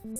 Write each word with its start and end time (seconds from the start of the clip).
Welcome 0.00 0.16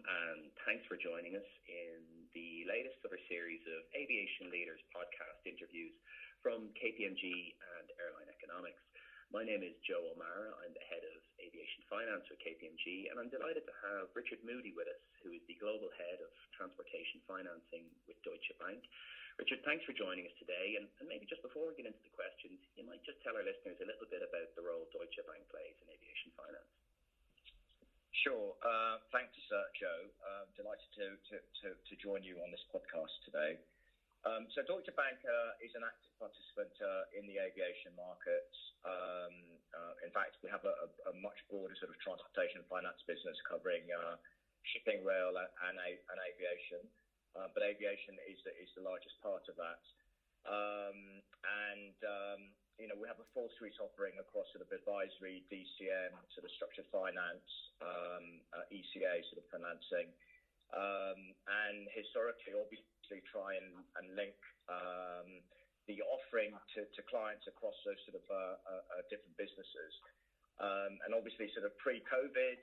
and 0.00 0.48
thanks 0.64 0.88
for 0.88 0.96
joining 0.96 1.36
us 1.36 1.44
in 1.68 2.00
the 2.32 2.64
latest 2.64 3.04
of 3.04 3.12
our 3.12 3.20
series 3.28 3.60
of 3.68 3.84
Aviation 3.92 4.48
Leaders 4.48 4.80
podcast 4.96 5.44
interviews 5.44 5.92
from 6.40 6.72
KPMG 6.80 7.52
and 7.52 7.86
Airline 8.00 8.32
Economics. 8.32 8.80
My 9.28 9.44
name 9.44 9.60
is 9.60 9.76
Joe 9.84 10.16
O'Mara. 10.16 10.56
I'm 10.64 10.72
the 10.72 10.88
head 10.88 11.04
of 11.04 11.20
aviation 11.44 11.84
finance 11.92 12.24
at 12.32 12.40
KPMG, 12.40 13.12
and 13.12 13.20
I'm 13.20 13.28
delighted 13.28 13.68
to 13.68 13.76
have 13.92 14.08
Richard 14.16 14.40
Moody 14.40 14.72
with 14.72 14.88
us, 14.88 15.04
who 15.20 15.36
is 15.36 15.44
the 15.52 15.60
global 15.60 15.92
head 16.00 16.16
of 16.16 16.32
transportation 16.56 17.20
financing 17.28 17.92
with 18.08 18.16
Deutsche 18.24 18.56
Bank. 18.56 18.80
Richard, 19.34 19.66
thanks 19.66 19.82
for 19.82 19.90
joining 19.90 20.30
us 20.30 20.36
today. 20.38 20.78
And, 20.78 20.86
maybe 21.10 21.26
just 21.26 21.42
before 21.42 21.66
we 21.66 21.74
get 21.74 21.90
into 21.90 22.00
the 22.06 22.14
questions, 22.14 22.58
you 22.78 22.86
might 22.86 23.02
just 23.02 23.18
tell 23.26 23.34
our 23.34 23.42
listeners 23.42 23.78
a 23.82 23.86
little 23.86 24.06
bit 24.06 24.22
about 24.22 24.50
the 24.54 24.62
role 24.62 24.86
Deutsche 24.94 25.18
Bank 25.26 25.42
plays 25.50 25.74
in 25.82 25.90
aviation 25.90 26.30
finance. 26.38 26.70
Sure. 28.22 28.54
Uh, 28.62 29.02
thanks, 29.10 29.34
uh, 29.50 29.68
Joe. 29.74 30.02
Uh, 30.22 30.44
delighted 30.54 30.86
to, 30.96 31.06
to, 31.34 31.68
to, 31.76 31.92
join 31.98 32.22
you 32.22 32.38
on 32.40 32.48
this 32.54 32.62
podcast 32.70 33.12
today. 33.26 33.58
Um, 34.24 34.48
so 34.54 34.64
Deutsche 34.64 34.94
Bank 34.96 35.20
is 35.60 35.74
an 35.76 35.84
active 35.84 36.14
participant 36.16 36.72
in 37.12 37.28
the 37.28 37.36
aviation 37.42 37.92
markets. 37.98 38.56
Um, 38.86 39.34
in 40.00 40.14
fact, 40.14 40.40
we 40.40 40.48
have 40.48 40.64
a, 40.64 40.88
much 41.20 41.36
broader 41.52 41.76
sort 41.76 41.92
of 41.92 41.98
transportation 42.00 42.64
finance 42.70 43.02
business 43.04 43.36
covering 43.44 43.84
shipping, 44.72 45.04
rail, 45.04 45.36
and 45.36 45.76
aviation. 45.76 46.80
But 47.34 47.60
aviation 47.66 48.14
is 48.30 48.38
the, 48.46 48.52
is 48.62 48.70
the 48.78 48.84
largest 48.86 49.18
part 49.22 49.42
of 49.50 49.58
that. 49.58 49.82
Um, 50.44 51.20
and 51.42 51.96
um, 52.04 52.40
you 52.78 52.90
know, 52.90 52.98
we 52.98 53.06
have 53.06 53.22
a 53.22 53.28
full 53.30 53.46
suite 53.56 53.78
offering 53.78 54.18
across 54.18 54.50
sort 54.50 54.66
of 54.66 54.70
advisory, 54.74 55.46
DCM, 55.46 56.10
sort 56.34 56.44
of 56.44 56.50
structured 56.58 56.88
finance, 56.90 57.48
um, 57.78 58.42
uh, 58.50 58.66
ECA 58.74 59.22
sort 59.30 59.38
of 59.38 59.46
financing, 59.46 60.10
um, 60.74 61.20
and 61.46 61.86
historically, 61.94 62.58
obviously, 62.58 63.22
try 63.30 63.54
and, 63.54 63.70
and 64.00 64.06
link 64.18 64.34
um, 64.66 65.38
the 65.86 66.02
offering 66.10 66.50
to, 66.74 66.82
to 66.98 67.00
clients 67.06 67.46
across 67.46 67.76
those 67.86 68.00
sort 68.08 68.18
of 68.18 68.24
uh, 68.26 68.56
uh, 68.66 68.82
uh 68.98 69.02
different 69.06 69.36
businesses. 69.38 69.92
Um, 70.58 70.98
and 71.06 71.14
obviously, 71.14 71.50
sort 71.54 71.66
of 71.66 71.74
pre-COVID, 71.78 72.58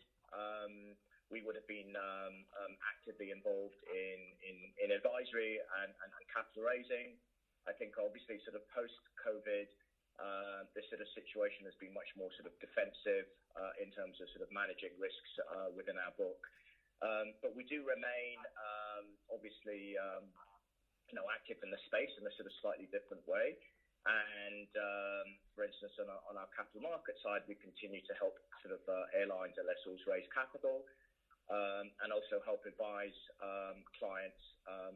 we 1.31 1.39
would 1.41 1.55
have 1.55 1.65
been 1.65 1.95
um, 1.95 2.45
actively 2.83 3.31
involved 3.31 3.79
in, 3.87 4.19
in, 4.43 4.57
in 4.83 4.89
advisory 4.91 5.57
and, 5.81 5.91
and, 6.03 6.11
and 6.11 6.23
capital 6.27 6.67
raising. 6.67 7.15
I 7.65 7.73
think 7.73 7.95
obviously 7.95 8.37
sort 8.43 8.59
of 8.59 8.63
post-COVID, 8.75 9.67
uh, 10.19 10.67
this 10.75 10.85
sort 10.91 10.99
of 10.99 11.09
situation 11.15 11.63
has 11.65 11.73
been 11.79 11.95
much 11.95 12.11
more 12.19 12.29
sort 12.35 12.51
of 12.51 12.53
defensive 12.59 13.31
uh, 13.55 13.73
in 13.79 13.89
terms 13.95 14.19
of 14.19 14.27
sort 14.35 14.43
of 14.43 14.51
managing 14.51 14.91
risks 14.99 15.31
uh, 15.55 15.71
within 15.71 15.95
our 15.97 16.13
book. 16.19 16.41
Um, 17.01 17.33
but 17.41 17.57
we 17.57 17.65
do 17.65 17.81
remain 17.81 18.37
um, 18.61 19.05
obviously 19.33 19.97
um, 19.97 20.29
you 21.09 21.17
know 21.17 21.25
active 21.33 21.57
in 21.65 21.73
the 21.73 21.81
space 21.89 22.13
in 22.21 22.23
a 22.27 22.33
sort 22.37 22.45
of 22.45 22.53
slightly 22.61 22.85
different 22.93 23.25
way. 23.25 23.57
And 24.01 24.69
um, 24.81 25.27
for 25.53 25.61
instance, 25.61 25.93
on 26.01 26.09
our, 26.09 26.21
on 26.25 26.33
our, 26.33 26.49
capital 26.57 26.81
market 26.81 27.21
side, 27.21 27.45
we 27.45 27.53
continue 27.61 28.01
to 28.01 28.13
help 28.17 28.33
sort 28.65 28.73
of 28.73 28.81
uh, 28.89 29.05
airlines 29.13 29.53
and 29.61 29.69
lessors 29.69 30.01
raise 30.09 30.25
capital. 30.33 30.81
Um, 31.51 31.91
and 31.99 32.15
also 32.15 32.39
help 32.47 32.63
advise 32.63 33.17
um, 33.43 33.83
clients 33.99 34.39
um, 34.71 34.95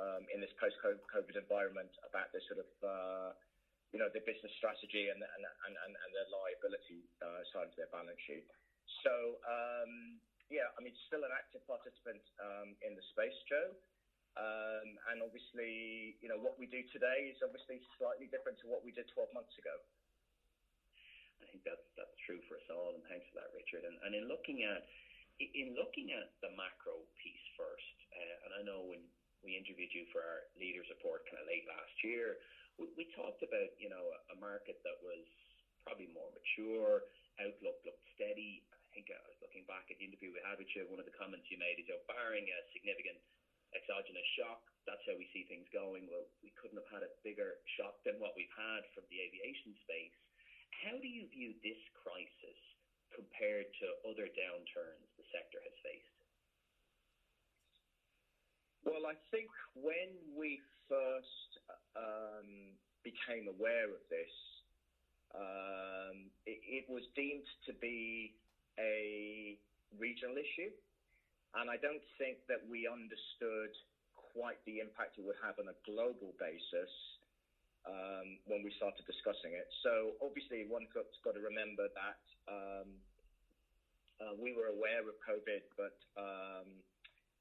um 0.00 0.24
in 0.32 0.40
this 0.40 0.48
post-COVID 0.56 1.36
environment 1.36 1.92
about 2.08 2.32
this 2.32 2.40
sort 2.48 2.64
of 2.64 2.70
uh, 2.80 3.30
you 3.92 4.00
know, 4.00 4.08
their 4.08 4.24
business 4.24 4.48
strategy 4.56 5.12
and 5.12 5.20
and 5.20 5.42
and, 5.44 5.74
and 5.76 6.10
their 6.16 6.28
liability 6.32 7.04
uh, 7.20 7.44
side 7.52 7.68
of 7.68 7.76
their 7.76 7.92
balance 7.92 8.16
sheet. 8.24 8.48
So 9.04 9.36
um, 9.44 10.16
yeah, 10.48 10.72
I 10.76 10.80
mean, 10.80 10.96
still 11.12 11.28
an 11.28 11.32
active 11.36 11.60
participant 11.68 12.24
in 12.80 12.96
the 12.96 13.04
space, 13.12 13.36
Joe. 13.44 13.76
Um, 14.32 14.96
and 15.12 15.20
obviously, 15.20 16.16
you 16.24 16.28
know, 16.32 16.40
what 16.40 16.56
we 16.56 16.64
do 16.64 16.80
today 16.88 17.28
is 17.28 17.36
obviously 17.44 17.84
slightly 18.00 18.32
different 18.32 18.56
to 18.64 18.66
what 18.68 18.80
we 18.80 18.88
did 18.88 19.04
12 19.12 19.28
months 19.36 19.52
ago. 19.60 19.76
I 21.44 21.46
think 21.52 21.68
that's 21.68 21.84
that's 22.00 22.16
true 22.24 22.40
for 22.48 22.56
us 22.56 22.64
all, 22.72 22.96
and 22.96 23.04
thanks 23.12 23.28
for 23.28 23.44
that, 23.44 23.52
Richard. 23.52 23.84
And, 23.84 24.00
and 24.06 24.16
in 24.16 24.30
looking 24.32 24.64
at 24.64 24.88
in 25.50 25.74
looking 25.74 26.14
at 26.14 26.30
the 26.38 26.54
macro 26.54 27.02
piece 27.18 27.46
first, 27.58 27.96
uh, 28.14 28.46
and 28.46 28.52
I 28.54 28.62
know 28.62 28.86
when 28.86 29.02
we 29.42 29.58
interviewed 29.58 29.90
you 29.90 30.06
for 30.14 30.22
our 30.22 30.46
leaders 30.54 30.86
report 30.86 31.26
kind 31.26 31.42
of 31.42 31.50
late 31.50 31.66
last 31.66 31.94
year, 32.06 32.38
we, 32.78 32.86
we 32.94 33.04
talked 33.18 33.42
about, 33.42 33.74
you 33.82 33.90
know, 33.90 34.14
a, 34.14 34.18
a 34.34 34.36
market 34.38 34.78
that 34.86 34.98
was 35.02 35.26
probably 35.82 36.08
more 36.14 36.30
mature, 36.30 37.06
outlook 37.42 37.78
looked 37.82 38.06
steady. 38.14 38.62
I 38.70 38.94
think 38.94 39.10
I 39.10 39.18
was 39.26 39.38
looking 39.42 39.66
back 39.66 39.88
at 39.90 39.98
the 39.98 40.06
interview 40.06 40.30
we 40.30 40.42
had 40.44 40.60
with 40.60 40.70
you. 40.76 40.86
One 40.86 41.00
of 41.02 41.08
the 41.08 41.16
comments 41.16 41.48
you 41.50 41.58
made 41.58 41.80
is, 41.80 41.88
you 41.88 41.96
know, 41.96 42.04
barring 42.06 42.46
a 42.46 42.58
significant 42.70 43.18
exogenous 43.72 44.28
shock, 44.36 44.60
that's 44.84 45.02
how 45.08 45.16
we 45.16 45.28
see 45.32 45.48
things 45.48 45.64
going. 45.72 46.04
Well, 46.08 46.28
we 46.44 46.52
couldn't 46.60 46.78
have 46.78 46.92
had 46.92 47.04
a 47.06 47.12
bigger 47.24 47.60
shock 47.80 47.96
than 48.04 48.20
what 48.20 48.36
we've 48.36 48.52
had 48.52 48.84
from 48.92 49.08
the 49.08 49.18
aviation 49.20 49.72
space. 49.84 50.14
How 50.84 50.96
do 50.98 51.08
you 51.08 51.28
view 51.32 51.56
this 51.64 51.78
crisis 51.96 52.60
compared 53.14 53.68
to 53.80 53.86
other 54.08 54.28
downturns 54.32 55.08
the 55.16 55.26
sector 55.32 55.60
has 55.62 55.76
faced? 55.84 56.18
Well, 58.82 59.06
I 59.06 59.14
think 59.30 59.48
when 59.78 60.10
we 60.34 60.58
first 60.90 61.50
um, 61.94 62.74
became 63.06 63.46
aware 63.46 63.86
of 63.86 64.02
this, 64.10 64.34
um, 65.32 66.28
it, 66.44 66.60
it, 66.60 66.84
was 66.92 67.06
deemed 67.16 67.46
to 67.64 67.72
be 67.80 68.34
a 68.76 69.56
regional 69.96 70.36
issue. 70.36 70.68
And 71.56 71.70
I 71.70 71.76
don't 71.80 72.04
think 72.18 72.40
that 72.48 72.60
we 72.68 72.88
understood 72.88 73.72
quite 74.16 74.60
the 74.64 74.80
impact 74.80 75.20
it 75.20 75.24
would 75.24 75.40
have 75.44 75.56
on 75.60 75.68
a 75.68 75.76
global 75.84 76.32
basis 76.40 76.92
um, 77.86 78.38
when 78.46 78.62
we 78.62 78.70
started 78.78 79.02
discussing 79.06 79.54
it. 79.58 79.66
So 79.82 80.14
obviously, 80.22 80.66
one 80.68 80.86
has 80.94 81.06
got 81.26 81.34
to 81.34 81.42
remember 81.42 81.90
that 81.92 82.22
um, 82.46 82.88
uh, 84.22 84.34
we 84.38 84.54
were 84.54 84.70
aware 84.70 85.02
of 85.02 85.18
COVID, 85.22 85.62
but 85.74 85.96
um, 86.14 86.68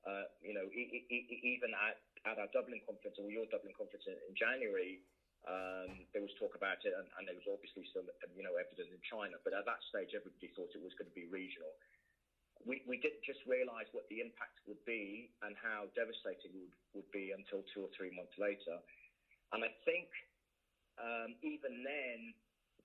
uh, 0.02 0.26
you 0.42 0.58
know, 0.58 0.66
e- 0.74 1.06
e- 1.10 1.42
even 1.46 1.74
at 1.78 2.02
at 2.26 2.38
our 2.38 2.50
Dublin 2.54 2.82
conference 2.86 3.18
or 3.18 3.30
your 3.34 3.50
Dublin 3.50 3.74
conference 3.74 4.06
in, 4.06 4.18
in 4.30 4.34
January, 4.38 5.02
um, 5.50 6.06
there 6.14 6.22
was 6.22 6.30
talk 6.38 6.54
about 6.54 6.78
it, 6.86 6.94
and, 6.94 7.10
and, 7.18 7.26
there 7.26 7.34
was 7.34 7.50
obviously 7.50 7.82
some, 7.90 8.06
you 8.38 8.46
know, 8.46 8.62
evidence 8.62 8.94
in 8.94 9.02
China. 9.02 9.42
But 9.42 9.58
at 9.58 9.66
that 9.66 9.82
stage, 9.90 10.14
everybody 10.14 10.54
thought 10.54 10.70
it 10.78 10.86
was 10.86 10.94
going 10.94 11.10
to 11.10 11.18
be 11.18 11.26
regional. 11.34 11.74
We, 12.62 12.86
we 12.86 13.02
didn't 13.02 13.26
just 13.26 13.42
realise 13.50 13.90
what 13.90 14.06
the 14.14 14.22
impact 14.22 14.62
would 14.70 14.78
be 14.86 15.34
and 15.42 15.58
how 15.58 15.90
devastating 15.98 16.54
it 16.54 16.62
would, 16.62 16.78
would 16.94 17.10
be 17.10 17.34
until 17.34 17.66
two 17.74 17.82
or 17.82 17.90
three 17.98 18.14
months 18.14 18.38
later. 18.38 18.78
And 19.50 19.66
I 19.66 19.74
think 19.82 20.14
um, 21.02 21.34
even 21.42 21.82
then, 21.82 22.20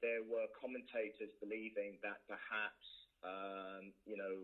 there 0.01 0.25
were 0.25 0.49
commentators 0.57 1.33
believing 1.41 2.01
that 2.05 2.25
perhaps, 2.29 2.87
um, 3.25 3.93
you 4.05 4.17
know, 4.17 4.37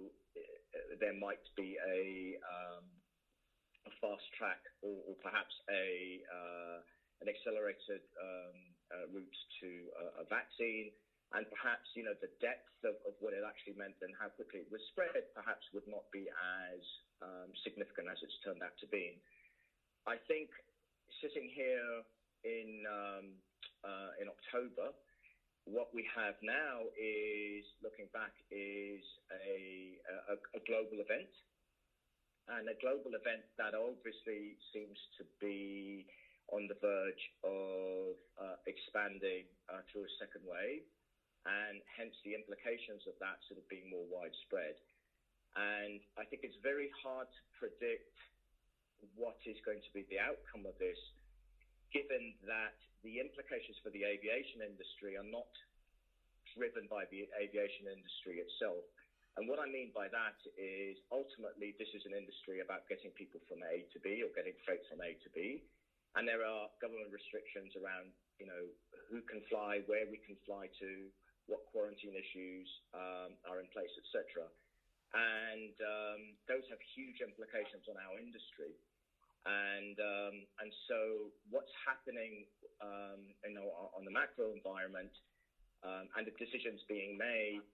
there 1.00 1.16
might 1.16 1.44
be 1.56 1.77
a 1.77 2.37
um, 2.41 2.84
a 3.88 3.93
fast 3.99 4.25
track 4.38 4.62
or, 4.81 4.94
or 5.11 5.15
perhaps 5.21 5.53
a 5.69 6.22
uh, 6.31 6.78
an 7.22 7.27
accelerated 7.31 8.03
um, 8.19 8.59
uh, 8.91 9.06
route 9.15 9.41
to 9.62 9.71
a, 9.94 10.05
a, 10.22 10.25
vaccine, 10.27 10.91
and 11.38 11.47
perhaps 11.55 11.87
you 11.94 12.03
know 12.03 12.15
the 12.19 12.31
depth 12.43 12.66
of, 12.82 12.99
of, 13.06 13.15
what 13.22 13.31
it 13.31 13.47
actually 13.47 13.78
meant 13.78 13.94
and 14.03 14.11
how 14.19 14.27
quickly 14.34 14.66
it 14.66 14.71
was 14.75 14.82
spread 14.91 15.15
perhaps 15.38 15.62
would 15.71 15.87
not 15.87 16.03
be 16.11 16.27
as 16.27 16.82
um, 17.22 17.49
significant 17.62 18.11
as 18.11 18.19
it's 18.22 18.37
turned 18.43 18.62
out 18.62 18.75
to 18.82 18.88
be. 18.91 19.19
I 20.06 20.19
think 20.27 20.50
sitting 21.22 21.47
here 21.55 22.03
in 22.43 22.82
um, 22.91 23.27
uh, 23.84 24.10
in 24.22 24.26
October, 24.31 24.94
what 25.64 25.94
we 25.94 26.02
have 26.11 26.34
now 26.43 26.90
is 26.99 27.62
looking 27.82 28.11
back 28.11 28.34
is 28.50 29.02
a, 29.31 29.94
a, 30.31 30.34
a 30.58 30.61
global 30.67 30.99
event. 30.99 31.31
And 32.50 32.67
a 32.67 32.75
global 32.82 33.14
event 33.14 33.46
that 33.55 33.70
obviously 33.70 34.58
seems 34.75 34.99
to 35.19 35.23
be 35.38 36.06
on 36.50 36.67
the 36.67 36.75
verge 36.82 37.25
of 37.46 38.19
uh, 38.34 38.58
expanding 38.67 39.46
uh, 39.70 39.87
through 39.88 40.11
a 40.11 40.14
second 40.19 40.43
wave, 40.43 40.82
and 41.46 41.78
hence 41.94 42.19
the 42.26 42.35
implications 42.35 43.06
of 43.06 43.14
that 43.23 43.38
sort 43.46 43.62
of 43.62 43.67
being 43.70 43.87
more 43.87 44.02
widespread. 44.11 44.75
And 45.55 46.02
I 46.19 46.26
think 46.26 46.43
it's 46.43 46.58
very 46.67 46.90
hard 46.99 47.31
to 47.31 47.43
predict 47.62 48.11
what 49.14 49.38
is 49.46 49.58
going 49.62 49.81
to 49.81 49.93
be 49.94 50.02
the 50.11 50.19
outcome 50.19 50.67
of 50.67 50.75
this, 50.82 50.99
given 51.93 52.35
that 52.49 52.77
the 53.05 53.21
implications 53.21 53.77
for 53.85 53.93
the 53.93 54.05
aviation 54.05 54.65
industry 54.65 55.17
are 55.17 55.27
not 55.27 55.49
driven 56.56 56.89
by 56.89 57.09
the 57.09 57.29
aviation 57.37 57.89
industry 57.89 58.41
itself. 58.41 58.85
And 59.41 59.49
what 59.49 59.56
I 59.56 59.65
mean 59.65 59.89
by 59.97 60.12
that 60.12 60.37
is 60.61 61.00
ultimately 61.09 61.73
this 61.81 61.89
is 61.97 62.05
an 62.05 62.12
industry 62.12 62.61
about 62.61 62.85
getting 62.93 63.09
people 63.17 63.41
from 63.49 63.65
A 63.65 63.81
to 63.97 63.99
B 64.05 64.21
or 64.21 64.29
getting 64.37 64.53
freight 64.69 64.85
from 64.93 65.00
A 65.00 65.17
to 65.17 65.29
B. 65.33 65.65
And 66.12 66.29
there 66.29 66.44
are 66.44 66.69
government 66.85 67.09
restrictions 67.09 67.73
around 67.81 68.12
you 68.43 68.50
know, 68.50 68.67
who 69.06 69.23
can 69.31 69.38
fly, 69.47 69.87
where 69.87 70.03
we 70.11 70.19
can 70.27 70.35
fly 70.43 70.67
to, 70.83 70.91
what 71.47 71.62
quarantine 71.71 72.19
issues 72.19 72.67
um, 72.91 73.38
are 73.47 73.62
in 73.62 73.71
place, 73.71 73.95
etc. 74.03 74.50
And 75.15 75.75
um, 75.79 76.21
those 76.50 76.67
have 76.67 76.83
huge 76.99 77.23
implications 77.23 77.87
on 77.87 77.95
our 78.03 78.19
industry. 78.19 78.75
And 79.43 79.99
um, 79.99 80.35
and 80.62 80.71
so 80.87 81.35
what's 81.50 81.73
happening, 81.83 82.47
um, 82.79 83.35
you 83.43 83.59
know, 83.59 83.91
on 83.91 84.06
the 84.06 84.15
macro 84.15 84.55
environment 84.55 85.11
um, 85.83 86.06
and 86.15 86.23
the 86.23 86.35
decisions 86.39 86.79
being 86.87 87.19
made 87.19 87.67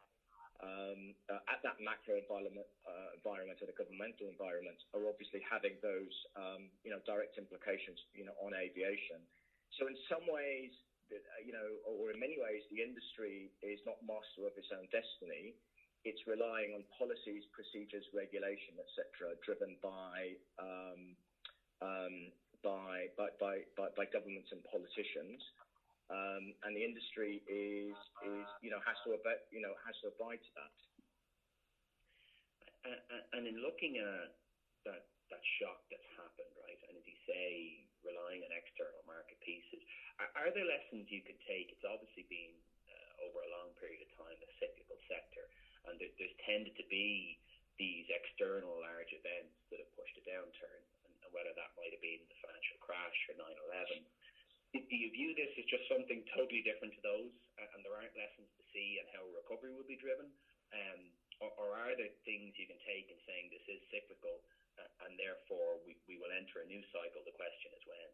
um, 0.59 1.15
uh, 1.31 1.39
at 1.47 1.63
that 1.63 1.79
macro 1.79 2.19
environment, 2.19 2.67
uh, 2.83 3.15
environment 3.15 3.63
or 3.63 3.71
the 3.71 3.79
governmental 3.79 4.27
environment 4.27 4.81
are 4.91 5.07
obviously 5.07 5.39
having 5.47 5.79
those, 5.85 6.15
um, 6.35 6.67
you 6.83 6.91
know, 6.91 6.99
direct 7.07 7.39
implications, 7.39 8.01
you 8.11 8.27
know, 8.27 8.35
on 8.43 8.57
aviation. 8.59 9.23
So 9.79 9.87
in 9.87 9.95
some 10.11 10.27
ways, 10.27 10.75
uh, 11.15 11.21
you 11.45 11.55
know, 11.55 11.79
or 11.87 12.11
in 12.11 12.19
many 12.19 12.37
ways, 12.43 12.67
the 12.75 12.83
industry 12.83 13.55
is 13.63 13.79
not 13.87 14.03
master 14.03 14.51
of 14.51 14.55
its 14.59 14.69
own 14.75 14.91
destiny. 14.91 15.55
It's 16.03 16.21
relying 16.27 16.75
on 16.75 16.83
policies, 16.95 17.47
procedures, 17.55 18.07
regulation, 18.11 18.79
etc., 18.83 19.35
driven 19.47 19.79
by 19.79 20.39
um, 20.59 21.15
um, 21.83 22.33
by, 22.63 23.11
by, 23.15 23.31
by, 23.39 23.63
by, 23.95 24.05
governments 24.11 24.51
and 24.51 24.63
politicians. 24.67 25.39
Um, 26.09 26.57
and 26.65 26.73
the 26.73 26.83
industry 26.83 27.45
is, 27.45 27.93
is, 28.25 28.47
you 28.65 28.73
know, 28.73 28.81
has 28.83 28.97
to 29.05 29.13
abide, 29.13 29.45
you 29.53 29.61
know, 29.61 29.77
has 29.85 29.95
to 30.03 30.09
abide 30.09 30.41
to 30.41 30.53
that. 30.57 30.77
And 33.37 33.45
in 33.45 33.61
looking 33.61 34.01
at 34.01 34.33
that, 34.89 35.05
that 35.29 35.45
shock 35.61 35.85
that's 35.93 36.09
happened, 36.17 36.49
right, 36.65 36.81
and 36.89 36.97
as 36.97 37.05
you 37.05 37.19
say, 37.29 37.85
relying 38.01 38.41
on 38.41 38.49
external 38.57 39.05
market 39.05 39.37
pieces, 39.45 39.85
are, 40.17 40.33
are 40.33 40.51
there 40.57 40.65
lessons 40.65 41.05
you 41.13 41.21
can 41.21 41.37
take? 41.45 41.69
It's 41.69 41.85
obviously 41.85 42.25
been 42.33 42.57
uh, 42.89 43.29
over 43.29 43.45
a 43.45 43.51
long 43.53 43.77
period 43.77 44.01
of 44.01 44.11
time 44.17 44.33
a 44.41 44.49
cyclical 44.57 44.97
sector, 45.05 45.45
and 45.85 46.01
there, 46.01 46.09
there's 46.17 46.33
tended 46.49 46.73
to 46.81 46.87
be 46.89 47.37
these 47.77 48.09
external 48.09 48.81
large 48.81 49.13
events 49.13 49.53
that 49.69 49.85
have 49.85 49.93
pushed 49.93 50.17
a 50.17 50.25
downturn 50.25 50.83
and 51.29 51.37
whether 51.37 51.53
that 51.53 51.77
might 51.77 51.93
have 51.93 52.01
been 52.01 52.25
the 52.25 52.39
financial 52.41 52.81
crash 52.81 53.19
or 53.29 53.37
9/11. 53.37 54.01
Do 54.73 54.97
you 54.97 55.13
view 55.13 55.37
this 55.37 55.53
as 55.61 55.65
just 55.69 55.85
something 55.89 56.25
totally 56.33 56.65
different 56.65 56.97
to 56.97 57.03
those, 57.05 57.33
and 57.61 57.85
there 57.85 57.93
aren't 57.93 58.17
lessons 58.17 58.49
to 58.57 58.65
see 58.73 58.97
and 59.01 59.09
how 59.13 59.25
recovery 59.37 59.73
will 59.77 59.89
be 59.89 59.97
driven, 59.97 60.29
um, 60.73 61.01
or, 61.41 61.53
or, 61.57 61.69
are 61.73 61.97
there 61.97 62.13
things 62.29 62.53
you 62.61 62.69
can 62.69 62.77
take 62.85 63.09
in 63.09 63.17
saying 63.25 63.49
this 63.49 63.65
is 63.65 63.81
cyclical, 63.89 64.45
uh, 64.77 65.07
and 65.09 65.17
therefore 65.17 65.81
we, 65.89 65.97
we 66.05 66.21
will 66.21 66.29
enter 66.35 66.61
a 66.61 66.69
new 66.69 66.85
cycle? 66.93 67.25
The 67.25 67.33
question 67.33 67.73
is 67.73 67.81
when. 67.89 68.11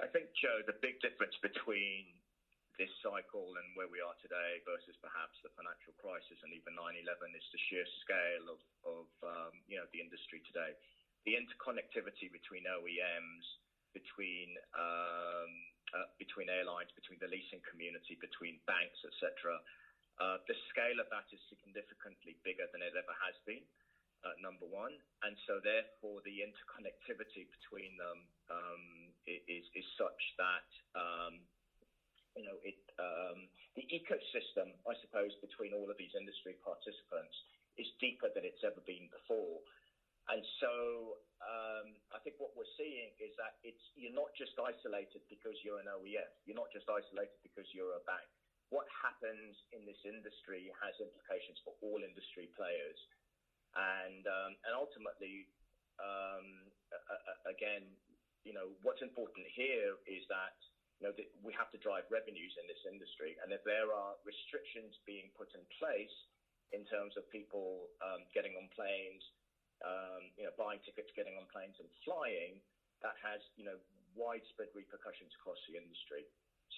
I 0.00 0.08
think, 0.08 0.32
Joe, 0.40 0.64
the 0.64 0.78
big 0.80 1.04
difference 1.04 1.36
between 1.44 2.08
this 2.80 2.88
cycle 3.04 3.52
and 3.60 3.66
where 3.76 3.90
we 3.92 4.00
are 4.00 4.16
today 4.24 4.64
versus 4.64 4.96
perhaps 5.04 5.36
the 5.44 5.52
financial 5.52 5.92
crisis 6.00 6.40
and 6.40 6.56
even 6.56 6.72
9/11 6.72 7.36
is 7.36 7.44
the 7.52 7.60
sheer 7.68 7.84
scale 8.00 8.48
of, 8.48 8.60
of 8.88 9.06
um, 9.20 9.52
you 9.68 9.76
know 9.76 9.84
the 9.92 10.00
industry 10.00 10.40
today 10.48 10.72
the 11.24 11.38
interconnectivity 11.38 12.30
between 12.30 12.66
OEMs, 12.66 13.46
between 13.94 14.56
um, 14.74 15.52
uh, 15.92 16.08
between 16.16 16.48
airlines, 16.48 16.88
between 16.96 17.20
the 17.20 17.28
leasing 17.28 17.60
community, 17.68 18.16
between 18.16 18.56
banks, 18.64 18.96
etc. 19.04 19.60
Uh, 20.16 20.40
the 20.48 20.56
scale 20.72 20.96
of 21.00 21.08
that 21.12 21.28
is 21.32 21.40
significantly 21.52 22.36
bigger 22.44 22.64
than 22.72 22.80
it 22.80 22.96
ever 22.96 23.14
has 23.20 23.36
been. 23.44 23.64
Uh, 24.22 24.30
number 24.38 24.62
one, 24.70 24.94
and 25.26 25.34
so 25.50 25.58
therefore 25.66 26.22
the 26.22 26.46
interconnectivity 26.46 27.42
between 27.50 27.98
them 27.98 28.22
um, 28.54 29.10
is 29.26 29.66
is 29.74 29.82
such 29.98 30.22
that 30.38 30.68
um, 30.94 31.42
you 32.38 32.46
know 32.46 32.54
it 32.62 32.78
um, 33.02 33.50
the 33.74 33.82
ecosystem, 33.90 34.70
I 34.86 34.94
suppose, 35.02 35.34
between 35.42 35.74
all 35.74 35.90
of 35.90 35.98
these 35.98 36.14
industry 36.14 36.54
participants 36.62 37.34
is 37.74 37.90
deeper 37.98 38.30
than 38.30 38.46
it's 38.46 38.62
ever 38.62 38.78
been 38.86 39.10
before. 39.10 39.58
And 40.30 40.42
so 40.62 41.18
um, 41.42 41.98
I 42.14 42.22
think 42.22 42.38
what 42.38 42.54
we're 42.54 42.70
seeing 42.78 43.10
is 43.18 43.34
that 43.34 43.58
it's 43.66 43.82
you're 43.98 44.14
not 44.14 44.30
just 44.38 44.54
isolated 44.54 45.26
because 45.26 45.58
you're 45.66 45.82
an 45.82 45.90
OEM. 45.90 46.30
You're 46.46 46.58
not 46.58 46.70
just 46.70 46.86
isolated 46.86 47.34
because 47.42 47.66
you're 47.74 47.98
a 47.98 48.04
bank. 48.06 48.26
What 48.70 48.86
happens 48.88 49.58
in 49.74 49.84
this 49.84 49.98
industry 50.06 50.70
has 50.78 50.94
implications 51.02 51.58
for 51.66 51.74
all 51.82 52.00
industry 52.00 52.48
players, 52.54 52.96
and 53.74 54.24
um, 54.24 54.52
and 54.64 54.72
ultimately, 54.72 55.50
um, 55.98 56.70
again, 57.44 57.84
you 58.46 58.54
know 58.54 58.72
what's 58.86 59.02
important 59.02 59.44
here 59.50 59.98
is 60.06 60.22
that 60.30 60.56
you 61.02 61.10
know 61.10 61.14
that 61.18 61.28
we 61.42 61.50
have 61.58 61.68
to 61.74 61.78
drive 61.82 62.06
revenues 62.08 62.54
in 62.62 62.64
this 62.70 62.80
industry, 62.86 63.34
and 63.42 63.50
if 63.50 63.60
there 63.66 63.90
are 63.90 64.14
restrictions 64.22 64.94
being 65.04 65.28
put 65.34 65.50
in 65.58 65.66
place 65.82 66.14
in 66.72 66.86
terms 66.88 67.18
of 67.20 67.28
people 67.28 67.92
um, 68.00 68.24
getting 68.32 68.56
on 68.56 68.70
planes 68.72 69.20
um, 69.82 70.30
you 70.38 70.44
know, 70.46 70.54
buying 70.58 70.80
tickets, 70.86 71.10
getting 71.14 71.36
on 71.38 71.46
planes 71.50 71.76
and 71.78 71.88
flying, 72.06 72.58
that 73.02 73.18
has, 73.20 73.42
you 73.58 73.66
know, 73.66 73.78
widespread 74.14 74.70
repercussions 74.74 75.32
across 75.38 75.58
the 75.66 75.74
industry. 75.76 76.26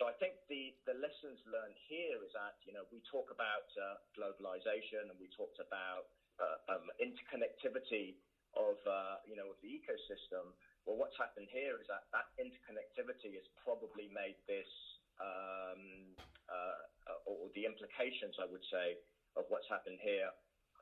So 0.00 0.10
I 0.10 0.14
think 0.18 0.34
the, 0.50 0.74
the 0.90 0.96
lessons 0.98 1.38
learned 1.46 1.78
here 1.86 2.18
is 2.18 2.34
that, 2.34 2.58
you 2.66 2.74
know, 2.74 2.82
we 2.90 2.98
talk 3.06 3.30
about 3.30 3.70
uh, 3.78 4.02
globalization 4.18 5.06
and 5.06 5.16
we 5.22 5.30
talked 5.30 5.62
about 5.62 6.10
uh, 6.42 6.74
um, 6.74 6.90
interconnectivity 6.98 8.18
of, 8.58 8.74
uh, 8.82 9.22
you 9.22 9.38
know, 9.38 9.54
of 9.54 9.58
the 9.62 9.70
ecosystem. 9.70 10.50
Well, 10.82 10.98
what's 10.98 11.14
happened 11.14 11.46
here 11.54 11.78
is 11.78 11.86
that 11.86 12.10
that 12.10 12.26
interconnectivity 12.42 13.38
has 13.38 13.46
probably 13.62 14.10
made 14.10 14.34
this, 14.50 14.66
um, 15.22 16.18
uh, 16.50 17.30
or 17.30 17.46
the 17.54 17.62
implications, 17.62 18.34
I 18.42 18.50
would 18.50 18.66
say, 18.74 18.98
of 19.38 19.46
what's 19.46 19.66
happened 19.70 20.02
here 20.02 20.30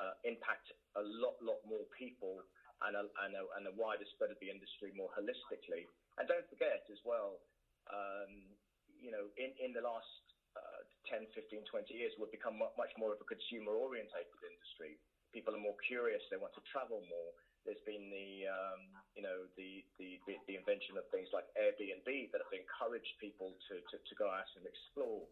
uh, 0.03 0.19
impact 0.27 0.75
a 0.99 1.05
lot, 1.23 1.39
lot 1.39 1.63
more 1.63 1.87
people 1.95 2.43
and 2.83 2.99
a, 2.99 3.05
and, 3.23 3.33
a, 3.39 3.43
and 3.59 3.65
a 3.71 3.75
wider 3.79 4.05
spread 4.15 4.35
of 4.35 4.39
the 4.43 4.51
industry 4.51 4.91
more 4.99 5.11
holistically. 5.15 5.87
And 6.19 6.27
don't 6.27 6.47
forget 6.51 6.83
as 6.91 6.99
well, 7.07 7.39
um, 7.87 8.51
you 8.99 9.15
know, 9.15 9.31
in, 9.39 9.55
in 9.63 9.71
the 9.71 9.83
last 9.83 10.11
uh, 10.59 10.83
10, 11.07 11.31
15, 11.31 11.63
20 11.71 11.95
years, 11.95 12.13
we've 12.19 12.35
become 12.35 12.59
much 12.59 12.93
more 12.99 13.15
of 13.15 13.21
a 13.23 13.29
consumer 13.29 13.79
orientated 13.79 14.39
industry. 14.43 14.99
People 15.31 15.55
are 15.55 15.63
more 15.63 15.79
curious, 15.87 16.21
they 16.29 16.37
want 16.37 16.53
to 16.59 16.65
travel 16.69 17.01
more. 17.07 17.31
There's 17.63 17.81
been 17.87 18.11
the, 18.11 18.51
um, 18.51 18.83
you 19.15 19.23
know, 19.23 19.47
the, 19.55 19.87
the, 19.95 20.19
the, 20.27 20.59
invention 20.59 20.99
of 20.99 21.07
things 21.15 21.31
like 21.31 21.47
Airbnb 21.55 22.11
that 22.35 22.43
have 22.43 22.51
encouraged 22.51 23.15
people 23.23 23.55
to, 23.71 23.79
to, 23.79 23.97
to 24.03 24.13
go 24.19 24.27
out 24.27 24.51
and 24.59 24.67
explore. 24.67 25.23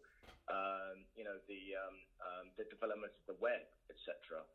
Um, 0.47 1.03
you 1.11 1.27
know, 1.27 1.35
the, 1.51 1.75
um, 1.75 1.97
um 2.23 2.45
the 2.55 2.63
development 2.71 3.11
of 3.11 3.35
the 3.35 3.37
web, 3.43 3.67
etc 3.91 4.47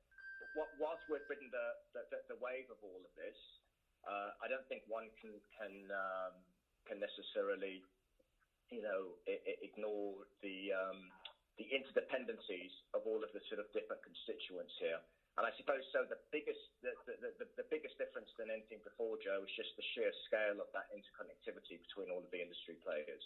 whilst 0.57 1.05
we've 1.13 1.25
ridden 1.29 1.53
the, 1.53 1.67
the, 1.93 2.19
the, 2.33 2.39
wave 2.41 2.67
of 2.73 2.81
all 2.81 3.01
of 3.01 3.13
this, 3.15 3.37
uh, 4.09 4.33
I 4.41 4.49
don't 4.49 4.65
think 4.67 4.89
one 4.89 5.13
can 5.21 5.37
can 5.55 5.93
um, 5.93 6.35
can 6.89 6.99
necessarily, 7.03 7.85
you 8.73 8.81
know, 8.81 9.19
I- 9.29 9.43
I 9.45 9.53
ignore 9.61 10.25
the 10.41 10.73
um, 10.73 11.13
the 11.61 11.69
interdependencies 11.73 12.73
of 12.97 13.05
all 13.05 13.21
of 13.21 13.31
the 13.33 13.43
sort 13.49 13.61
of 13.61 13.69
different 13.73 14.01
constituents 14.05 14.73
here. 14.81 15.01
And 15.37 15.45
I 15.45 15.53
suppose 15.61 15.85
so. 15.93 16.09
The 16.09 16.21
biggest 16.33 16.65
the, 16.81 16.97
the, 17.05 17.31
the, 17.37 17.47
the 17.61 17.69
biggest 17.69 18.01
difference 18.01 18.33
than 18.41 18.49
anything 18.49 18.81
before, 18.81 19.21
Joe, 19.21 19.45
is 19.45 19.53
just 19.53 19.77
the 19.77 19.85
sheer 19.93 20.09
scale 20.25 20.57
of 20.65 20.69
that 20.73 20.89
interconnectivity 20.97 21.77
between 21.77 22.09
all 22.09 22.25
of 22.25 22.33
the 22.33 22.41
industry 22.41 22.81
players. 22.81 23.25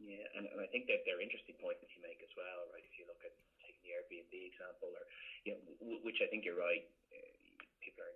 Yeah, 0.00 0.24
and, 0.40 0.48
and 0.48 0.58
I 0.58 0.68
think 0.72 0.88
that 0.88 1.04
they're 1.04 1.20
interesting 1.20 1.60
points 1.60 1.84
that 1.84 1.92
you 1.92 2.00
make 2.00 2.24
as 2.24 2.32
well, 2.32 2.64
right? 2.72 2.80
If 2.80 2.96
you 2.96 3.04
look 3.04 3.20
at 3.20 3.36
taking 3.60 3.84
the 3.84 3.92
Airbnb 4.00 4.32
example, 4.32 4.88
or 4.88 5.04
you 5.44 5.58
know, 5.58 5.98
which 6.06 6.22
I 6.22 6.30
think 6.30 6.46
you're 6.46 6.58
right. 6.58 6.86
People 7.82 8.06
are 8.06 8.14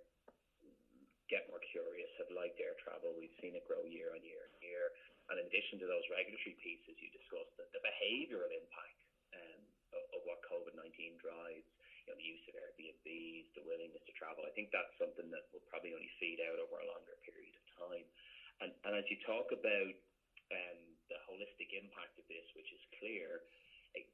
get 1.27 1.43
more 1.51 1.59
curious, 1.75 2.07
have 2.15 2.31
liked 2.31 2.55
air 2.63 2.75
travel. 2.79 3.11
We've 3.11 3.33
seen 3.43 3.55
it 3.55 3.67
grow 3.67 3.83
year 3.83 4.15
on 4.15 4.23
year 4.23 4.47
and 4.47 4.55
year. 4.63 4.95
And 5.27 5.35
in 5.35 5.45
addition 5.51 5.75
to 5.83 5.87
those 5.87 6.07
regulatory 6.07 6.55
pieces 6.63 6.95
you 7.03 7.11
discussed, 7.11 7.51
the, 7.59 7.67
the 7.75 7.83
behavioural 7.83 8.47
impact 8.47 8.99
um, 9.35 9.61
of, 9.91 10.03
of 10.15 10.21
what 10.23 10.39
COVID-19 10.47 11.19
drives, 11.19 11.67
you 12.07 12.07
know, 12.07 12.15
the 12.15 12.23
use 12.23 12.39
of 12.47 12.55
Airbnbs, 12.55 13.51
the 13.59 13.67
willingness 13.67 13.99
to 14.07 14.15
travel. 14.15 14.47
I 14.47 14.55
think 14.55 14.71
that's 14.71 14.95
something 14.95 15.27
that 15.35 15.51
will 15.51 15.63
probably 15.67 15.91
only 15.91 16.07
feed 16.15 16.39
out 16.47 16.63
over 16.63 16.79
a 16.79 16.87
longer 16.87 17.19
period 17.27 17.51
of 17.59 17.65
time. 17.75 18.07
And, 18.63 18.71
and 18.87 18.95
as 18.95 19.03
you 19.11 19.19
talk 19.27 19.51
about 19.51 19.95
um, 20.55 20.79
the 21.11 21.19
holistic 21.27 21.75
impact 21.75 22.15
of 22.15 22.25
this, 22.31 22.47
which 22.55 22.71
is 22.71 22.79
clear, 23.03 23.43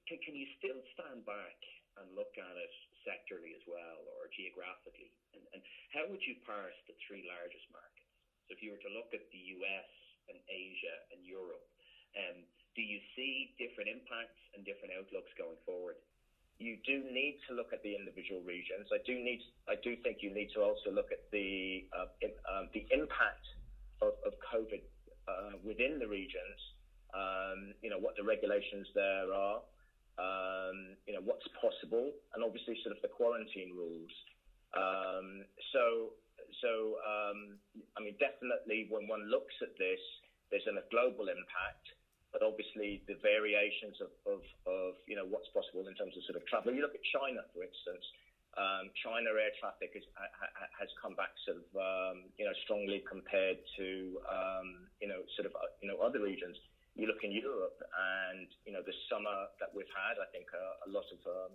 can, 0.10 0.18
can 0.26 0.34
you 0.34 0.50
still 0.58 0.82
stand 0.98 1.22
back 1.30 1.62
and 2.00 2.06
look 2.18 2.34
at 2.40 2.56
it 2.58 2.74
sectorally 3.06 3.54
as 3.54 3.64
well 3.70 4.02
or 4.18 4.30
geographically? 4.34 5.12
And, 5.34 5.44
and 5.54 5.62
how 5.94 6.06
would 6.10 6.22
you 6.26 6.36
parse 6.46 6.78
the 6.90 6.96
three 7.06 7.26
largest 7.26 7.66
markets? 7.70 8.12
So 8.48 8.56
if 8.56 8.60
you 8.62 8.76
were 8.76 8.84
to 8.84 8.92
look 8.92 9.12
at 9.16 9.24
the 9.32 9.44
US 9.62 9.90
and 10.30 10.38
Asia 10.50 10.98
and 11.14 11.24
Europe, 11.24 11.64
um, 12.18 12.46
do 12.76 12.82
you 12.82 13.00
see 13.16 13.54
different 13.58 13.90
impacts 13.90 14.40
and 14.54 14.66
different 14.66 14.94
outlooks 14.98 15.30
going 15.38 15.58
forward? 15.66 15.96
You 16.62 16.78
do 16.86 17.02
need 17.02 17.38
to 17.50 17.56
look 17.58 17.74
at 17.74 17.82
the 17.82 17.98
individual 17.98 18.42
regions. 18.46 18.88
I 18.94 19.02
do 19.06 19.18
need. 19.18 19.42
I 19.68 19.74
do 19.82 19.98
think 20.06 20.22
you 20.22 20.30
need 20.30 20.54
to 20.54 20.62
also 20.62 20.94
look 20.94 21.10
at 21.12 21.20
the 21.34 21.84
uh, 21.90 22.06
in, 22.22 22.30
um, 22.46 22.70
the 22.74 22.86
impact 22.94 23.42
of, 24.02 24.14
of 24.26 24.34
COVID 24.54 24.82
uh, 25.28 25.58
within 25.64 26.00
the 26.00 26.08
regions, 26.08 26.60
um, 27.14 27.74
you 27.82 27.90
know, 27.90 27.98
what 27.98 28.16
the 28.16 28.24
regulations 28.24 28.88
there 28.94 29.34
are, 29.34 29.62
um, 30.18 30.98
you 31.08 31.14
know, 31.14 31.24
what's 31.26 31.46
possible, 31.58 32.14
and 32.34 32.44
obviously 32.44 32.78
sort 32.84 32.96
of 32.96 33.02
the 33.02 33.10
quarantine 33.10 33.74
rules. 33.74 34.14
Um, 34.74 35.46
so, 35.74 36.14
so 36.62 36.98
um, 37.02 37.58
I 37.98 38.02
mean, 38.02 38.18
definitely 38.22 38.90
when 38.90 39.08
one 39.10 39.30
looks 39.30 39.54
at 39.62 39.74
this, 39.78 40.02
there's 40.54 40.66
a 40.70 40.86
global 40.94 41.30
impact, 41.30 41.86
but 42.30 42.46
obviously 42.46 43.02
the 43.10 43.18
variations 43.22 43.98
of, 44.02 44.14
of, 44.26 44.42
of, 44.70 44.98
you 45.10 45.18
know 45.18 45.26
what's 45.26 45.50
possible 45.54 45.86
in 45.90 45.98
terms 45.98 46.14
of 46.18 46.22
sort 46.30 46.38
of 46.38 46.46
travel. 46.46 46.74
You 46.74 46.86
look 46.86 46.98
at 46.98 47.06
China, 47.10 47.42
for 47.54 47.66
instance. 47.66 48.06
Um, 48.54 48.94
China 49.02 49.34
air 49.34 49.50
traffic 49.58 49.98
is, 49.98 50.06
ha, 50.14 50.30
ha, 50.30 50.70
has 50.78 50.86
come 51.02 51.18
back 51.18 51.34
sort 51.42 51.58
of 51.58 51.66
um, 51.74 52.30
you 52.38 52.46
know 52.46 52.54
strongly 52.70 53.02
compared 53.02 53.58
to 53.82 54.22
um, 54.30 54.86
you 55.02 55.10
know 55.10 55.26
sort 55.34 55.50
of 55.50 55.58
uh, 55.58 55.74
you 55.82 55.90
know 55.90 55.98
other 56.06 56.22
regions. 56.22 56.54
You 56.94 57.10
look 57.10 57.26
in 57.26 57.34
Europe, 57.34 57.78
and 57.82 58.48
you 58.66 58.74
know 58.74 58.86
the 58.86 58.94
summer 59.10 59.50
that 59.58 59.74
we've 59.74 59.90
had, 59.90 60.22
I 60.22 60.30
think 60.30 60.46
uh, 60.54 60.86
a 60.86 60.90
lot 60.94 61.10
of 61.10 61.20
um, 61.26 61.54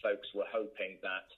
folks 0.00 0.26
were 0.32 0.48
hoping 0.48 0.96
that 1.04 1.28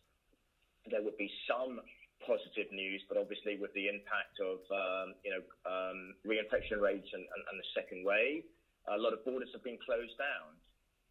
there 0.87 1.03
would 1.03 1.19
be 1.19 1.31
some 1.51 1.83
positive 2.23 2.71
news, 2.71 3.03
but 3.11 3.19
obviously 3.19 3.59
with 3.59 3.75
the 3.75 3.91
impact 3.91 4.39
of 4.39 4.63
um, 4.71 5.19
you 5.27 5.35
know 5.35 5.43
um, 5.67 6.15
reinfection 6.23 6.79
rates 6.79 7.11
and, 7.11 7.27
and, 7.27 7.43
and 7.51 7.57
the 7.59 7.69
second 7.75 8.07
wave, 8.07 8.47
a 8.87 8.97
lot 8.97 9.13
of 9.13 9.25
borders 9.27 9.51
have 9.53 9.67
been 9.67 9.79
closed 9.83 10.15
down. 10.15 10.55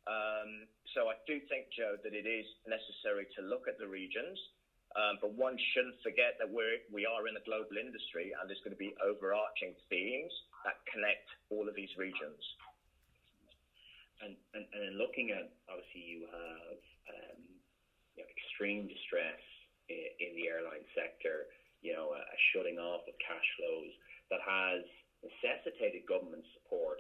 Um, 0.08 0.66
so 0.96 1.12
I 1.12 1.20
do 1.30 1.38
think, 1.52 1.70
Joe, 1.76 2.00
that 2.02 2.18
it 2.18 2.26
is 2.26 2.48
necessary 2.66 3.30
to 3.38 3.46
look 3.46 3.70
at 3.70 3.78
the 3.78 3.86
regions, 3.86 4.40
um, 4.98 5.22
but 5.22 5.38
one 5.38 5.54
shouldn't 5.76 6.02
forget 6.02 6.34
that 6.42 6.50
we're, 6.50 6.82
we 6.90 7.06
are 7.06 7.30
in 7.30 7.38
a 7.38 7.44
global 7.46 7.78
industry 7.78 8.34
and 8.34 8.50
there's 8.50 8.62
going 8.66 8.74
to 8.74 8.80
be 8.80 8.96
overarching 9.06 9.78
themes 9.86 10.34
that 10.66 10.80
connect 10.92 11.28
all 11.50 11.68
of 11.68 11.76
these 11.76 11.92
regions. 11.98 12.42
And, 14.20 14.36
and, 14.52 14.66
and 14.76 15.00
looking 15.00 15.32
at, 15.32 15.48
obviously, 15.72 16.04
you 16.04 16.28
have 16.28 16.80
um, 17.08 17.40
you 18.16 18.24
know, 18.24 18.28
extreme 18.28 18.92
distress 18.92 19.40
in, 19.88 20.12
in 20.20 20.32
the 20.36 20.52
airline 20.52 20.84
sector, 20.92 21.48
you 21.80 21.96
know, 21.96 22.12
a, 22.12 22.20
a 22.20 22.38
shutting 22.52 22.76
off 22.76 23.08
of 23.08 23.16
cash 23.24 23.48
flows 23.56 23.94
that 24.28 24.44
has 24.44 24.84
necessitated 25.24 26.04
government 26.04 26.44
support 26.60 27.00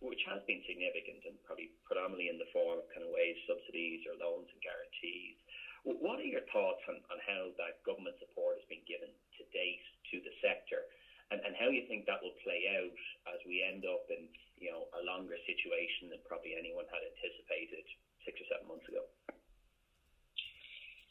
which 0.00 0.20
has 0.24 0.40
been 0.48 0.64
significant 0.64 1.20
and 1.28 1.36
probably 1.44 1.68
predominantly 1.84 2.32
in 2.32 2.40
the 2.40 2.48
form 2.56 2.80
of 2.80 2.88
kind 2.88 3.04
of 3.04 3.12
wage 3.12 3.36
subsidies 3.44 4.00
or 4.08 4.16
loans 4.16 4.48
and 4.48 4.60
guarantees. 4.64 5.36
What 5.84 6.20
are 6.20 6.28
your 6.28 6.44
thoughts 6.52 6.80
on, 6.88 7.00
on 7.12 7.20
how 7.24 7.52
that 7.60 7.80
government 7.84 8.16
support 8.20 8.60
has 8.60 8.66
been 8.68 8.84
given 8.84 9.08
to 9.12 9.42
date 9.52 9.84
to 10.12 10.20
the 10.24 10.32
sector, 10.40 10.88
and, 11.30 11.38
and 11.46 11.54
how 11.54 11.70
you 11.70 11.82
think 11.86 12.06
that 12.06 12.18
will 12.22 12.34
play 12.42 12.66
out 12.74 12.98
as 13.30 13.40
we 13.46 13.62
end 13.62 13.86
up 13.86 14.02
in 14.10 14.26
you 14.58 14.70
know 14.70 14.90
a 14.98 15.02
longer 15.06 15.38
situation 15.46 16.10
than 16.10 16.18
probably 16.26 16.58
anyone 16.58 16.84
had 16.90 17.02
anticipated 17.06 17.86
six 18.26 18.36
or 18.42 18.46
seven 18.50 18.66
months 18.66 18.86
ago? 18.90 19.06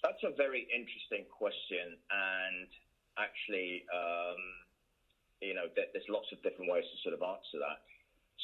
That's 0.03 0.23
a 0.23 0.31
very 0.31 0.63
interesting 0.71 1.27
question, 1.27 1.99
and 2.07 2.69
actually, 3.19 3.83
um, 3.91 4.39
you 5.43 5.51
know, 5.51 5.67
there's 5.75 6.07
lots 6.07 6.31
of 6.31 6.39
different 6.39 6.71
ways 6.71 6.87
to 6.87 6.97
sort 7.03 7.11
of 7.11 7.19
answer 7.19 7.59
that. 7.59 7.83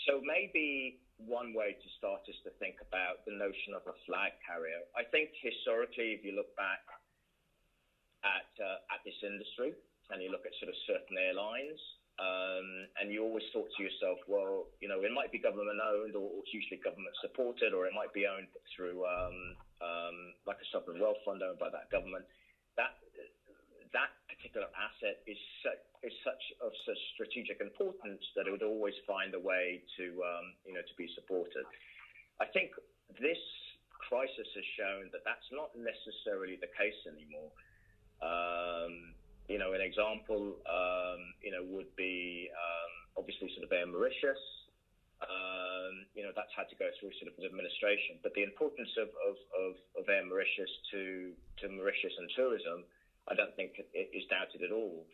So 0.04 0.20
maybe 0.20 1.00
one 1.16 1.56
way 1.56 1.72
to 1.80 1.88
start 1.96 2.28
is 2.28 2.36
to 2.44 2.52
think 2.60 2.76
about 2.84 3.24
the 3.24 3.32
notion 3.32 3.72
of 3.72 3.88
a 3.88 3.96
flag 4.04 4.36
carrier. 4.44 4.84
I 5.00 5.08
think 5.08 5.32
historically, 5.40 6.12
if 6.12 6.28
you 6.28 6.36
look 6.36 6.52
back 6.60 6.84
at 8.28 8.52
uh, 8.60 8.80
at 8.92 9.00
this 9.08 9.16
industry 9.24 9.72
and 10.12 10.22
you 10.22 10.30
look 10.30 10.46
at 10.46 10.54
sort 10.62 10.70
of 10.70 10.78
certain 10.86 11.18
airlines, 11.18 11.80
um, 12.16 12.88
and 13.02 13.12
you 13.12 13.24
always 13.28 13.44
thought 13.52 13.68
to 13.76 13.82
yourself, 13.84 14.20
well, 14.24 14.72
you 14.80 14.88
know, 14.88 15.04
it 15.04 15.12
might 15.12 15.36
be 15.36 15.40
government 15.40 15.84
owned 15.84 16.16
or, 16.16 16.24
or 16.24 16.42
hugely 16.48 16.80
government 16.80 17.12
supported, 17.20 17.76
or 17.76 17.88
it 17.88 17.94
might 17.96 18.16
be 18.16 18.24
owned 18.24 18.48
through 18.72 19.04
um, 19.04 19.60
um, 19.84 20.18
like 20.48 20.56
a 20.64 20.68
sovereign 20.72 21.04
wealth 21.04 21.20
fund 21.28 21.44
owned 21.44 21.60
by 21.60 21.68
that 21.68 21.92
government. 21.92 22.24
That 22.80 22.96
that 23.92 24.12
particular 24.32 24.68
asset 24.76 25.24
is 25.28 25.40
so, 25.60 25.72
is 26.08 26.16
such 26.24 26.44
of 26.64 26.72
such 26.88 27.00
strategic 27.16 27.60
importance 27.60 28.24
that 28.36 28.48
it 28.48 28.52
would 28.52 28.64
always 28.64 28.96
find 29.04 29.36
a 29.36 29.40
way 29.40 29.84
to 30.00 30.06
um, 30.24 30.56
you 30.64 30.72
know 30.72 30.84
to 30.88 30.96
be 30.96 31.12
supported. 31.20 31.68
I 32.40 32.48
think 32.48 32.72
this 33.20 33.40
crisis 34.08 34.48
has 34.56 34.68
shown 34.78 35.12
that 35.12 35.28
that's 35.28 35.50
not 35.52 35.76
necessarily 35.76 36.56
the 36.60 36.72
case 36.76 37.00
anymore. 37.10 37.52
Um, 38.24 39.15
you 39.48 39.60
know, 39.60 39.74
an 39.74 39.82
example, 39.82 40.58
um, 40.66 41.22
you 41.42 41.52
know, 41.52 41.64
would 41.70 41.94
be 41.96 42.50
um, 42.52 42.92
obviously 43.18 43.50
sort 43.54 43.66
of 43.66 43.72
Air 43.72 43.86
Mauritius. 43.86 44.42
Um, 45.22 46.06
you 46.14 46.24
know, 46.24 46.36
that's 46.36 46.52
had 46.52 46.68
to 46.70 46.76
go 46.76 46.92
through 47.00 47.16
sort 47.18 47.32
of 47.32 47.40
administration, 47.40 48.20
but 48.22 48.36
the 48.36 48.44
importance 48.44 48.92
of, 49.00 49.08
of, 49.24 49.36
of, 49.56 49.72
of 49.96 50.04
Air 50.10 50.26
Mauritius 50.28 50.70
to, 50.92 51.32
to 51.64 51.72
Mauritius 51.72 52.14
and 52.20 52.28
tourism, 52.36 52.84
I 53.32 53.34
don't 53.34 53.56
think 53.56 53.80
is 53.96 54.28
doubted 54.30 54.62
at 54.62 54.76
all 54.76 55.08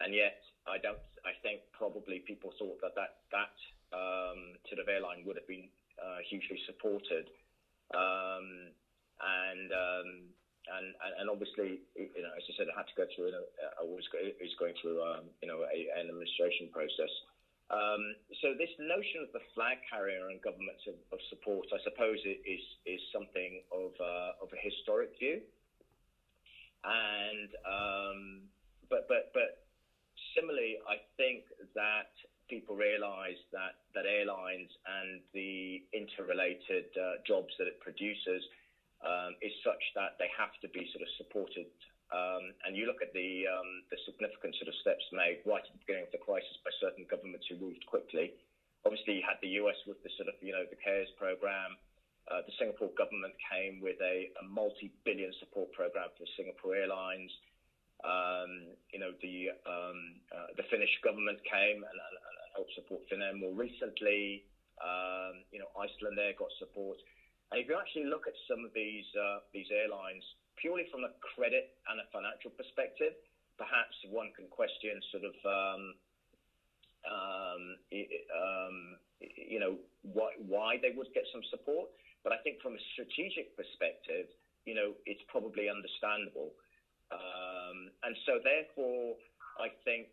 and 0.00 0.14
yet 0.14 0.40
I 0.66 0.78
don't. 0.78 1.00
I 1.24 1.32
think 1.42 1.62
probably 1.72 2.20
people 2.26 2.52
thought 2.58 2.80
that 2.82 2.94
that 2.96 3.22
that 3.32 3.56
um, 3.94 4.58
sort 4.68 4.80
of 4.80 4.88
airline 4.88 5.24
would 5.24 5.36
have 5.36 5.46
been 5.48 5.68
uh, 5.96 6.20
hugely 6.28 6.58
supported, 6.66 7.30
um, 7.94 8.74
and, 10.66 10.86
and 10.98 11.12
and 11.22 11.26
obviously, 11.30 11.80
you 11.94 12.22
know, 12.22 12.32
as 12.34 12.42
I 12.46 12.52
said, 12.58 12.66
it 12.66 12.76
had 12.76 12.90
to 12.90 12.96
go 12.98 13.06
through. 13.14 13.30
I 13.30 13.84
was 13.86 14.02
is 14.42 14.54
going 14.58 14.74
through, 14.82 14.98
um, 15.02 15.30
you 15.42 15.48
know, 15.48 15.62
a, 15.62 15.78
an 15.94 16.10
administration 16.10 16.68
process. 16.74 17.10
Um, 17.66 18.14
so 18.42 18.54
this 18.54 18.70
notion 18.78 19.26
of 19.26 19.30
the 19.34 19.42
flag 19.54 19.82
carrier 19.90 20.30
and 20.30 20.38
governments 20.38 20.86
of, 20.86 20.94
of 21.10 21.18
support, 21.30 21.66
I 21.74 21.82
suppose, 21.82 22.18
is 22.22 22.62
is 22.86 23.00
something 23.10 23.62
of 23.74 23.90
uh, 23.98 24.42
of 24.42 24.50
a 24.54 24.60
historic 24.62 25.18
view, 25.18 25.42
and 26.86 27.50
um, 27.66 28.18
but 28.90 29.06
but 29.10 29.34
but 29.34 29.66
similarly, 30.34 30.78
I 30.86 31.02
think 31.18 31.46
that 31.74 32.14
people 32.48 32.78
realise 32.78 33.38
that 33.50 33.82
that 33.94 34.06
airlines 34.06 34.70
and 34.86 35.20
the 35.34 35.82
interrelated 35.90 36.86
uh, 36.94 37.18
jobs 37.26 37.50
that 37.58 37.66
it 37.66 37.80
produces 37.80 38.46
um, 39.04 39.36
is 39.44 39.52
such 39.64 39.82
that 39.94 40.16
they 40.16 40.30
have 40.32 40.54
to 40.64 40.68
be 40.72 40.88
sort 40.92 41.02
of 41.04 41.10
supported. 41.20 41.68
Um, 42.14 42.54
and 42.62 42.78
you 42.78 42.86
look 42.86 43.02
at 43.02 43.10
the 43.10 43.50
um, 43.50 43.82
the 43.90 43.98
significant 44.06 44.54
sort 44.62 44.70
of 44.70 44.76
steps 44.78 45.02
made 45.10 45.42
right 45.42 45.64
at 45.64 45.72
the 45.74 45.82
beginning 45.82 46.06
of 46.06 46.14
the 46.14 46.22
crisis 46.22 46.54
by 46.62 46.70
certain 46.78 47.02
governments 47.10 47.50
who 47.50 47.58
moved 47.58 47.82
quickly. 47.90 48.38
Obviously, 48.86 49.18
you 49.18 49.24
had 49.26 49.42
the 49.42 49.58
US 49.58 49.74
with 49.90 49.98
the 50.06 50.12
sort 50.14 50.30
of 50.30 50.38
you 50.38 50.54
know 50.54 50.62
the 50.70 50.78
CARES 50.78 51.10
program. 51.18 51.74
Uh, 52.30 52.42
the 52.46 52.54
Singapore 52.58 52.90
government 52.98 53.34
came 53.38 53.78
with 53.78 53.98
a, 54.02 54.30
a 54.42 54.44
multi-billion 54.50 55.30
support 55.38 55.70
program 55.70 56.10
for 56.18 56.26
Singapore 56.34 56.74
Airlines. 56.74 57.30
Um, 58.02 58.74
you 58.90 58.98
know, 59.02 59.14
the 59.22 59.54
um, 59.66 60.22
uh, 60.30 60.50
the 60.54 60.66
Finnish 60.70 60.90
government 61.02 61.42
came 61.42 61.82
and, 61.82 61.98
and, 61.98 62.14
and 62.22 62.36
helped 62.54 62.74
support 62.78 63.02
Finnair 63.10 63.34
more 63.34 63.54
recently. 63.54 64.46
Um, 64.78 65.42
you 65.50 65.58
know, 65.58 65.70
Iceland 65.74 66.18
there 66.18 66.38
got 66.38 66.54
support. 66.58 66.98
And 67.50 67.62
if 67.62 67.68
you 67.68 67.78
actually 67.78 68.10
look 68.10 68.26
at 68.26 68.34
some 68.50 68.64
of 68.66 68.74
these 68.74 69.06
uh, 69.14 69.38
these 69.54 69.70
airlines 69.70 70.22
purely 70.58 70.88
from 70.90 71.04
a 71.04 71.12
credit 71.22 71.70
and 71.88 72.00
a 72.00 72.06
financial 72.10 72.50
perspective, 72.50 73.14
perhaps 73.58 73.94
one 74.10 74.32
can 74.34 74.48
question 74.48 74.98
sort 75.12 75.24
of 75.24 75.36
um, 75.46 75.82
um, 77.06 77.62
um, 78.34 78.76
you 79.20 79.60
know 79.60 79.78
why, 80.02 80.34
why 80.42 80.78
they 80.82 80.90
would 80.90 81.08
get 81.14 81.24
some 81.32 81.42
support. 81.50 81.88
But 82.24 82.32
I 82.32 82.38
think 82.42 82.58
from 82.60 82.74
a 82.74 82.82
strategic 82.92 83.54
perspective, 83.54 84.26
you 84.66 84.74
know, 84.74 84.98
it's 85.06 85.22
probably 85.30 85.70
understandable. 85.70 86.50
Um, 87.14 87.94
and 88.02 88.18
so, 88.26 88.42
therefore, 88.42 89.14
I 89.62 89.70
think 89.86 90.10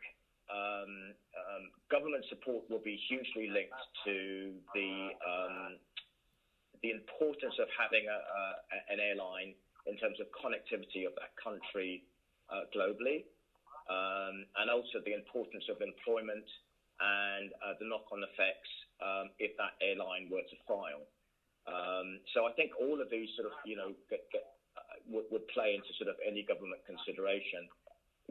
um, 0.54 1.18
um, 1.34 1.64
government 1.90 2.26
support 2.30 2.70
will 2.70 2.86
be 2.86 3.02
hugely 3.10 3.50
linked 3.50 3.82
to 4.06 4.54
the 4.78 5.18
the 6.84 6.92
importance 6.92 7.56
of 7.58 7.72
having 7.74 8.06
a, 8.06 8.20
a, 8.20 8.44
an 8.92 9.00
airline 9.00 9.56
in 9.88 9.96
terms 9.98 10.20
of 10.20 10.28
connectivity 10.36 11.08
of 11.08 11.16
that 11.16 11.32
country 11.40 12.04
uh, 12.52 12.68
globally, 12.76 13.24
um, 13.88 14.44
and 14.60 14.68
also 14.70 15.00
the 15.04 15.16
importance 15.16 15.64
of 15.72 15.80
employment 15.80 16.46
and 17.00 17.52
uh, 17.64 17.74
the 17.80 17.88
knock-on 17.88 18.24
effects 18.24 18.72
um, 19.00 19.32
if 19.40 19.56
that 19.60 19.76
airline 19.84 20.30
were 20.32 20.44
to 20.48 20.58
file. 20.68 21.04
so 22.36 22.46
I 22.48 22.52
think 22.54 22.72
all 22.80 23.00
of 23.00 23.08
these 23.10 23.32
sort 23.36 23.48
of 23.48 23.56
you 23.64 23.76
know 23.80 23.96
get, 24.12 24.28
get 24.32 24.44
would, 25.08 25.26
would 25.32 25.48
play 25.52 25.76
into 25.76 25.90
sort 26.00 26.10
of 26.10 26.16
any 26.24 26.44
government 26.44 26.82
consideration. 26.88 27.68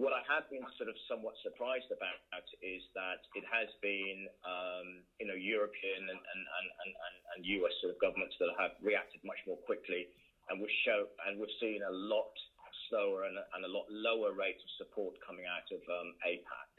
What 0.01 0.17
I 0.17 0.25
have 0.25 0.49
been 0.49 0.65
sort 0.81 0.89
of 0.89 0.97
somewhat 1.05 1.37
surprised 1.45 1.93
about 1.93 2.17
is 2.65 2.81
that 2.97 3.21
it 3.37 3.45
has 3.45 3.69
been, 3.85 4.25
um, 4.41 5.05
you 5.21 5.29
know, 5.29 5.37
European 5.37 6.09
and, 6.09 6.17
and, 6.17 6.43
and, 6.57 6.93
and, 7.37 7.41
US 7.61 7.75
sort 7.85 7.93
of 7.93 7.99
governments 8.01 8.33
that 8.41 8.49
have 8.57 8.73
reacted 8.81 9.21
much 9.21 9.37
more 9.45 9.61
quickly, 9.69 10.09
and 10.49 10.57
we've 10.57 10.73
show 10.85 11.05
and 11.29 11.37
we've 11.37 11.53
seen 11.61 11.85
a 11.85 11.93
lot 11.93 12.33
slower 12.89 13.29
and, 13.29 13.37
and 13.37 13.65
a 13.65 13.69
lot 13.69 13.85
lower 13.93 14.33
rates 14.33 14.65
of 14.65 14.71
support 14.81 15.13
coming 15.21 15.45
out 15.45 15.69
of 15.69 15.81
um, 15.93 16.17
APAC. 16.25 16.73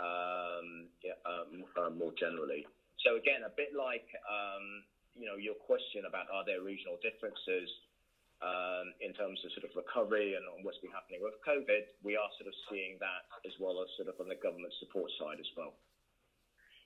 um, 0.00 0.88
yeah, 1.04 1.18
um, 1.28 1.64
uh, 1.76 1.90
more 1.92 2.16
generally. 2.16 2.64
So 3.04 3.16
again, 3.16 3.44
a 3.44 3.52
bit 3.52 3.76
like 3.76 4.08
um, 4.24 4.88
you 5.12 5.28
know 5.28 5.36
your 5.36 5.54
question 5.54 6.08
about 6.08 6.32
are 6.32 6.44
there 6.48 6.62
regional 6.64 6.96
differences 7.04 7.68
um, 8.38 8.94
in 9.02 9.10
terms 9.14 9.42
of 9.42 9.50
sort 9.50 9.66
of 9.66 9.74
recovery 9.74 10.38
and 10.38 10.46
on 10.46 10.62
what's 10.62 10.78
been 10.78 10.94
happening 10.94 11.18
with 11.18 11.34
COVID, 11.42 11.82
we 12.06 12.14
are 12.14 12.30
sort 12.38 12.46
of 12.46 12.54
seeing 12.70 12.94
that 13.02 13.26
as 13.42 13.54
well 13.58 13.82
as 13.82 13.90
sort 13.98 14.06
of 14.06 14.14
on 14.22 14.30
the 14.30 14.38
government 14.38 14.70
support 14.78 15.10
side 15.18 15.42
as 15.42 15.50
well. 15.58 15.74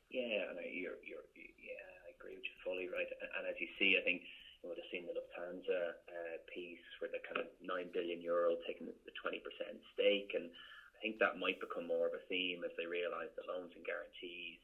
Yeah, 0.09 0.49
and 0.53 0.61
you're, 0.69 1.01
you're, 1.01 1.25
yeah, 1.37 1.85
I 2.05 2.13
agree 2.13 2.37
with 2.37 2.45
you 2.45 2.57
fully, 2.61 2.89
right? 2.89 3.09
And, 3.37 3.49
as 3.49 3.57
you 3.61 3.69
see, 3.81 3.97
I 3.97 4.05
think 4.05 4.21
you 4.61 4.69
would 4.69 4.81
have 4.81 4.93
seen 4.93 5.09
the 5.09 5.17
Lufthansa 5.17 5.97
uh, 5.97 6.37
piece 6.53 6.85
where 7.01 7.09
the 7.09 7.21
kind 7.25 7.41
of 7.41 7.49
nine 7.65 7.89
billion 7.93 8.21
euro 8.21 8.57
taking 8.69 8.93
the 8.93 9.15
twenty 9.17 9.41
percent 9.41 9.81
stake, 9.97 10.37
and 10.37 10.53
I 10.53 10.99
think 11.01 11.17
that 11.19 11.41
might 11.41 11.61
become 11.65 11.89
more 11.89 12.07
of 12.07 12.13
a 12.13 12.23
theme 12.29 12.61
as 12.61 12.73
they 12.77 12.85
realise 12.85 13.33
that 13.37 13.49
loans 13.49 13.73
and 13.73 13.85
guarantees 13.89 14.61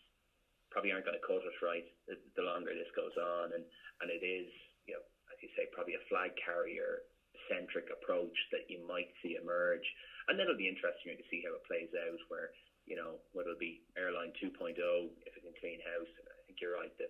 probably 0.68 0.92
aren't 0.92 1.08
going 1.08 1.16
to 1.16 1.24
cut 1.24 1.40
it 1.40 1.56
right 1.64 1.88
the, 2.06 2.20
the 2.36 2.44
longer 2.44 2.76
this 2.76 2.92
goes 2.92 3.16
on, 3.16 3.56
and 3.56 3.64
and 4.04 4.12
it 4.12 4.20
is 4.20 4.52
you 4.84 4.94
know 4.94 5.04
you 5.42 5.48
say 5.56 5.66
probably 5.72 5.94
a 5.94 6.04
flag 6.08 6.32
carrier 6.38 7.02
centric 7.48 7.88
approach 7.88 8.36
that 8.52 8.68
you 8.68 8.82
might 8.84 9.08
see 9.22 9.38
emerge, 9.40 9.84
and 10.28 10.36
then 10.36 10.46
it'll 10.46 10.58
be 10.58 10.68
interesting 10.68 11.16
to 11.16 11.26
see 11.30 11.40
how 11.44 11.54
it 11.56 11.64
plays 11.64 11.88
out 11.96 12.20
where 12.28 12.50
you 12.88 12.96
know, 12.96 13.20
whether 13.36 13.52
it'll 13.52 13.60
be 13.60 13.84
airline 14.00 14.32
2.0, 14.40 14.80
if 15.28 15.36
it 15.36 15.44
can 15.44 15.52
clean 15.60 15.76
house. 15.84 16.08
I 16.24 16.40
think 16.48 16.56
you're 16.56 16.72
right. 16.72 16.90
The, 16.96 17.04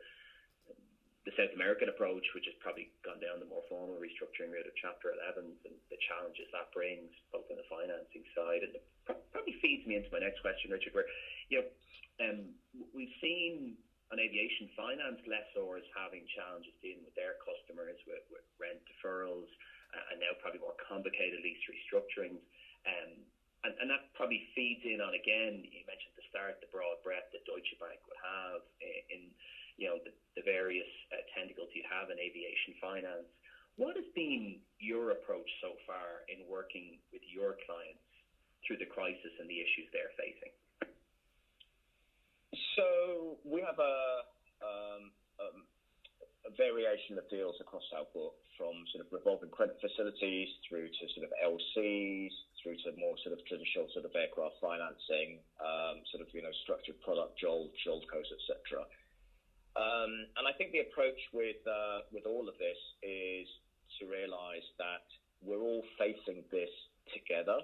the 1.23 1.33
South 1.39 1.55
American 1.55 1.87
approach, 1.87 2.27
which 2.35 2.51
has 2.51 2.57
probably 2.59 2.91
gone 3.07 3.23
down 3.23 3.39
the 3.39 3.47
more 3.47 3.63
formal 3.71 3.95
restructuring 3.95 4.51
route 4.51 4.67
of 4.67 4.75
Chapter 4.75 5.15
11s 5.15 5.63
and 5.63 5.79
the 5.87 6.01
challenges 6.11 6.51
that 6.51 6.75
brings, 6.75 7.15
both 7.31 7.47
on 7.47 7.63
the 7.63 7.69
financing 7.71 8.27
side, 8.35 8.67
and 8.67 8.75
probably 9.31 9.55
feeds 9.63 9.87
me 9.87 9.95
into 9.95 10.11
my 10.11 10.19
next 10.19 10.43
question, 10.43 10.75
Richard, 10.75 10.99
where 10.99 11.07
you 11.47 11.63
know 11.63 11.67
um, 12.27 12.51
we've 12.91 13.15
seen 13.23 13.79
on 14.09 14.17
aviation 14.17 14.73
finance 14.73 15.21
lessors 15.29 15.85
having 15.93 16.25
challenges 16.33 16.73
dealing 16.81 17.05
with 17.05 17.13
their 17.13 17.37
customers 17.45 18.01
with, 18.09 18.25
with 18.33 18.45
rent 18.57 18.81
deferrals 18.89 19.49
uh, 19.93 20.13
and 20.13 20.21
now 20.21 20.33
probably 20.41 20.61
more 20.61 20.77
complicated 20.81 21.41
lease 21.45 21.61
restructurings. 21.69 22.41
Um, 22.89 23.21
and, 23.67 23.75
and 23.83 23.89
that 23.91 24.09
probably 24.15 24.47
feeds 24.55 24.87
in 24.87 25.03
on 25.03 25.19
again. 25.19 25.67
You 25.67 25.83
mentioned 25.85 26.15
at 26.15 26.19
the 26.23 26.29
start 26.31 26.63
the 26.63 26.71
broad 26.71 27.03
breadth 27.03 27.29
that 27.35 27.43
Deutsche 27.45 27.75
Bank 27.77 27.99
would 28.07 28.21
have 28.23 28.63
in, 29.11 29.35
you 29.77 29.91
know, 29.91 29.99
the, 30.07 30.15
the 30.39 30.45
various 30.47 30.89
uh, 31.11 31.21
tentacles 31.35 31.69
you 31.75 31.83
have 31.85 32.09
in 32.09 32.17
aviation 32.23 32.79
finance. 32.79 33.29
What 33.77 33.95
has 33.95 34.07
been 34.15 34.59
your 34.83 35.15
approach 35.15 35.47
so 35.63 35.79
far 35.87 36.27
in 36.27 36.43
working 36.47 36.99
with 37.15 37.23
your 37.31 37.59
clients 37.67 38.03
through 38.67 38.83
the 38.83 38.91
crisis 38.91 39.35
and 39.39 39.47
the 39.47 39.59
issues 39.59 39.87
they're 39.95 40.15
facing? 40.19 40.55
So 42.77 43.39
we 43.45 43.61
have 43.61 43.79
a, 43.79 43.97
um, 44.65 45.03
um, 45.41 45.59
a 46.47 46.51
variation 46.57 47.19
of 47.19 47.29
deals 47.29 47.57
across 47.61 47.85
our 47.93 48.07
book, 48.15 48.35
from 48.59 48.75
sort 48.91 49.07
of 49.07 49.09
revolving 49.15 49.51
credit 49.55 49.79
facilities 49.79 50.51
through 50.67 50.91
to 50.91 51.05
sort 51.15 51.31
of 51.31 51.33
LCs, 51.39 52.35
through 52.59 52.75
to 52.83 52.91
more 52.99 53.15
sort 53.23 53.39
of 53.39 53.41
traditional 53.47 53.87
sort 53.95 54.05
of 54.05 54.11
aircraft 54.19 54.59
financing, 54.59 55.39
um, 55.63 56.03
sort 56.11 56.27
of, 56.27 56.29
you 56.35 56.43
know, 56.43 56.51
structured 56.67 56.99
product, 57.01 57.39
JOL, 57.39 57.71
JOLCOs, 57.87 58.29
et 58.35 58.43
cetera. 58.51 58.83
Um, 59.79 60.27
and 60.35 60.45
I 60.49 60.53
think 60.59 60.75
the 60.75 60.83
approach 60.83 61.21
with, 61.31 61.63
uh, 61.71 62.03
with 62.11 62.27
all 62.27 62.51
of 62.51 62.59
this 62.59 62.81
is 63.07 63.47
to 64.01 64.11
realize 64.11 64.67
that 64.83 65.07
we're 65.39 65.63
all 65.63 65.87
facing 65.95 66.43
this 66.51 66.73
together. 67.15 67.63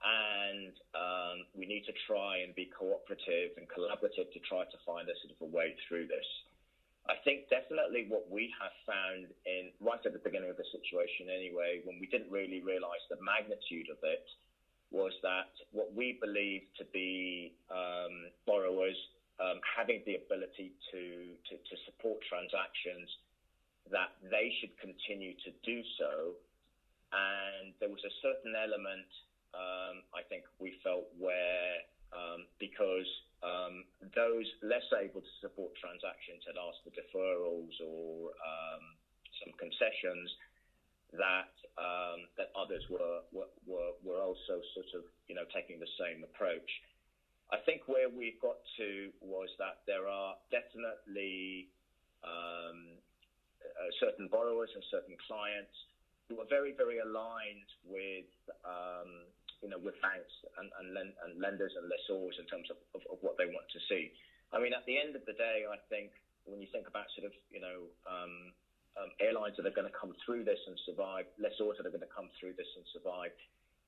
And 0.00 0.72
um, 0.96 1.36
we 1.52 1.68
need 1.68 1.84
to 1.84 1.94
try 2.08 2.40
and 2.40 2.56
be 2.56 2.72
cooperative 2.72 3.52
and 3.60 3.68
collaborative 3.68 4.32
to 4.32 4.40
try 4.48 4.64
to 4.64 4.78
find 4.88 5.04
a 5.08 5.16
sort 5.20 5.36
of 5.36 5.40
a 5.44 5.50
way 5.52 5.76
through 5.88 6.08
this. 6.08 6.24
I 7.08 7.16
think 7.24 7.48
definitely 7.48 8.06
what 8.08 8.30
we 8.30 8.52
have 8.60 8.72
found 8.86 9.28
in 9.44 9.72
right 9.80 10.00
at 10.00 10.12
the 10.12 10.22
beginning 10.22 10.48
of 10.48 10.56
the 10.56 10.68
situation 10.72 11.28
anyway, 11.28 11.80
when 11.84 12.00
we 12.00 12.06
didn't 12.06 12.30
really 12.30 12.60
realise 12.60 13.02
the 13.08 13.20
magnitude 13.20 13.88
of 13.92 14.00
it, 14.04 14.24
was 14.90 15.12
that 15.22 15.52
what 15.70 15.94
we 15.94 16.18
believe 16.20 16.62
to 16.78 16.84
be 16.92 17.54
um, 17.70 18.30
borrowers 18.46 18.96
um, 19.40 19.60
having 19.64 20.02
the 20.04 20.20
ability 20.20 20.74
to, 20.92 21.02
to, 21.48 21.54
to 21.56 21.74
support 21.88 22.20
transactions, 22.28 23.08
that 23.88 24.12
they 24.28 24.52
should 24.60 24.74
continue 24.76 25.32
to 25.46 25.50
do 25.64 25.80
so. 25.96 26.36
And 27.10 27.72
there 27.80 27.88
was 27.88 28.02
a 28.04 28.14
certain 28.22 28.54
element, 28.54 29.08
um, 29.54 30.02
I 30.14 30.22
think 30.28 30.44
we 30.58 30.74
felt, 30.82 31.06
where 31.18 31.82
um, 32.12 32.46
because 32.58 33.06
um, 33.42 33.84
those 34.14 34.46
less 34.62 34.84
able 34.92 35.20
to 35.22 35.34
support 35.40 35.72
transactions 35.78 36.42
had 36.44 36.58
asked 36.58 36.82
for 36.84 36.92
deferrals 36.92 37.72
or 37.80 38.34
um, 38.42 38.84
some 39.40 39.52
concessions 39.56 40.28
that 41.16 41.50
um, 41.78 42.28
that 42.36 42.52
others 42.54 42.84
were, 42.90 43.24
were 43.32 43.94
were 44.04 44.20
also 44.20 44.60
sort 44.74 44.90
of 44.94 45.02
you 45.26 45.34
know 45.34 45.46
taking 45.54 45.80
the 45.80 45.90
same 45.98 46.22
approach. 46.22 46.68
I 47.50 47.58
think 47.66 47.82
where 47.86 48.08
we 48.08 48.36
got 48.40 48.62
to 48.78 49.10
was 49.20 49.48
that 49.58 49.82
there 49.86 50.06
are 50.06 50.34
definitely 50.54 51.66
um, 52.22 52.94
uh, 53.58 53.90
certain 53.98 54.28
borrowers 54.30 54.70
and 54.74 54.84
certain 54.90 55.16
clients 55.26 55.74
who 56.28 56.38
are 56.38 56.46
very 56.48 56.72
very 56.76 56.98
aligned 56.98 57.70
with 57.82 58.30
um, 58.62 59.26
you 59.60 59.68
know, 59.68 59.80
with 59.80 59.96
banks 60.00 60.32
and, 60.56 60.72
and, 60.80 60.86
lend, 60.96 61.12
and 61.24 61.36
lenders 61.36 61.72
and 61.76 61.84
lessors 61.88 62.36
in 62.40 62.46
terms 62.48 62.68
of, 62.72 62.80
of, 62.96 63.02
of, 63.12 63.18
what 63.20 63.36
they 63.36 63.44
want 63.44 63.68
to 63.72 63.80
see. 63.92 64.08
I 64.52 64.58
mean, 64.58 64.72
at 64.72 64.84
the 64.88 64.96
end 64.96 65.14
of 65.14 65.24
the 65.28 65.36
day, 65.36 65.68
I 65.68 65.76
think 65.92 66.10
when 66.48 66.64
you 66.64 66.68
think 66.72 66.88
about 66.88 67.06
sort 67.12 67.28
of, 67.28 67.34
you 67.52 67.60
know, 67.60 67.86
um, 68.08 68.56
um, 68.98 69.10
airlines 69.20 69.54
that 69.60 69.68
are 69.68 69.76
going 69.76 69.86
to 69.86 69.94
come 69.94 70.16
through 70.24 70.48
this 70.48 70.58
and 70.66 70.74
survive, 70.88 71.28
lessors 71.38 71.76
that 71.78 71.84
are 71.86 71.94
going 71.94 72.04
to 72.04 72.10
come 72.10 72.32
through 72.40 72.56
this 72.56 72.68
and 72.74 72.84
survive, 72.90 73.30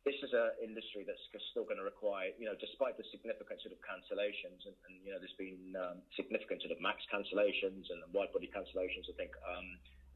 this 0.03 0.19
is 0.19 0.35
an 0.35 0.51
industry 0.59 1.07
that's 1.07 1.23
still 1.55 1.63
going 1.63 1.79
to 1.79 1.87
require, 1.87 2.35
you 2.35 2.47
know, 2.47 2.59
despite 2.59 2.99
the 2.99 3.07
significant 3.15 3.63
sort 3.63 3.71
of 3.71 3.79
cancellations, 3.87 4.67
and, 4.67 4.75
and 4.91 4.99
you 5.07 5.15
know, 5.15 5.19
there's 5.23 5.39
been 5.39 5.79
um, 5.79 6.03
significant 6.19 6.59
sort 6.59 6.75
of 6.75 6.83
max 6.83 7.07
cancellations 7.07 7.87
and 7.87 8.03
wide 8.11 8.35
body 8.35 8.51
cancellations. 8.51 9.07
I 9.07 9.15
think 9.15 9.31
um, 9.47 9.69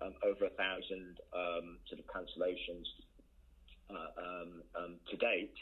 um, 0.03 0.13
over 0.27 0.51
a 0.51 0.55
thousand 0.59 1.23
um, 1.31 1.79
sort 1.87 2.03
of 2.03 2.07
cancellations 2.11 2.91
um, 3.91 4.63
um, 4.75 4.93
to 5.11 5.17
date. 5.17 5.55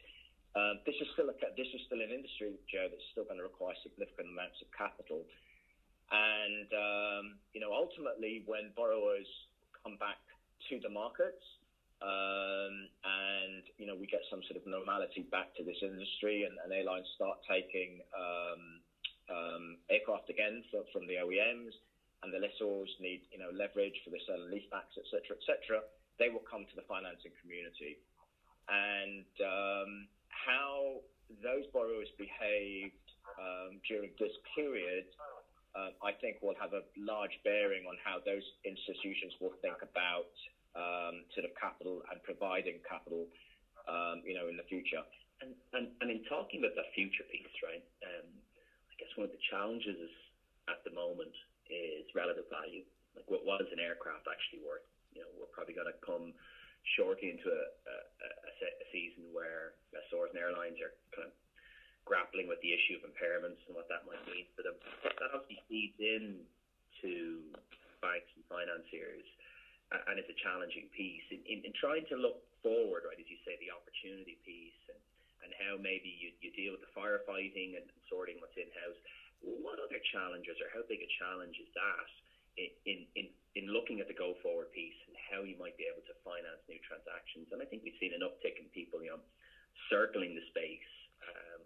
Um, 0.54 0.78
this 0.86 0.94
is 1.02 1.10
still 1.18 1.26
a, 1.26 1.36
this 1.58 1.66
is 1.74 1.82
still 1.90 1.98
an 1.98 2.14
industry, 2.14 2.54
Joe, 2.70 2.86
that's 2.86 3.02
still 3.10 3.26
going 3.26 3.42
to 3.42 3.46
require 3.46 3.74
significant 3.82 4.30
amounts 4.30 4.62
of 4.62 4.70
capital. 4.70 5.26
And 6.14 6.70
um, 6.70 7.24
you 7.50 7.58
know, 7.58 7.74
ultimately, 7.74 8.46
when 8.46 8.70
borrowers 8.78 9.26
come 9.82 9.98
back 9.98 10.22
to 10.70 10.78
the 10.78 10.92
markets, 10.92 11.42
um, 11.98 12.86
and 13.02 13.66
you 13.82 13.90
know, 13.90 13.98
we 13.98 14.06
get 14.06 14.22
some 14.30 14.46
sort 14.46 14.62
of 14.62 14.64
normality 14.68 15.26
back 15.26 15.50
to 15.58 15.66
this 15.66 15.82
industry, 15.82 16.46
and, 16.46 16.54
and 16.62 16.70
airlines 16.70 17.10
start 17.18 17.42
taking 17.50 17.98
um, 18.14 18.62
um, 19.26 19.64
aircraft 19.90 20.30
again 20.30 20.62
for, 20.70 20.86
from 20.94 21.10
the 21.10 21.18
OEMs, 21.18 21.74
and 22.22 22.30
the 22.30 22.38
lessors 22.38 22.94
need 23.02 23.26
you 23.34 23.42
know 23.42 23.50
leverage 23.50 23.98
for 24.06 24.14
the 24.14 24.22
sale 24.22 24.38
and 24.38 24.54
leasebacks, 24.54 24.94
et 24.94 25.06
cetera, 25.10 25.34
et 25.34 25.42
cetera. 25.42 25.82
They 26.22 26.30
will 26.30 26.46
come 26.46 26.62
to 26.62 26.76
the 26.78 26.86
financing 26.86 27.34
community 27.42 27.98
and 28.68 29.28
um, 29.44 29.90
how 30.28 31.00
those 31.42 31.64
borrowers 31.72 32.08
behaved 32.16 33.04
um, 33.40 33.80
during 33.88 34.10
this 34.20 34.32
period, 34.54 35.08
uh, 35.74 35.90
I 36.04 36.12
think 36.20 36.38
will 36.40 36.56
have 36.60 36.72
a 36.72 36.86
large 36.96 37.34
bearing 37.42 37.84
on 37.88 37.96
how 38.00 38.22
those 38.22 38.44
institutions 38.62 39.34
will 39.40 39.56
think 39.60 39.80
about 39.82 40.30
um, 40.74 41.26
sort 41.34 41.46
of 41.46 41.52
capital 41.58 42.02
and 42.10 42.22
providing 42.22 42.78
capital, 42.86 43.26
um, 43.90 44.22
you 44.22 44.34
know, 44.34 44.46
in 44.46 44.56
the 44.56 44.66
future. 44.66 45.02
And, 45.42 45.50
and, 45.74 45.90
and 46.00 46.08
in 46.10 46.22
talking 46.30 46.62
about 46.62 46.78
the 46.78 46.86
future 46.94 47.26
piece, 47.26 47.56
right? 47.66 47.82
Um, 48.06 48.28
I 48.90 48.94
guess 48.96 49.10
one 49.18 49.26
of 49.26 49.34
the 49.34 49.42
challenges 49.50 50.10
at 50.70 50.80
the 50.86 50.94
moment 50.94 51.34
is 51.66 52.06
relative 52.14 52.46
value. 52.48 52.86
Like, 53.18 53.26
what, 53.26 53.58
is 53.62 53.70
an 53.74 53.82
aircraft 53.82 54.26
actually 54.30 54.62
worth? 54.62 54.86
You 55.14 55.22
know, 55.22 55.30
we're 55.38 55.50
probably 55.50 55.74
going 55.74 55.90
to 55.90 55.98
come 56.02 56.34
shortly 56.96 57.32
into 57.32 57.48
a, 57.48 57.64
a, 57.88 57.96
a, 58.28 58.86
season 58.92 59.26
where 59.34 59.74
lessors 59.90 60.30
and 60.30 60.38
airlines 60.38 60.78
are 60.78 60.94
kind 61.10 61.26
of 61.26 61.34
grappling 62.06 62.46
with 62.46 62.60
the 62.62 62.70
issue 62.70 62.94
of 63.00 63.02
impairments 63.02 63.58
and 63.66 63.74
what 63.74 63.88
that 63.90 64.06
might 64.06 64.20
mean 64.30 64.46
for 64.54 64.62
them. 64.62 64.76
That 65.02 65.34
obviously 65.34 65.58
feeds 65.66 65.98
in 65.98 66.44
to 67.02 67.42
banks 67.98 68.30
and 68.38 68.44
financiers, 68.46 69.26
and 69.90 70.20
it's 70.20 70.30
a 70.30 70.38
challenging 70.44 70.86
piece 70.94 71.26
in, 71.32 71.42
in, 71.48 71.66
in 71.66 71.72
trying 71.74 72.06
to 72.12 72.16
look 72.20 72.44
forward, 72.62 73.08
right? 73.08 73.18
As 73.18 73.26
you 73.26 73.40
say, 73.42 73.56
the 73.58 73.74
opportunity 73.74 74.38
piece 74.46 74.82
and, 74.92 75.00
and 75.42 75.50
how 75.58 75.74
maybe 75.80 76.12
you, 76.12 76.30
you 76.38 76.54
deal 76.54 76.76
with 76.76 76.84
the 76.84 76.92
firefighting 76.94 77.74
and 77.80 77.84
sorting 78.06 78.38
what's 78.38 78.56
in 78.56 78.70
house. 78.84 79.00
What 79.42 79.76
other 79.76 80.00
challenges, 80.14 80.56
or 80.62 80.72
how 80.72 80.86
big 80.88 81.04
a 81.04 81.10
challenge 81.20 81.60
is 81.60 81.68
that? 81.76 82.08
In, 82.56 83.06
in, 83.14 83.26
in 83.54 83.64
looking 83.70 84.00
at 84.00 84.06
the 84.06 84.16
go 84.16 84.34
forward 84.42 84.70
piece 84.70 84.98
and 85.06 85.14
how 85.30 85.42
you 85.42 85.54
might 85.58 85.76
be 85.78 85.86
able 85.86 86.02
to 86.06 86.14
finance 86.22 86.62
new 86.70 86.78
transactions. 86.82 87.50
And 87.50 87.62
I 87.62 87.66
think 87.66 87.82
we've 87.82 87.98
seen 87.98 88.14
an 88.14 88.22
uptick 88.22 88.58
in 88.58 88.70
people, 88.70 89.02
you 89.02 89.14
know, 89.14 89.22
circling 89.90 90.34
the 90.34 90.44
space 90.50 90.90
um, 91.26 91.62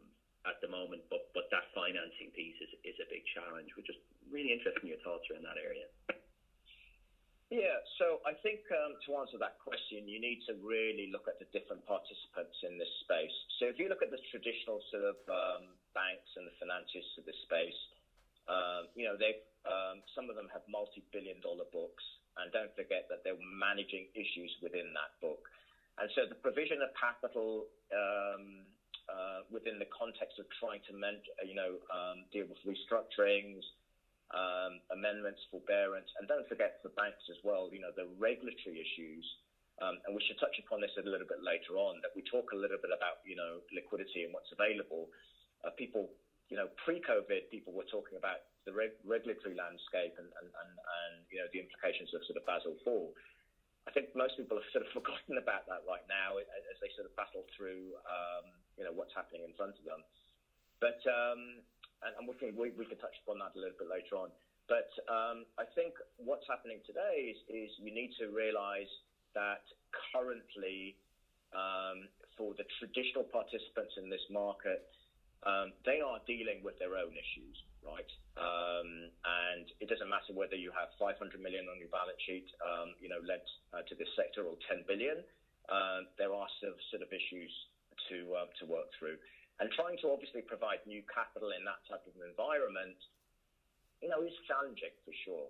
at 0.49 0.57
the 0.65 0.71
moment, 0.71 1.05
but 1.13 1.29
but 1.37 1.51
that 1.53 1.69
financing 1.77 2.33
piece 2.33 2.57
is, 2.63 2.73
is 2.85 2.97
a 3.03 3.09
big 3.11 3.25
challenge. 3.37 3.69
We're 3.77 3.89
just 3.89 4.01
really 4.31 4.53
interested 4.53 4.81
in 4.81 4.89
your 4.89 5.03
thoughts 5.05 5.29
around 5.29 5.45
that 5.45 5.61
area. 5.61 5.89
Yeah, 7.49 7.81
so 7.97 8.21
I 8.29 8.37
think 8.45 8.61
um, 8.69 9.01
to 9.09 9.17
answer 9.17 9.41
that 9.41 9.57
question, 9.57 10.05
you 10.05 10.21
need 10.21 10.45
to 10.45 10.53
really 10.61 11.09
look 11.09 11.33
at 11.33 11.41
the 11.41 11.49
different 11.49 11.81
participants 11.89 12.53
in 12.61 12.77
this 12.77 12.93
space. 13.01 13.33
So 13.57 13.73
if 13.73 13.81
you 13.81 13.89
look 13.89 14.05
at 14.05 14.13
the 14.13 14.21
traditional 14.29 14.85
sort 14.93 15.09
of 15.09 15.17
um, 15.33 15.73
banks 15.97 16.29
and 16.37 16.45
the 16.45 16.53
financiers 16.61 17.09
of 17.17 17.25
this 17.25 17.41
space, 17.49 17.81
um, 18.53 18.93
you 18.93 19.09
know, 19.09 19.17
they 19.17 19.41
um, 19.69 20.03
some 20.17 20.33
of 20.33 20.35
them 20.35 20.49
have 20.53 20.65
multi-billion-dollar 20.67 21.69
books, 21.71 22.05
and 22.41 22.51
don't 22.51 22.73
forget 22.75 23.05
that 23.13 23.21
they're 23.23 23.39
managing 23.39 24.09
issues 24.17 24.51
within 24.65 24.91
that 24.97 25.13
book. 25.21 25.45
And 26.01 26.09
so 26.15 26.25
the 26.27 26.39
provision 26.39 26.81
of 26.81 26.89
capital 26.97 27.67
um, 27.93 28.65
uh, 29.09 29.41
within 29.51 29.79
the 29.79 29.91
context 29.93 30.39
of 30.39 30.47
trying 30.59 30.81
to, 30.89 30.93
you 31.45 31.55
know, 31.55 31.77
um, 31.93 32.25
deal 32.33 32.47
with 32.47 32.59
restructurings 32.65 33.63
um, 34.35 34.81
amendments, 34.93 35.41
forbearance, 35.51 36.09
and 36.21 36.29
don't 36.29 36.47
forget 36.49 36.77
for 36.85 36.93
banks 36.93 37.25
as 37.33 37.41
well, 37.41 37.69
you 37.73 37.81
know, 37.81 37.93
the 37.97 38.05
regulatory 38.21 38.81
issues. 38.81 39.25
Um, 39.81 39.97
and 40.05 40.11
we 40.11 40.21
should 40.27 40.37
touch 40.43 40.59
upon 40.59 40.83
this 40.83 40.91
a 40.99 41.07
little 41.07 41.27
bit 41.27 41.39
later 41.39 41.79
on. 41.79 42.03
That 42.03 42.11
we 42.13 42.27
talk 42.27 42.51
a 42.51 42.59
little 42.59 42.83
bit 42.83 42.91
about, 42.91 43.23
you 43.23 43.39
know, 43.39 43.63
liquidity 43.71 44.27
and 44.27 44.35
what's 44.35 44.51
available. 44.51 45.07
Uh, 45.63 45.71
people, 45.79 46.11
you 46.49 46.57
know, 46.57 46.69
pre-COVID, 46.85 47.53
people 47.53 47.73
were 47.77 47.89
talking 47.89 48.17
about 48.17 48.45
the 48.65 48.73
reg- 48.73 49.01
regulatory 49.05 49.57
landscape 49.57 50.17
and, 50.17 50.29
and, 50.41 50.49
and, 50.49 50.73
and, 50.77 51.15
you 51.29 51.41
know, 51.41 51.49
the 51.53 51.61
implications 51.61 52.13
of 52.17 52.25
sort 52.25 52.41
of 52.41 52.45
Basel 52.49 52.77
IV. 52.85 53.13
I 53.89 53.93
think 53.93 54.13
most 54.13 54.37
people 54.37 54.61
have 54.61 54.69
sort 54.73 54.85
of 54.85 54.91
forgotten 54.97 55.41
about 55.41 55.69
that 55.69 55.85
right 55.85 56.05
now 56.09 56.41
as 56.41 56.77
they 56.81 56.93
sort 56.97 57.09
of 57.09 57.13
battle 57.17 57.45
through, 57.57 57.97
um, 58.05 58.49
you 58.77 58.85
know, 58.85 58.93
what's 58.93 59.13
happening 59.17 59.45
in 59.45 59.53
front 59.57 59.77
of 59.77 59.85
them. 59.85 60.05
But 60.81 61.01
um, 61.11 61.65
and, 62.07 62.13
and 62.19 62.25
we 62.29 62.35
can 62.39 62.55
we, 62.55 62.71
we 62.79 62.87
can 62.87 62.99
touch 63.03 63.17
upon 63.25 63.43
that 63.43 63.57
a 63.57 63.59
little 63.59 63.75
bit 63.79 63.91
later 63.91 64.15
on. 64.15 64.31
But 64.71 64.93
um, 65.09 65.49
I 65.57 65.65
think 65.73 65.97
what's 66.21 66.45
happening 66.45 66.85
today 66.85 67.33
is, 67.33 67.39
is 67.49 67.73
you 67.81 67.89
need 67.89 68.13
to 68.21 68.29
realise 68.29 68.93
that 69.33 69.65
currently, 70.13 70.95
um, 71.57 72.13
for 72.37 72.53
the 72.61 72.69
traditional 72.77 73.25
participants 73.25 73.97
in 73.97 74.13
this 74.13 74.23
market, 74.29 74.85
um, 75.47 75.71
they 75.87 76.03
are 76.03 76.19
dealing 76.27 76.63
with 76.67 76.79
their 76.83 76.99
own 76.99 77.15
issues, 77.15 77.57
right? 77.87 78.11
Um, 78.35 79.11
and 79.23 79.67
it 79.79 79.87
doesn't 79.87 80.11
matter 80.11 80.35
whether 80.35 80.59
you 80.59 80.75
have 80.75 80.91
500 80.99 81.15
million 81.39 81.71
on 81.71 81.79
your 81.79 81.91
balance 81.95 82.19
sheet, 82.27 82.47
um, 82.63 82.99
you 82.99 83.07
know, 83.07 83.23
lent 83.23 83.47
uh, 83.71 83.87
to 83.87 83.95
this 83.95 84.11
sector, 84.19 84.43
or 84.43 84.59
10 84.67 84.83
billion. 84.91 85.23
Uh, 85.71 86.09
there 86.19 86.35
are 86.35 86.49
sort 86.59 86.75
of, 86.75 86.79
sort 86.91 87.03
of 87.07 87.11
issues 87.15 87.53
to 88.11 88.35
uh, 88.35 88.49
to 88.59 88.65
work 88.67 88.91
through. 88.99 89.19
And 89.59 89.71
trying 89.75 89.99
to 90.07 90.15
obviously 90.15 90.43
provide 90.47 90.83
new 90.87 91.03
capital 91.11 91.51
in 91.51 91.67
that 91.67 91.83
type 91.91 92.07
of 92.07 92.15
environment, 92.23 92.99
you 93.99 94.07
know, 94.07 94.23
is 94.23 94.35
challenging 94.47 94.95
for 95.03 95.15
sure. 95.27 95.47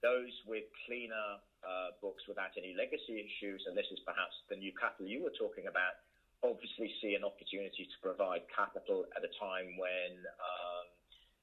Those 0.00 0.32
with 0.48 0.64
cleaner 0.88 1.36
uh, 1.60 1.92
books 2.00 2.24
without 2.24 2.56
any 2.56 2.72
legacy 2.72 3.20
issues, 3.20 3.60
and 3.68 3.76
this 3.76 3.84
is 3.92 4.00
perhaps 4.08 4.32
the 4.48 4.56
new 4.56 4.72
capital 4.72 5.04
you 5.04 5.20
were 5.20 5.36
talking 5.36 5.68
about, 5.68 6.00
obviously 6.42 6.90
see 7.00 7.14
an 7.14 7.24
opportunity 7.24 7.84
to 7.84 7.96
provide 8.02 8.42
capital 8.54 9.04
at 9.16 9.24
a 9.24 9.32
time 9.38 9.76
when, 9.76 10.24
um, 10.40 10.86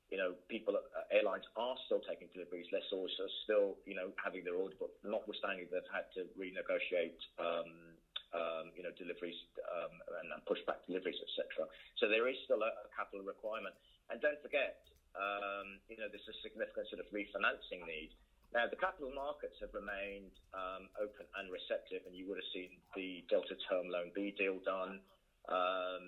you 0.09 0.17
know, 0.17 0.33
people, 0.49 0.75
uh, 0.75 1.05
airlines 1.11 1.43
are 1.55 1.75
still 1.85 2.01
taking 2.01 2.29
deliveries, 2.33 2.65
lessors 2.71 3.13
are 3.19 3.33
still, 3.43 3.77
you 3.85 3.93
know, 3.93 4.09
having 4.17 4.43
their 4.43 4.55
order 4.55 4.75
book, 4.79 4.91
notwithstanding 5.03 5.67
they've 5.71 5.93
had 5.93 6.07
to 6.15 6.25
renegotiate 6.39 7.17
um, 7.37 7.97
um, 8.35 8.75
you 8.75 8.83
know, 8.83 8.91
deliveries 8.99 9.37
um, 9.71 9.93
and, 10.19 10.27
and 10.35 10.41
push 10.43 10.59
back 10.67 10.83
deliveries, 10.83 11.19
etc. 11.23 11.67
So 11.99 12.11
there 12.11 12.27
is 12.27 12.35
still 12.43 12.59
a, 12.63 12.71
a 12.71 12.87
capital 12.91 13.23
requirement. 13.23 13.75
And 14.11 14.19
don't 14.19 14.39
forget, 14.43 14.75
um, 15.15 15.79
you 15.87 15.95
know, 15.95 16.11
there's 16.11 16.27
a 16.27 16.37
significant 16.43 16.91
sort 16.91 16.99
of 16.99 17.07
refinancing 17.11 17.87
need. 17.87 18.11
Now, 18.55 18.65
the 18.71 18.79
capital 18.79 19.11
markets 19.11 19.59
have 19.59 19.75
remained 19.75 20.31
um, 20.55 20.87
open 20.97 21.27
and 21.35 21.51
receptive, 21.51 22.07
and 22.07 22.15
you 22.15 22.27
would 22.31 22.39
have 22.39 22.51
seen 22.55 22.79
the 22.95 23.23
Delta 23.27 23.59
Term 23.67 23.91
Loan 23.91 24.11
B 24.15 24.31
deal 24.39 24.63
done, 24.63 25.03
um, 25.51 26.05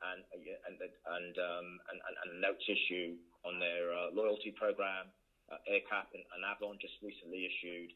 and 0.00 0.20
and 0.32 0.76
and, 0.80 1.34
um, 1.36 1.66
and 1.92 1.98
and 2.00 2.30
notes 2.40 2.64
issue 2.64 3.20
on 3.44 3.60
their 3.60 3.92
uh, 3.92 4.08
loyalty 4.16 4.50
program. 4.56 5.12
Uh, 5.52 5.60
AerCap 5.68 6.08
and, 6.16 6.24
and 6.32 6.40
Avolon 6.48 6.80
just 6.80 6.96
recently 7.04 7.44
issued 7.44 7.92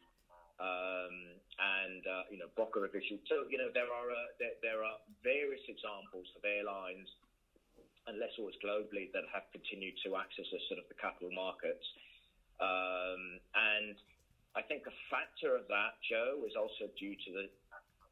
um, 0.57 1.37
and 1.61 2.03
uh, 2.05 2.25
you 2.33 2.41
know 2.41 2.49
BOCA 2.57 2.89
have 2.89 2.97
issued. 2.97 3.21
So 3.29 3.45
you 3.53 3.61
know 3.61 3.69
there 3.77 3.89
are 3.89 4.09
uh, 4.09 4.29
there, 4.41 4.57
there, 4.65 4.81
are 4.85 4.97
various 5.21 5.61
examples 5.69 6.29
of 6.37 6.45
airlines 6.45 7.09
and 8.09 8.17
lessors 8.17 8.57
globally 8.65 9.11
that 9.13 9.27
have 9.35 9.45
continued 9.53 9.99
to 10.07 10.17
access 10.17 10.47
the 10.49 10.61
sort 10.71 10.81
of 10.81 10.87
the 10.89 10.97
capital 10.97 11.29
markets, 11.35 11.83
um, 12.61 13.23
and 13.55 13.97
I 14.57 14.63
think 14.65 14.89
a 14.89 14.95
factor 15.13 15.53
of 15.53 15.69
that, 15.69 16.01
Joe, 16.09 16.41
is 16.49 16.57
also 16.57 16.89
due 16.97 17.13
to 17.13 17.29
the 17.33 17.47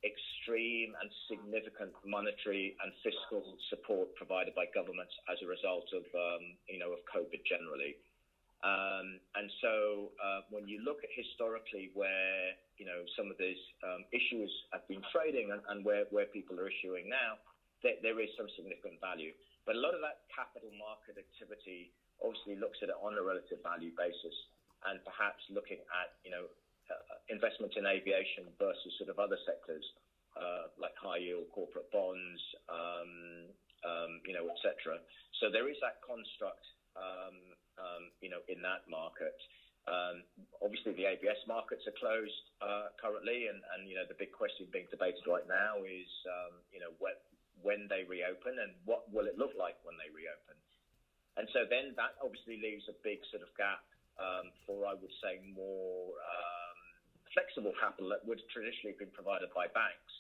extreme 0.05 0.93
and 1.01 1.09
significant 1.33 1.97
monetary 2.05 2.77
and 2.85 2.93
fiscal 3.01 3.57
support 3.73 4.13
provided 4.21 4.53
by 4.53 4.69
governments 4.77 5.17
as 5.33 5.41
a 5.41 5.49
result 5.49 5.89
of 5.97 6.05
um, 6.13 6.45
you 6.69 6.77
know 6.77 6.93
of 6.93 7.01
COVID 7.09 7.41
generally. 7.49 7.97
Um, 8.65 9.21
and 9.37 9.49
so 9.61 10.13
uh, 10.21 10.41
when 10.49 10.69
you 10.69 10.81
look 10.85 11.01
at 11.05 11.13
historically 11.17 11.93
where 11.97 12.53
you 12.77 12.85
know 12.85 13.05
some 13.17 13.33
of 13.33 13.41
these 13.41 13.61
um, 13.81 14.05
issues 14.13 14.53
have 14.77 14.85
been 14.89 15.01
trading 15.09 15.49
and, 15.53 15.65
and 15.73 15.81
where, 15.85 16.05
where 16.13 16.29
people 16.29 16.61
are 16.61 16.69
issuing 16.69 17.09
now, 17.09 17.41
there, 17.81 17.97
there 18.05 18.21
is 18.21 18.29
some 18.37 18.49
significant 18.57 19.01
value. 19.01 19.33
But 19.65 19.77
a 19.77 19.81
lot 19.81 19.97
of 19.97 20.05
that 20.05 20.29
capital 20.29 20.69
market 20.77 21.17
activity 21.17 21.97
obviously 22.23 22.57
looks 22.57 22.79
at 22.83 22.89
it 22.91 22.99
on 23.01 23.17
a 23.19 23.23
relative 23.23 23.59
value 23.63 23.91
basis 23.97 24.35
and 24.87 25.01
perhaps 25.05 25.41
looking 25.49 25.81
at 25.91 26.13
you 26.23 26.31
know 26.31 26.47
uh, 26.91 27.17
investment 27.33 27.73
in 27.77 27.87
aviation 27.87 28.45
versus 28.59 28.93
sort 28.99 29.09
of 29.09 29.19
other 29.19 29.39
sectors 29.47 29.85
uh, 30.37 30.67
like 30.79 30.95
high 30.99 31.19
yield 31.23 31.47
corporate 31.55 31.87
bonds, 31.95 32.43
um, 32.69 33.47
um, 33.87 34.19
you 34.27 34.35
know, 34.35 34.51
etc. 34.51 34.99
So 35.41 35.51
there 35.51 35.71
is 35.71 35.79
that 35.81 35.95
construct 36.03 36.63
um, 36.97 37.55
um, 37.79 38.11
you 38.21 38.31
know, 38.31 38.43
in 38.49 38.63
that 38.63 38.83
market. 38.87 39.35
Um, 39.85 40.25
obviously, 40.65 40.97
the 40.97 41.07
ABS 41.07 41.39
markets 41.47 41.85
are 41.85 41.99
closed 41.99 42.45
uh, 42.65 42.89
currently, 42.97 43.53
and, 43.53 43.61
and 43.77 43.85
you 43.87 43.95
know 43.95 44.09
the 44.09 44.17
big 44.17 44.33
question 44.33 44.67
being 44.73 44.89
debated 44.91 45.27
right 45.29 45.45
now 45.47 45.85
is 45.85 46.09
um, 46.25 46.65
you 46.73 46.81
know 46.81 46.91
when, 46.99 47.15
when 47.61 47.81
they 47.93 48.03
reopen 48.09 48.57
and 48.59 48.73
what 48.89 49.05
will 49.13 49.29
it 49.29 49.37
look 49.37 49.53
like 49.59 49.77
when 49.85 49.95
they 50.01 50.09
reopen. 50.09 50.57
And 51.37 51.51
so 51.51 51.67
then 51.67 51.95
that 51.99 52.15
obviously 52.23 52.63
leaves 52.63 52.87
a 52.87 52.97
big 53.03 53.19
sort 53.35 53.43
of 53.43 53.51
gap 53.59 53.83
um, 54.23 54.55
for 54.67 54.87
I 54.87 54.95
would 54.95 55.15
say 55.19 55.43
more 55.51 56.15
um, 56.15 56.79
flexible 57.35 57.75
capital 57.79 58.15
that 58.15 58.23
would 58.23 58.39
traditionally 58.55 58.95
have 58.95 59.03
been 59.03 59.15
provided 59.15 59.51
by 59.51 59.67
banks. 59.75 60.13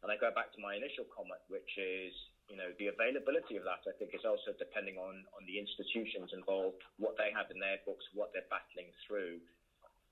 And 0.00 0.12
I 0.12 0.16
go 0.16 0.32
back 0.32 0.52
to 0.56 0.60
my 0.60 0.76
initial 0.76 1.04
comment, 1.12 1.40
which 1.48 1.68
is 1.76 2.12
you 2.48 2.56
know, 2.60 2.68
the 2.76 2.92
availability 2.92 3.56
of 3.56 3.64
that, 3.64 3.80
I 3.88 3.96
think, 3.96 4.12
is 4.12 4.24
also 4.28 4.52
depending 4.60 5.00
on, 5.00 5.24
on 5.32 5.42
the 5.48 5.56
institutions 5.56 6.36
involved, 6.36 6.80
what 7.00 7.16
they 7.16 7.32
have 7.32 7.48
in 7.48 7.56
their 7.56 7.80
books, 7.88 8.04
what 8.12 8.36
they're 8.36 8.48
battling 8.52 8.92
through. 9.08 9.40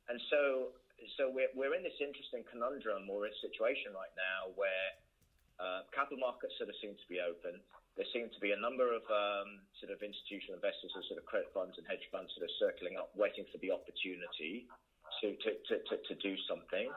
And 0.08 0.16
so, 0.32 0.72
so 1.20 1.28
we're, 1.28 1.52
we're 1.52 1.76
in 1.76 1.84
this 1.84 1.96
interesting 2.00 2.44
conundrum 2.48 3.08
or 3.12 3.28
a 3.28 3.34
situation 3.44 3.92
right 3.92 4.12
now 4.16 4.52
where 4.56 4.88
uh, 5.60 5.84
capital 5.92 6.18
markets 6.18 6.56
sort 6.56 6.72
of 6.72 6.76
seem 6.80 6.96
to 6.96 7.08
be 7.08 7.20
open. 7.20 7.60
There 7.96 8.08
seem 8.08 8.32
to 8.32 8.40
be 8.40 8.56
a 8.56 8.60
number 8.60 8.88
of 8.88 9.04
um, 9.12 9.60
sort 9.76 9.92
of 9.92 10.00
institutional 10.00 10.56
investors 10.56 10.96
or 10.96 11.04
sort 11.04 11.20
of 11.20 11.28
credit 11.28 11.52
funds 11.52 11.76
and 11.76 11.84
hedge 11.84 12.04
funds 12.08 12.32
that 12.34 12.42
are 12.44 12.56
circling 12.56 12.96
up, 12.96 13.12
waiting 13.12 13.44
for 13.52 13.60
the 13.60 13.68
opportunity 13.68 14.64
to, 15.20 15.36
to, 15.44 15.50
to, 15.68 15.74
to, 15.92 15.94
to 16.08 16.14
do 16.24 16.32
something. 16.48 16.88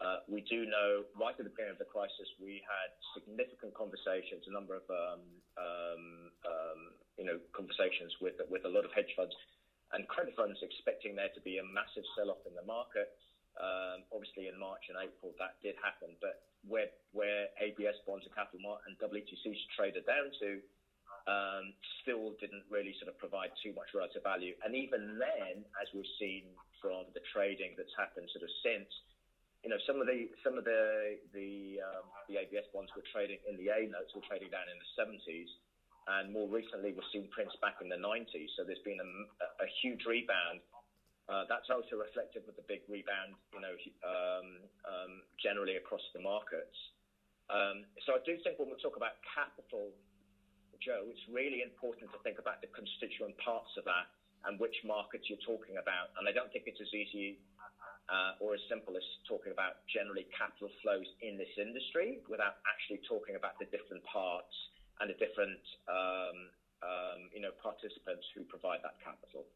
Uh, 0.00 0.24
we 0.28 0.44
do 0.48 0.64
know 0.64 1.04
right 1.16 1.36
at 1.36 1.44
the 1.44 1.52
beginning 1.52 1.76
of 1.76 1.80
the 1.80 1.88
crisis, 1.88 2.28
we 2.40 2.60
had 2.64 2.90
significant 3.12 3.72
conversations, 3.76 4.44
a 4.48 4.52
number 4.52 4.76
of 4.76 4.84
um, 4.88 5.24
um, 5.60 6.04
um, 6.48 6.80
you 7.20 7.28
know 7.28 7.36
conversations 7.52 8.08
with 8.24 8.40
with 8.48 8.64
a 8.64 8.72
lot 8.72 8.88
of 8.88 8.90
hedge 8.96 9.12
funds 9.12 9.36
and 9.92 10.08
credit 10.08 10.32
funds, 10.32 10.56
expecting 10.64 11.12
there 11.12 11.28
to 11.36 11.42
be 11.44 11.60
a 11.60 11.66
massive 11.68 12.04
sell-off 12.16 12.40
in 12.48 12.56
the 12.56 12.64
market. 12.64 13.12
Um, 13.60 14.08
obviously, 14.08 14.48
in 14.48 14.56
March 14.56 14.88
and 14.88 14.96
April, 14.96 15.36
that 15.36 15.60
did 15.60 15.76
happen, 15.84 16.16
but 16.24 16.40
where 16.66 16.90
where 17.12 17.48
ABS 17.60 17.98
bonds 18.06 18.24
and 18.24 18.34
capital 18.34 18.60
market 18.60 18.88
and 18.88 18.96
WTCs 18.98 19.60
traded 19.76 20.06
down 20.06 20.32
to, 20.40 20.50
um, 21.28 21.74
still 22.00 22.32
didn't 22.40 22.64
really 22.70 22.96
sort 22.96 23.12
of 23.12 23.18
provide 23.18 23.52
too 23.60 23.72
much 23.76 23.92
relative 23.92 24.22
value. 24.22 24.54
And 24.64 24.74
even 24.74 25.20
then, 25.20 25.64
as 25.76 25.88
we've 25.92 26.08
seen 26.16 26.48
from 26.80 27.06
the 27.12 27.20
trading 27.32 27.76
that's 27.76 27.92
happened 27.98 28.30
sort 28.32 28.42
of 28.42 28.52
since 28.64 28.88
you 29.62 29.70
know, 29.70 29.78
some 29.86 30.02
of 30.02 30.10
the 30.10 30.26
some 30.42 30.58
of 30.58 30.66
the 30.66 31.18
the 31.30 31.78
um, 31.78 32.04
the 32.26 32.42
ABS 32.42 32.66
bonds 32.74 32.90
were 32.98 33.06
trading 33.14 33.38
in 33.46 33.54
the 33.54 33.70
A 33.70 33.86
notes 33.86 34.10
were 34.10 34.26
trading 34.26 34.50
down 34.50 34.66
in 34.66 34.74
the 34.74 34.90
70s, 34.98 35.50
and 36.18 36.34
more 36.34 36.50
recently 36.50 36.90
we've 36.90 37.12
seen 37.14 37.30
prints 37.30 37.54
back 37.62 37.78
in 37.78 37.86
the 37.86 37.98
90s. 37.98 38.50
So 38.58 38.66
there's 38.66 38.82
been 38.82 38.98
a, 38.98 39.08
a 39.62 39.68
huge 39.80 40.02
rebound. 40.02 40.66
Uh, 41.30 41.46
that's 41.46 41.70
also 41.70 41.94
reflective 41.96 42.42
of 42.50 42.54
the 42.58 42.66
big 42.66 42.82
rebound, 42.90 43.38
you 43.54 43.62
know, 43.62 43.74
um, 44.02 44.48
um, 44.82 45.12
generally 45.38 45.78
across 45.78 46.02
the 46.12 46.20
markets. 46.20 46.74
Um, 47.46 47.86
so 48.06 48.18
I 48.18 48.20
do 48.26 48.34
think 48.42 48.58
when 48.58 48.70
we 48.70 48.76
talk 48.82 48.98
about 48.98 49.14
capital, 49.22 49.94
Joe, 50.82 51.06
it's 51.06 51.22
really 51.30 51.62
important 51.62 52.10
to 52.10 52.18
think 52.26 52.42
about 52.42 52.58
the 52.58 52.70
constituent 52.74 53.38
parts 53.38 53.70
of 53.78 53.86
that 53.86 54.10
and 54.50 54.58
which 54.58 54.74
markets 54.82 55.30
you're 55.30 55.46
talking 55.46 55.78
about. 55.78 56.10
And 56.18 56.26
I 56.26 56.34
don't 56.34 56.50
think 56.50 56.66
it's 56.66 56.82
as 56.82 56.90
easy 56.90 57.38
uh, 58.10 58.34
or 58.42 58.58
as 58.58 58.62
simple 58.66 58.98
as 58.98 59.06
talking 59.30 59.54
about 59.54 59.78
generally 59.86 60.26
capital 60.34 60.70
flows 60.82 61.06
in 61.22 61.38
this 61.38 61.54
industry 61.54 62.18
without 62.26 62.58
actually 62.66 62.98
talking 63.06 63.38
about 63.38 63.54
the 63.62 63.70
different 63.70 64.02
parts 64.02 64.50
and 64.98 65.06
the 65.06 65.18
different 65.22 65.62
um, 65.86 66.50
um, 66.82 67.20
you 67.30 67.38
know 67.38 67.54
participants 67.62 68.26
who 68.34 68.42
provide 68.50 68.82
that 68.82 68.98
capital. 68.98 69.46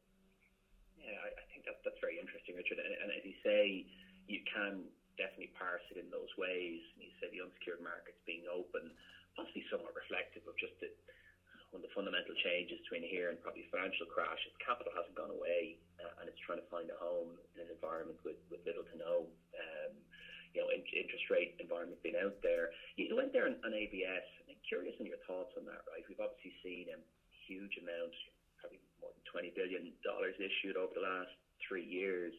Yeah, 1.06 1.22
I, 1.22 1.30
I 1.30 1.44
think 1.54 1.62
that's 1.64 1.78
that's 1.86 2.00
very 2.02 2.18
interesting, 2.18 2.58
Richard. 2.58 2.82
And, 2.82 2.90
and 2.98 3.14
as 3.14 3.22
you 3.22 3.36
say, 3.46 3.86
you 4.26 4.42
can 4.50 4.90
definitely 5.16 5.54
parse 5.54 5.84
it 5.94 5.96
in 5.96 6.10
those 6.10 6.30
ways. 6.36 6.82
And 6.98 7.06
you 7.06 7.12
say 7.22 7.30
the 7.30 7.40
unsecured 7.40 7.80
markets 7.80 8.18
being 8.26 8.44
open, 8.50 8.90
possibly 9.38 9.62
somewhat 9.70 9.94
reflective 9.94 10.44
of 10.50 10.58
just 10.58 10.74
the 10.82 10.90
one 11.74 11.82
of 11.82 11.86
the 11.90 11.96
fundamental 11.98 12.34
changes 12.46 12.78
between 12.86 13.02
here 13.02 13.28
and 13.28 13.42
probably 13.42 13.66
financial 13.74 14.06
crash 14.06 14.38
is 14.46 14.54
capital 14.62 14.92
hasn't 14.94 15.18
gone 15.18 15.34
away 15.34 15.74
uh, 15.98 16.14
and 16.22 16.30
it's 16.30 16.38
trying 16.46 16.62
to 16.62 16.68
find 16.70 16.86
a 16.94 16.96
home 16.96 17.34
in 17.58 17.66
an 17.66 17.70
environment 17.74 18.16
with, 18.22 18.38
with 18.48 18.62
little 18.62 18.86
to 18.86 18.96
no 18.96 19.26
um, 19.58 19.92
you 20.54 20.62
know, 20.62 20.70
in, 20.72 20.80
interest 20.94 21.26
rate 21.28 21.52
environment 21.60 22.00
being 22.00 22.16
out 22.16 22.32
there. 22.40 22.70
You 22.96 23.12
went 23.12 23.34
there 23.34 23.44
on, 23.44 23.58
on 23.66 23.74
ABS. 23.74 24.24
I'm 24.48 24.56
curious 24.64 24.94
on 25.02 25.04
your 25.10 25.20
thoughts 25.26 25.52
on 25.58 25.66
that, 25.68 25.84
right? 25.84 26.06
We've 26.08 26.22
obviously 26.22 26.54
seen 26.64 26.88
a 26.88 26.96
huge 27.44 27.76
amount, 27.76 28.14
probably 28.60 28.80
more 29.00 29.12
than 29.12 29.24
$20 29.30 29.56
billion 29.56 29.92
issued 29.92 30.76
over 30.76 30.92
the 30.92 31.04
last 31.04 31.32
three 31.64 31.84
years. 31.84 32.32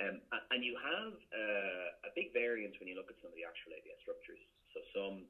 Um, 0.00 0.24
and 0.50 0.64
you 0.64 0.74
have 0.80 1.12
uh, 1.12 2.08
a 2.08 2.10
big 2.16 2.32
variance 2.32 2.72
when 2.80 2.88
you 2.88 2.96
look 2.96 3.12
at 3.12 3.18
some 3.20 3.28
of 3.28 3.36
the 3.36 3.44
actual 3.44 3.76
ABS 3.76 4.00
structures. 4.00 4.40
So 4.72 4.80
some 4.96 5.28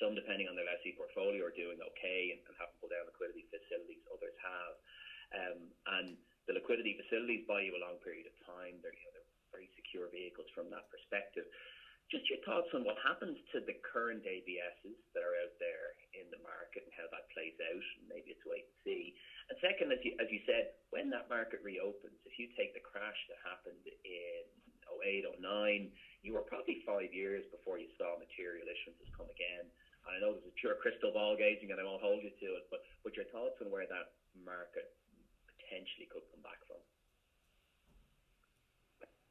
some, 0.00 0.12
depending 0.12 0.48
on 0.48 0.56
their 0.56 0.68
lessee 0.68 0.92
portfolio, 0.92 1.40
are 1.44 1.56
doing 1.56 1.80
okay 1.80 2.36
and, 2.36 2.40
and 2.44 2.54
haven't 2.60 2.76
pulled 2.80 2.92
down 2.92 3.08
liquidity 3.08 3.48
facilities. 3.48 4.04
Others 4.12 4.36
have. 4.44 4.74
Um, 5.32 5.58
and 5.98 6.08
the 6.46 6.54
liquidity 6.54 7.00
facilities 7.00 7.48
buy 7.48 7.64
you 7.64 7.74
a 7.74 7.82
long 7.82 7.98
period 8.04 8.28
of 8.28 8.36
time. 8.44 8.78
They're, 8.84 8.94
you 8.94 9.04
know, 9.08 9.12
they're 9.16 9.32
very 9.50 9.68
secure 9.74 10.12
vehicles 10.12 10.46
from 10.52 10.68
that 10.70 10.86
perspective. 10.92 11.48
Just 12.06 12.30
your 12.30 12.38
thoughts 12.46 12.70
on 12.70 12.86
what 12.86 13.00
happens 13.02 13.34
to 13.50 13.58
the 13.64 13.74
current 13.82 14.22
ABSs 14.22 15.00
that 15.10 15.26
are 15.26 15.36
out 15.42 15.56
there 15.58 15.98
in 16.14 16.30
the 16.30 16.38
market 16.44 16.86
and 16.86 16.94
how 16.94 17.10
that 17.10 17.26
plays 17.34 17.58
out. 17.58 17.86
Maybe 18.06 18.30
it's 18.30 18.46
wait 18.46 18.62
and 18.62 18.78
see. 18.86 19.16
And 19.46 19.54
second, 19.62 19.94
as 19.94 20.02
you, 20.02 20.10
as 20.18 20.26
you 20.26 20.42
said, 20.42 20.66
when 20.90 21.10
that 21.14 21.30
market 21.30 21.62
reopens, 21.62 22.18
if 22.26 22.34
you 22.34 22.50
take 22.58 22.74
the 22.74 22.82
crash 22.82 23.18
that 23.30 23.38
happened 23.46 23.86
in 24.02 24.42
08, 24.90 25.22
09, 25.38 25.86
you 26.22 26.34
were 26.34 26.42
probably 26.42 26.82
five 26.82 27.14
years 27.14 27.46
before 27.54 27.78
you 27.78 27.86
saw 27.94 28.18
material 28.18 28.66
issuances 28.66 29.06
come 29.14 29.30
again. 29.30 29.70
And 30.02 30.10
I 30.10 30.18
know 30.18 30.34
this 30.34 30.42
is 30.50 30.54
pure 30.58 30.74
crystal 30.74 31.14
ball 31.14 31.38
gazing, 31.38 31.70
and 31.70 31.78
I 31.78 31.86
won't 31.86 32.02
hold 32.02 32.26
you 32.26 32.34
to 32.42 32.48
it, 32.58 32.66
but 32.70 32.82
what 33.06 33.14
your 33.14 33.26
thoughts 33.30 33.54
on 33.62 33.70
where 33.70 33.86
that 33.86 34.10
market 34.34 34.90
potentially 35.54 36.10
could 36.10 36.26
come 36.34 36.42
back? 36.42 36.65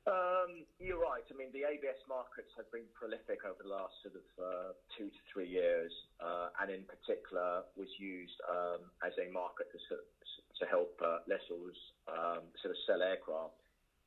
Um, 0.06 0.70
you're 0.78 1.02
right. 1.02 1.26
I 1.26 1.34
mean, 1.34 1.50
the 1.50 1.65
ABS 1.65 1.98
markets 2.06 2.54
have 2.62 2.70
been 2.70 2.86
prolific 2.94 3.41
over 3.41 3.58
the 3.65 3.74
last 3.74 3.98
sort 4.06 4.13
of 4.13 4.28
uh, 4.38 4.72
two 4.94 5.10
to 5.10 5.22
three 5.34 5.50
years, 5.50 5.89
uh, 6.22 6.54
and 6.62 6.70
in 6.70 6.86
particular 6.86 7.65
was 7.74 7.89
used 7.98 8.38
um, 8.46 8.94
as 9.02 9.18
a 9.18 9.26
market 9.34 9.65
to, 9.74 9.98
to 9.98 10.63
help 10.70 10.94
uh, 11.02 11.26
lessors 11.26 11.74
um, 12.06 12.46
sort 12.62 12.78
of 12.78 12.80
sell 12.86 13.02
aircraft. 13.02 13.58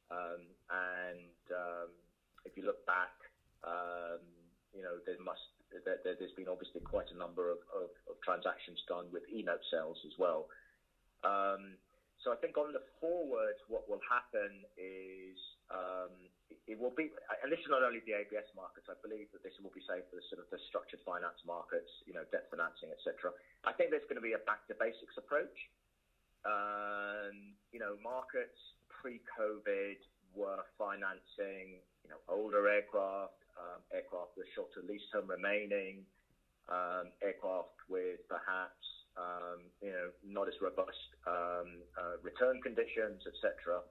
Um, 0.07 0.47
and 0.71 1.35
um, 1.51 1.91
if 2.47 2.55
you 2.55 2.63
look 2.63 2.87
back, 2.87 3.19
um, 3.67 4.23
you 4.71 4.87
know, 4.87 5.03
there 5.03 5.19
must 5.19 5.43
there, 5.83 5.99
has 5.99 6.33
been 6.39 6.49
obviously 6.49 6.81
quite 6.81 7.11
a 7.11 7.19
number 7.19 7.51
of, 7.51 7.59
of, 7.75 7.91
of, 8.07 8.17
transactions 8.25 8.81
done 8.89 9.05
with 9.13 9.21
e-note 9.29 9.61
sales 9.69 9.99
as 10.07 10.15
well. 10.17 10.47
So 12.25 12.33
I 12.33 12.37
think 12.45 12.59
on 12.59 12.73
the 12.73 12.85
forward, 13.01 13.57
what 13.69 13.89
will 13.89 14.03
happen 14.05 14.65
is 14.77 15.39
um, 15.69 16.13
it 16.69 16.77
will 16.77 16.93
be, 16.93 17.09
and 17.45 17.49
this 17.53 17.61
is 17.61 17.69
not 17.73 17.85
only 17.85 18.01
the 18.05 18.17
ABS 18.17 18.49
markets. 18.57 18.89
I 18.89 18.97
believe 19.01 19.29
that 19.33 19.41
this 19.45 19.57
will 19.61 19.73
be 19.73 19.85
safe 19.85 20.05
for 20.09 20.17
the 20.17 20.25
sort 20.29 20.41
of 20.41 20.49
the 20.53 20.61
structured 20.69 21.01
finance 21.05 21.41
markets, 21.45 21.89
you 22.05 22.13
know, 22.13 22.25
debt 22.29 22.49
financing, 22.53 22.93
etc. 22.93 23.33
I 23.65 23.73
think 23.73 23.89
there's 23.93 24.05
going 24.09 24.21
to 24.21 24.25
be 24.25 24.37
a 24.37 24.43
back 24.45 24.65
to 24.69 24.77
basics 24.77 25.17
approach. 25.17 25.57
Um, 26.45 27.57
you 27.73 27.81
know, 27.81 27.97
markets 28.01 28.57
pre-COVID 28.89 30.01
were 30.37 30.65
financing, 30.77 31.81
you 32.05 32.09
know, 32.13 32.21
older 32.29 32.69
aircraft, 32.69 33.41
um, 33.57 33.81
aircraft 33.93 34.37
with 34.37 34.49
shorter 34.53 34.85
lease 34.85 35.05
term 35.13 35.29
remaining, 35.29 36.05
um, 36.69 37.13
aircraft 37.25 37.81
with 37.89 38.21
perhaps 38.29 38.85
um, 39.17 39.73
you 39.81 39.91
know 39.91 40.13
not 40.23 40.47
as 40.49 40.55
robust 40.61 41.01
um, 41.27 41.81
uh, 41.97 42.17
return 42.23 42.61
conditions, 42.61 43.25
etc. 43.25 43.83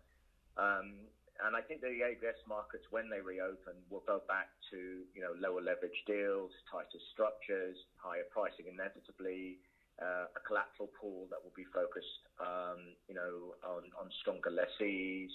And 1.45 1.55
I 1.55 1.61
think 1.61 1.81
the 1.81 2.01
ABS 2.01 2.39
markets, 2.49 2.85
when 2.89 3.09
they 3.09 3.21
reopen, 3.21 3.77
will 3.89 4.03
go 4.05 4.21
back 4.27 4.49
to 4.73 5.05
you 5.13 5.21
know 5.21 5.37
lower 5.37 5.61
leverage 5.61 5.97
deals, 6.09 6.51
tighter 6.71 7.01
structures, 7.13 7.77
higher 8.01 8.25
pricing 8.33 8.65
inevitably, 8.65 9.61
uh, 10.01 10.29
a 10.33 10.41
collateral 10.45 10.89
pool 10.97 11.29
that 11.29 11.41
will 11.41 11.53
be 11.53 11.65
focused 11.73 12.25
um, 12.41 12.97
you 13.05 13.13
know 13.13 13.53
on, 13.65 13.85
on 13.97 14.09
stronger 14.21 14.49
lessees, 14.49 15.29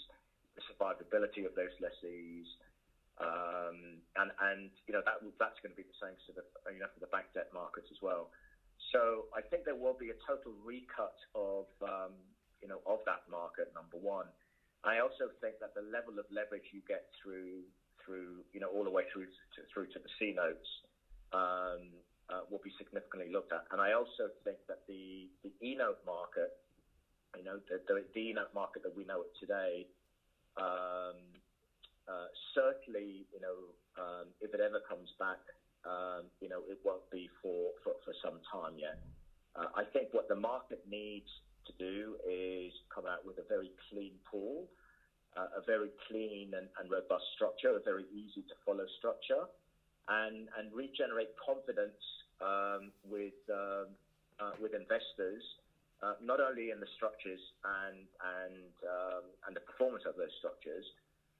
the 0.59 0.63
survivability 0.71 1.47
of 1.47 1.55
those 1.55 1.75
lessees. 1.79 2.47
Um, 3.21 4.03
and 4.17 4.31
and 4.51 4.71
you 4.89 4.95
know 4.97 5.05
that 5.07 5.23
that's 5.39 5.61
going 5.63 5.71
to 5.71 5.79
be 5.79 5.87
the 5.87 6.01
same 6.03 6.17
sort 6.27 6.43
of 6.43 6.47
you 6.73 6.81
know 6.83 6.91
for 6.91 7.01
the 7.01 7.13
bank 7.15 7.31
debt 7.37 7.53
markets 7.55 7.87
as 7.95 8.01
well. 8.03 8.33
So 8.91 9.31
I 9.37 9.41
think 9.41 9.63
there 9.65 9.79
will 9.79 9.95
be 9.95 10.11
a 10.11 10.19
total 10.27 10.53
recut 10.65 11.15
of 11.37 11.71
um, 11.85 12.17
you 12.59 12.67
know 12.67 12.81
of 12.89 13.05
that 13.07 13.23
market. 13.31 13.71
Number 13.77 14.01
one, 14.01 14.27
I 14.85 14.99
also 14.99 15.31
think 15.41 15.59
that 15.63 15.75
the 15.75 15.83
level 15.83 16.19
of 16.19 16.27
leverage 16.31 16.67
you 16.73 16.83
get 16.89 17.07
through 17.23 17.63
through 18.03 18.43
you 18.53 18.59
know 18.59 18.69
all 18.69 18.83
the 18.83 18.91
way 18.91 19.05
through 19.13 19.27
to, 19.27 19.61
through 19.73 19.87
to 19.95 19.99
the 20.03 20.11
C 20.19 20.35
notes 20.35 20.67
um, 21.33 21.95
uh, 22.31 22.43
will 22.51 22.63
be 22.63 22.75
significantly 22.79 23.31
looked 23.31 23.53
at. 23.53 23.63
And 23.71 23.81
I 23.81 23.93
also 23.95 24.31
think 24.43 24.59
that 24.67 24.83
the 24.89 25.31
the 25.47 25.53
E 25.63 25.75
note 25.79 26.03
market, 26.05 26.51
you 27.37 27.45
know 27.45 27.63
the 27.71 27.79
the, 27.87 28.03
the 28.15 28.21
E 28.21 28.33
note 28.35 28.51
market 28.55 28.83
that 28.83 28.95
we 28.95 29.05
know 29.05 29.23
it 29.23 29.33
today. 29.39 29.87
Um, 30.59 31.41
uh, 32.09 32.27
certainly, 32.55 33.25
you 33.33 33.41
know, 33.41 33.71
um, 33.95 34.27
if 34.41 34.53
it 34.53 34.61
ever 34.61 34.83
comes 34.83 35.09
back, 35.19 35.39
um, 35.87 36.27
you 36.41 36.49
know, 36.49 36.63
it 36.69 36.79
won't 36.85 37.09
be 37.11 37.31
for, 37.41 37.71
for, 37.83 37.95
for 38.05 38.15
some 38.23 38.41
time 38.51 38.75
yet. 38.77 38.99
Uh, 39.55 39.71
I 39.75 39.85
think 39.85 40.09
what 40.13 40.29
the 40.29 40.35
market 40.35 40.81
needs 40.89 41.29
to 41.67 41.73
do 41.79 42.17
is 42.29 42.73
come 42.95 43.07
out 43.07 43.25
with 43.27 43.39
a 43.39 43.47
very 43.49 43.71
clean 43.91 44.13
pool, 44.31 44.67
uh, 45.37 45.61
a 45.61 45.63
very 45.65 45.91
clean 46.09 46.53
and, 46.57 46.69
and, 46.81 46.91
robust 46.91 47.25
structure, 47.35 47.77
a 47.77 47.81
very 47.81 48.05
easy 48.13 48.43
to 48.49 48.55
follow 48.67 48.85
structure, 48.99 49.49
and, 50.09 50.49
and 50.59 50.73
regenerate 50.75 51.33
confidence 51.39 52.03
um, 52.41 52.93
with, 53.09 53.39
um, 53.51 53.89
uh, 54.41 54.53
with 54.61 54.75
investors. 54.75 55.43
Uh, 56.03 56.19
not 56.19 56.43
only 56.43 56.75
in 56.75 56.81
the 56.83 56.91
structures 56.99 57.39
and 57.87 58.03
and 58.43 58.75
um, 58.83 59.23
and 59.47 59.55
the 59.55 59.63
performance 59.63 60.03
of 60.03 60.19
those 60.19 60.35
structures, 60.43 60.83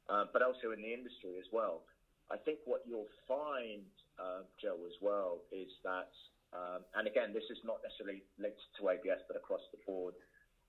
uh, 0.07 0.23
but 0.33 0.39
also 0.39 0.71
in 0.71 0.79
the 0.79 0.95
industry 0.95 1.35
as 1.35 1.51
well. 1.51 1.83
I 2.31 2.37
think 2.39 2.59
what 2.65 2.83
you'll 2.89 3.13
find, 3.29 3.85
uh, 4.19 4.49
Joe, 4.61 4.79
as 4.87 4.97
well, 5.03 5.45
is 5.53 5.69
that, 5.85 6.09
um, 6.53 6.85
and 6.95 7.09
again, 7.09 7.33
this 7.33 7.49
is 7.51 7.59
not 7.65 7.81
necessarily 7.83 8.23
linked 8.39 8.61
to 8.79 8.89
ABS, 8.89 9.25
but 9.27 9.37
across 9.37 9.65
the 9.73 9.81
board, 9.87 10.15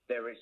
there 0.07 0.29
is 0.31 0.39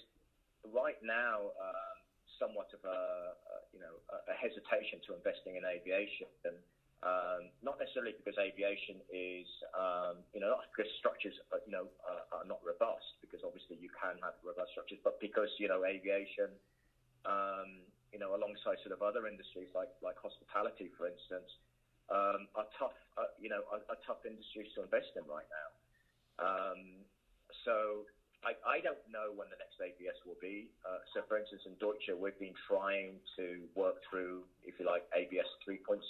right 0.69 0.97
now 1.01 1.51
um, 1.57 1.97
somewhat 2.37 2.69
of 2.73 2.81
a, 2.85 3.33
a, 3.33 3.55
you 3.73 3.81
know 3.81 4.01
a, 4.09 4.33
hesitation 4.37 5.01
to 5.05 5.17
investing 5.17 5.57
in 5.57 5.65
aviation. 5.65 6.29
And, 6.45 6.57
um, 7.01 7.49
not 7.65 7.81
necessarily 7.81 8.13
because 8.13 8.37
aviation 8.37 9.01
is, 9.09 9.49
um, 9.73 10.21
you 10.37 10.39
know, 10.39 10.53
not 10.53 10.69
because 10.69 10.85
structures, 11.01 11.33
are, 11.49 11.57
you 11.65 11.73
know, 11.73 11.89
are 12.05 12.45
not 12.45 12.61
robust. 12.61 13.17
Because 13.25 13.41
obviously 13.41 13.81
you 13.81 13.89
can 13.89 14.21
have 14.21 14.37
robust 14.45 14.77
structures, 14.77 15.01
but 15.01 15.17
because 15.17 15.49
you 15.57 15.65
know 15.65 15.81
aviation 15.81 16.53
um, 17.25 17.85
you 18.13 18.19
know, 18.19 18.35
alongside 18.35 18.81
sort 18.83 18.93
of 18.93 19.01
other 19.01 19.27
industries 19.27 19.69
like 19.73 19.89
like 20.01 20.17
hospitality, 20.17 20.91
for 20.97 21.07
instance, 21.07 21.47
um, 22.11 22.51
are 22.59 22.67
tough, 22.75 22.97
uh, 23.15 23.31
you 23.39 23.47
know, 23.47 23.63
are, 23.71 23.79
are, 23.87 23.99
tough 24.05 24.19
industries 24.27 24.67
to 24.75 24.83
invest 24.83 25.15
in 25.15 25.23
right 25.31 25.47
now. 25.47 25.67
Um, 26.43 27.07
so 27.63 28.03
I, 28.43 28.51
I, 28.67 28.77
don't 28.83 28.99
know 29.07 29.31
when 29.31 29.47
the 29.47 29.55
next 29.55 29.79
ABS 29.79 30.19
will 30.27 30.39
be. 30.43 30.67
Uh, 30.83 30.99
so, 31.15 31.23
for 31.27 31.39
instance, 31.39 31.63
in 31.63 31.79
Deutsche, 31.79 32.11
we've 32.11 32.37
been 32.37 32.57
trying 32.67 33.23
to 33.39 33.63
work 33.75 34.03
through, 34.09 34.43
if 34.67 34.75
you 34.75 34.85
like, 34.85 35.07
ABS 35.15 35.47
3.0, 35.63 36.03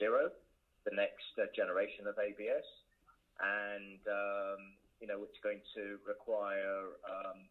the 0.90 0.96
next 0.98 1.30
uh, 1.38 1.46
generation 1.54 2.10
of 2.10 2.18
ABS, 2.18 2.66
and 3.38 4.02
um, 4.10 4.62
you 4.98 5.08
know, 5.08 5.22
it's 5.22 5.38
going 5.44 5.62
to 5.78 6.02
require 6.06 6.98
um, 7.06 7.46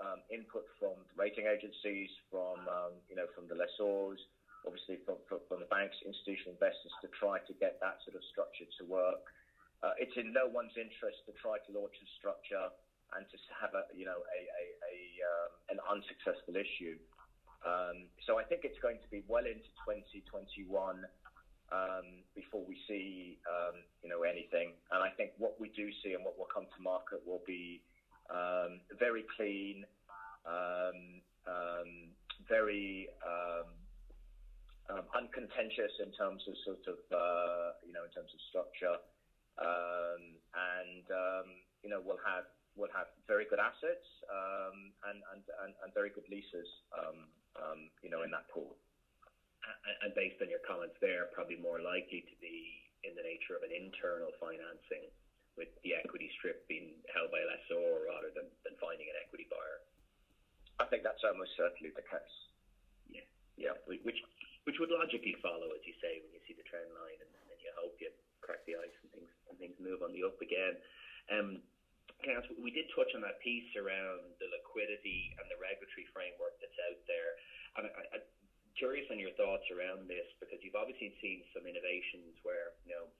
um, 0.00 0.20
input 0.30 0.66
from 0.78 0.96
rating 1.14 1.46
agencies, 1.46 2.10
from 2.30 2.66
um, 2.68 2.94
you 3.08 3.16
know 3.16 3.26
from 3.34 3.48
the 3.48 3.54
lessors, 3.54 4.18
obviously 4.66 4.98
from, 5.06 5.16
from, 5.30 5.38
from, 5.46 5.62
the 5.62 5.70
banks, 5.70 5.96
institutional 6.02 6.52
investors 6.52 6.92
to 7.00 7.08
try 7.14 7.38
to 7.46 7.54
get 7.62 7.78
that 7.80 8.02
sort 8.02 8.18
of 8.18 8.22
structure 8.26 8.66
to 8.78 8.82
work. 8.84 9.22
Uh, 9.80 9.94
it's 9.96 10.12
in 10.18 10.34
no 10.34 10.50
one's 10.50 10.74
interest 10.74 11.22
to 11.24 11.32
try 11.38 11.56
to 11.62 11.70
launch 11.70 11.94
a 12.02 12.08
structure 12.18 12.66
and 13.14 13.22
to 13.30 13.36
have 13.54 13.70
a 13.78 13.86
you 13.94 14.02
know 14.02 14.18
a, 14.18 14.40
a, 14.50 14.64
a 14.90 14.96
um, 15.22 15.50
an 15.70 15.78
unsuccessful 15.86 16.58
issue. 16.58 16.98
Um, 17.62 18.10
so 18.26 18.38
I 18.38 18.44
think 18.44 18.66
it's 18.66 18.78
going 18.82 18.98
to 18.98 19.08
be 19.08 19.22
well 19.30 19.46
into 19.46 19.70
2021 19.86 21.06
um, 21.70 22.06
before 22.34 22.64
we 22.66 22.74
see 22.88 23.38
um, 23.46 23.78
you 24.02 24.10
know 24.10 24.26
anything. 24.26 24.74
And 24.90 25.04
I 25.04 25.14
think 25.14 25.30
what 25.38 25.54
we 25.60 25.70
do 25.76 25.86
see 26.02 26.18
and 26.18 26.24
what 26.24 26.34
will 26.34 26.50
come 26.50 26.66
to 26.66 26.80
market 26.82 27.22
will 27.22 27.44
be 27.46 27.84
um, 28.32 28.82
very 28.98 29.24
clean, 29.36 29.86
um, 34.90 35.04
uncontentious 35.14 35.92
in 36.02 36.10
terms 36.14 36.42
of 36.46 36.54
sort 36.64 36.84
of 36.86 36.98
uh, 37.10 37.78
you 37.86 37.92
know 37.92 38.04
in 38.06 38.12
terms 38.14 38.30
of 38.30 38.40
structure, 38.50 38.96
and 39.58 41.06
you 41.82 41.90
know 41.90 42.02
we'll 42.02 42.22
have 42.26 42.46
we'll 42.76 42.92
have 42.92 43.08
very 43.24 43.48
good 43.48 43.58
assets 43.58 44.04
um, 44.28 44.92
and, 45.08 45.18
and, 45.32 45.42
and, 45.64 45.72
and, 45.80 45.88
very 45.96 46.12
good 46.12 46.28
leases, 46.28 46.68
um, 46.92 47.24
um, 47.56 47.80
you 48.04 48.12
know, 48.12 48.20
in 48.20 48.30
that 48.30 48.44
pool. 48.52 48.76
And 50.04 50.14
based 50.14 50.38
on 50.38 50.46
your 50.52 50.62
comments 50.62 50.94
there, 51.02 51.26
probably 51.34 51.58
more 51.58 51.82
likely 51.82 52.22
to 52.22 52.36
be 52.38 52.86
in 53.02 53.18
the 53.18 53.24
nature 53.24 53.58
of 53.58 53.66
an 53.66 53.74
internal 53.74 54.30
financing 54.38 55.10
with 55.58 55.72
the 55.82 55.96
equity 55.96 56.30
strip 56.38 56.62
being 56.70 56.94
held 57.10 57.32
by 57.34 57.42
a 57.42 57.48
lessor 57.48 58.06
rather 58.06 58.30
than, 58.36 58.46
than 58.62 58.78
finding 58.78 59.10
an 59.10 59.18
equity 59.18 59.48
buyer. 59.50 59.82
I 60.78 60.86
think 60.86 61.02
that's 61.02 61.24
almost 61.24 61.56
certainly 61.58 61.90
the 61.96 62.04
case. 62.06 62.36
Yeah, 63.10 63.26
yeah, 63.58 63.74
which 63.88 64.20
which 64.66 64.82
would 64.82 64.90
logically 64.90 65.38
follow, 65.38 65.70
as 65.70 65.82
you 65.86 65.94
say, 66.02 66.18
when 66.18 66.34
you 66.34 66.42
see 66.42 66.58
the 66.58 66.66
trend 66.66 66.90
line, 66.90 67.22
and, 67.22 67.30
you 67.62 67.70
hope 67.74 67.94
you 67.98 68.10
crack 68.42 68.62
the 68.66 68.78
ice 68.78 68.94
and 69.02 69.10
things 69.10 69.30
and 69.50 69.58
things 69.58 69.74
move 69.82 69.98
on 70.02 70.14
the 70.14 70.22
up 70.22 70.38
again. 70.38 70.78
Um, 71.30 71.58
we 72.54 72.70
did 72.70 72.86
touch 72.94 73.10
on 73.14 73.20
that 73.26 73.38
piece 73.42 73.66
around 73.74 74.38
the 74.38 74.46
liquidity 74.48 75.34
and 75.38 75.50
the 75.50 75.58
regulatory 75.58 76.06
framework 76.14 76.54
that's 76.62 76.78
out 76.86 77.00
there. 77.10 77.34
And 77.74 77.90
I, 77.90 78.02
I'm 78.14 78.24
curious 78.78 79.06
on 79.10 79.18
your 79.18 79.34
thoughts 79.34 79.66
around 79.72 80.06
this 80.06 80.26
because 80.38 80.62
you've 80.62 80.78
obviously 80.78 81.10
seen 81.18 81.42
some 81.50 81.66
innovations 81.66 82.38
where, 82.46 82.70
you 82.86 82.94
know, 82.94 83.10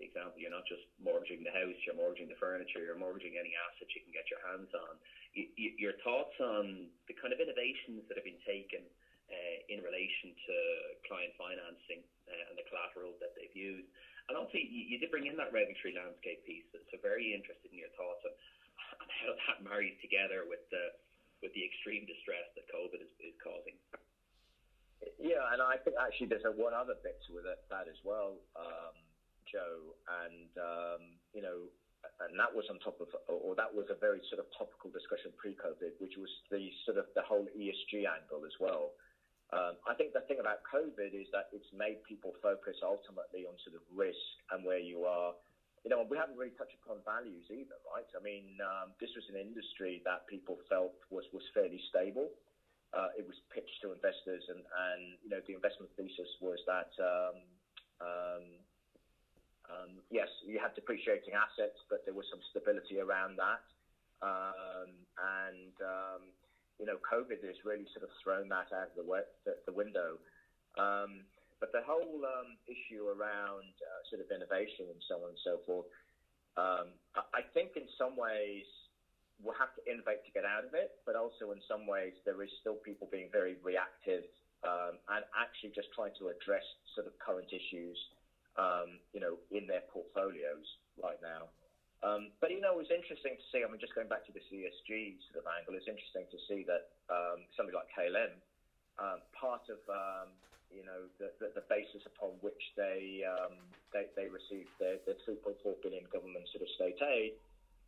the 0.00 0.08
example, 0.08 0.40
you're 0.40 0.52
not 0.52 0.64
just 0.64 0.82
mortgaging 0.96 1.44
the 1.44 1.52
house, 1.52 1.76
you're 1.84 1.96
mortgaging 1.96 2.28
the 2.28 2.40
furniture, 2.40 2.80
you're 2.80 2.96
mortgaging 2.96 3.36
any 3.36 3.52
asset 3.52 3.88
you 3.92 4.00
can 4.00 4.12
get 4.16 4.28
your 4.32 4.40
hands 4.40 4.72
on. 4.72 4.96
Y- 5.36 5.50
y- 5.60 5.76
your 5.76 5.92
thoughts 6.00 6.32
on 6.40 6.88
the 7.08 7.16
kind 7.16 7.32
of 7.32 7.40
innovations 7.40 8.04
that 8.08 8.16
have 8.16 8.24
been 8.24 8.40
taken 8.46 8.88
uh, 9.30 9.56
in 9.70 9.80
relation 9.80 10.34
to 10.34 10.54
client 11.06 11.32
financing 11.38 12.02
uh, 12.26 12.50
and 12.50 12.58
the 12.58 12.66
collateral 12.66 13.14
that 13.22 13.32
they've 13.38 13.54
used, 13.54 13.86
and 14.30 14.38
also, 14.38 14.62
you, 14.62 14.86
you 14.86 14.96
did 14.98 15.10
bring 15.10 15.26
in 15.26 15.34
that 15.42 15.50
regulatory 15.50 15.90
landscape 15.90 16.38
piece. 16.46 16.62
So, 16.70 16.78
very 17.02 17.34
interested 17.34 17.74
in 17.74 17.82
your 17.82 17.90
thoughts 17.98 18.22
on, 18.22 18.30
on 19.02 19.06
how 19.10 19.34
that 19.34 19.58
marries 19.58 19.98
together 19.98 20.46
with 20.46 20.62
the 20.70 20.94
with 21.42 21.50
the 21.56 21.64
extreme 21.64 22.04
distress 22.04 22.46
that 22.54 22.68
COVID 22.70 23.00
is, 23.00 23.10
is 23.18 23.34
causing. 23.42 23.74
Yeah, 25.16 25.40
and 25.50 25.58
I 25.64 25.80
think 25.80 25.96
actually 25.96 26.28
there's 26.28 26.44
a 26.44 26.52
one 26.52 26.76
other 26.76 26.94
bit 27.02 27.16
with 27.32 27.48
it, 27.48 27.58
that 27.72 27.88
as 27.88 27.96
well, 28.04 28.36
um, 28.54 28.94
Joe, 29.48 29.96
and 30.22 30.52
um, 30.60 31.02
you 31.32 31.40
know, 31.40 31.72
and 32.22 32.38
that 32.38 32.52
was 32.52 32.68
on 32.70 32.78
top 32.78 33.00
of, 33.00 33.08
or 33.26 33.56
that 33.56 33.72
was 33.72 33.88
a 33.90 33.98
very 33.98 34.22
sort 34.28 34.38
of 34.38 34.46
topical 34.54 34.92
discussion 34.92 35.32
pre-COVID, 35.40 35.96
which 35.98 36.14
was 36.20 36.30
the 36.52 36.70
sort 36.84 37.02
of 37.02 37.08
the 37.16 37.24
whole 37.24 37.48
ESG 37.56 38.06
angle 38.06 38.44
as 38.44 38.54
well. 38.60 38.92
Um, 39.50 39.74
I 39.82 39.98
think 39.98 40.14
the 40.14 40.22
thing 40.30 40.38
about 40.38 40.62
COVID 40.70 41.10
is 41.10 41.26
that 41.34 41.50
it's 41.50 41.66
made 41.74 41.98
people 42.06 42.38
focus 42.38 42.78
ultimately 42.86 43.50
on 43.50 43.58
sort 43.66 43.74
of 43.74 43.82
risk 43.90 44.22
and 44.54 44.62
where 44.62 44.78
you 44.78 45.02
are. 45.10 45.34
You 45.82 45.90
know, 45.90 46.06
we 46.06 46.14
haven't 46.14 46.38
really 46.38 46.54
touched 46.54 46.76
upon 46.84 47.02
values 47.02 47.50
either, 47.50 47.74
right? 47.90 48.06
I 48.14 48.22
mean, 48.22 48.62
um, 48.62 48.94
this 49.02 49.10
was 49.16 49.26
an 49.26 49.40
industry 49.40 50.04
that 50.06 50.28
people 50.30 50.60
felt 50.70 50.94
was, 51.10 51.26
was 51.34 51.42
fairly 51.50 51.82
stable. 51.90 52.30
Uh, 52.94 53.10
it 53.18 53.26
was 53.26 53.34
pitched 53.50 53.80
to 53.82 53.90
investors, 53.90 54.42
and, 54.50 54.62
and 54.62 55.02
you 55.22 55.30
know, 55.30 55.42
the 55.46 55.54
investment 55.54 55.90
thesis 55.98 56.30
was 56.42 56.58
that 56.66 56.90
um, 57.02 57.36
um, 58.02 58.44
um 59.66 59.90
yes, 60.10 60.28
you 60.46 60.62
had 60.62 60.74
depreciating 60.74 61.34
assets, 61.34 61.78
but 61.90 62.04
there 62.06 62.14
was 62.14 62.26
some 62.30 62.42
stability 62.50 63.02
around 63.02 63.38
that. 63.38 63.62
Um, 64.20 64.90
and 65.16 65.74
um, 65.80 66.22
you 66.80 66.86
know, 66.86 66.96
COVID 67.04 67.44
has 67.44 67.60
really 67.62 67.86
sort 67.92 68.02
of 68.02 68.10
thrown 68.24 68.48
that 68.48 68.72
out 68.72 68.88
of 68.88 68.96
the, 68.96 69.04
way, 69.04 69.20
the, 69.44 69.52
the 69.66 69.72
window. 69.72 70.16
Um, 70.80 71.28
but 71.60 71.70
the 71.72 71.84
whole 71.84 72.24
um, 72.24 72.56
issue 72.64 73.04
around 73.04 73.76
uh, 73.84 74.00
sort 74.08 74.24
of 74.24 74.32
innovation 74.32 74.88
and 74.88 75.02
so 75.04 75.20
on 75.20 75.36
and 75.36 75.42
so 75.44 75.60
forth, 75.68 75.86
um, 76.56 76.96
I 77.14 77.44
think 77.52 77.76
in 77.76 77.84
some 78.00 78.16
ways 78.16 78.64
we'll 79.44 79.60
have 79.60 79.72
to 79.76 79.82
innovate 79.84 80.24
to 80.24 80.32
get 80.32 80.48
out 80.48 80.64
of 80.64 80.72
it, 80.72 80.90
but 81.04 81.14
also 81.14 81.52
in 81.52 81.60
some 81.68 81.86
ways 81.86 82.16
there 82.24 82.40
is 82.42 82.48
still 82.60 82.80
people 82.80 83.08
being 83.12 83.28
very 83.30 83.56
reactive 83.62 84.24
um, 84.64 84.96
and 85.08 85.24
actually 85.36 85.72
just 85.76 85.88
trying 85.92 86.12
to 86.18 86.32
address 86.32 86.64
sort 86.96 87.06
of 87.06 87.12
current 87.20 87.52
issues, 87.52 87.96
um, 88.56 88.96
you 89.12 89.20
know, 89.20 89.36
in 89.52 89.68
their 89.68 89.84
portfolios 89.92 90.64
right 90.96 91.20
now. 91.20 91.48
Um, 92.00 92.32
but 92.40 92.48
you 92.48 92.64
know, 92.64 92.80
it 92.80 92.88
was 92.88 92.92
interesting 92.92 93.36
to 93.36 93.46
see. 93.52 93.60
I 93.60 93.68
mean, 93.68 93.76
just 93.76 93.92
going 93.92 94.08
back 94.08 94.24
to 94.24 94.32
this 94.32 94.46
ESG 94.48 95.20
sort 95.28 95.44
of 95.44 95.46
angle, 95.52 95.76
it's 95.76 95.84
interesting 95.84 96.24
to 96.32 96.38
see 96.48 96.64
that 96.64 96.88
um, 97.12 97.44
somebody 97.52 97.76
like 97.76 97.92
KLM, 97.92 98.40
um, 98.96 99.20
part 99.36 99.68
of 99.68 99.80
um, 99.84 100.32
you 100.72 100.80
know 100.80 101.12
the, 101.20 101.28
the, 101.36 101.52
the, 101.60 101.64
basis 101.68 102.00
upon 102.08 102.40
which 102.40 102.72
they 102.72 103.20
um, 103.28 103.52
they, 103.92 104.08
they, 104.16 104.32
received 104.32 104.72
their, 104.80 104.96
their 105.04 105.20
3.4 105.28 105.60
billion 105.84 106.08
government 106.08 106.48
sort 106.48 106.64
of 106.64 106.70
state 106.72 107.00
aid 107.04 107.36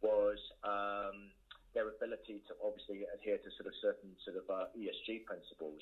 was 0.05 0.37
um, 0.61 1.33
their 1.73 1.89
ability 1.89 2.45
to 2.45 2.53
obviously 2.61 3.09
adhere 3.17 3.41
to 3.41 3.49
sort 3.57 3.71
of 3.71 3.75
certain 3.81 4.13
sort 4.29 4.37
of 4.37 4.45
uh, 4.51 4.69
ESG 4.77 5.25
principles. 5.25 5.81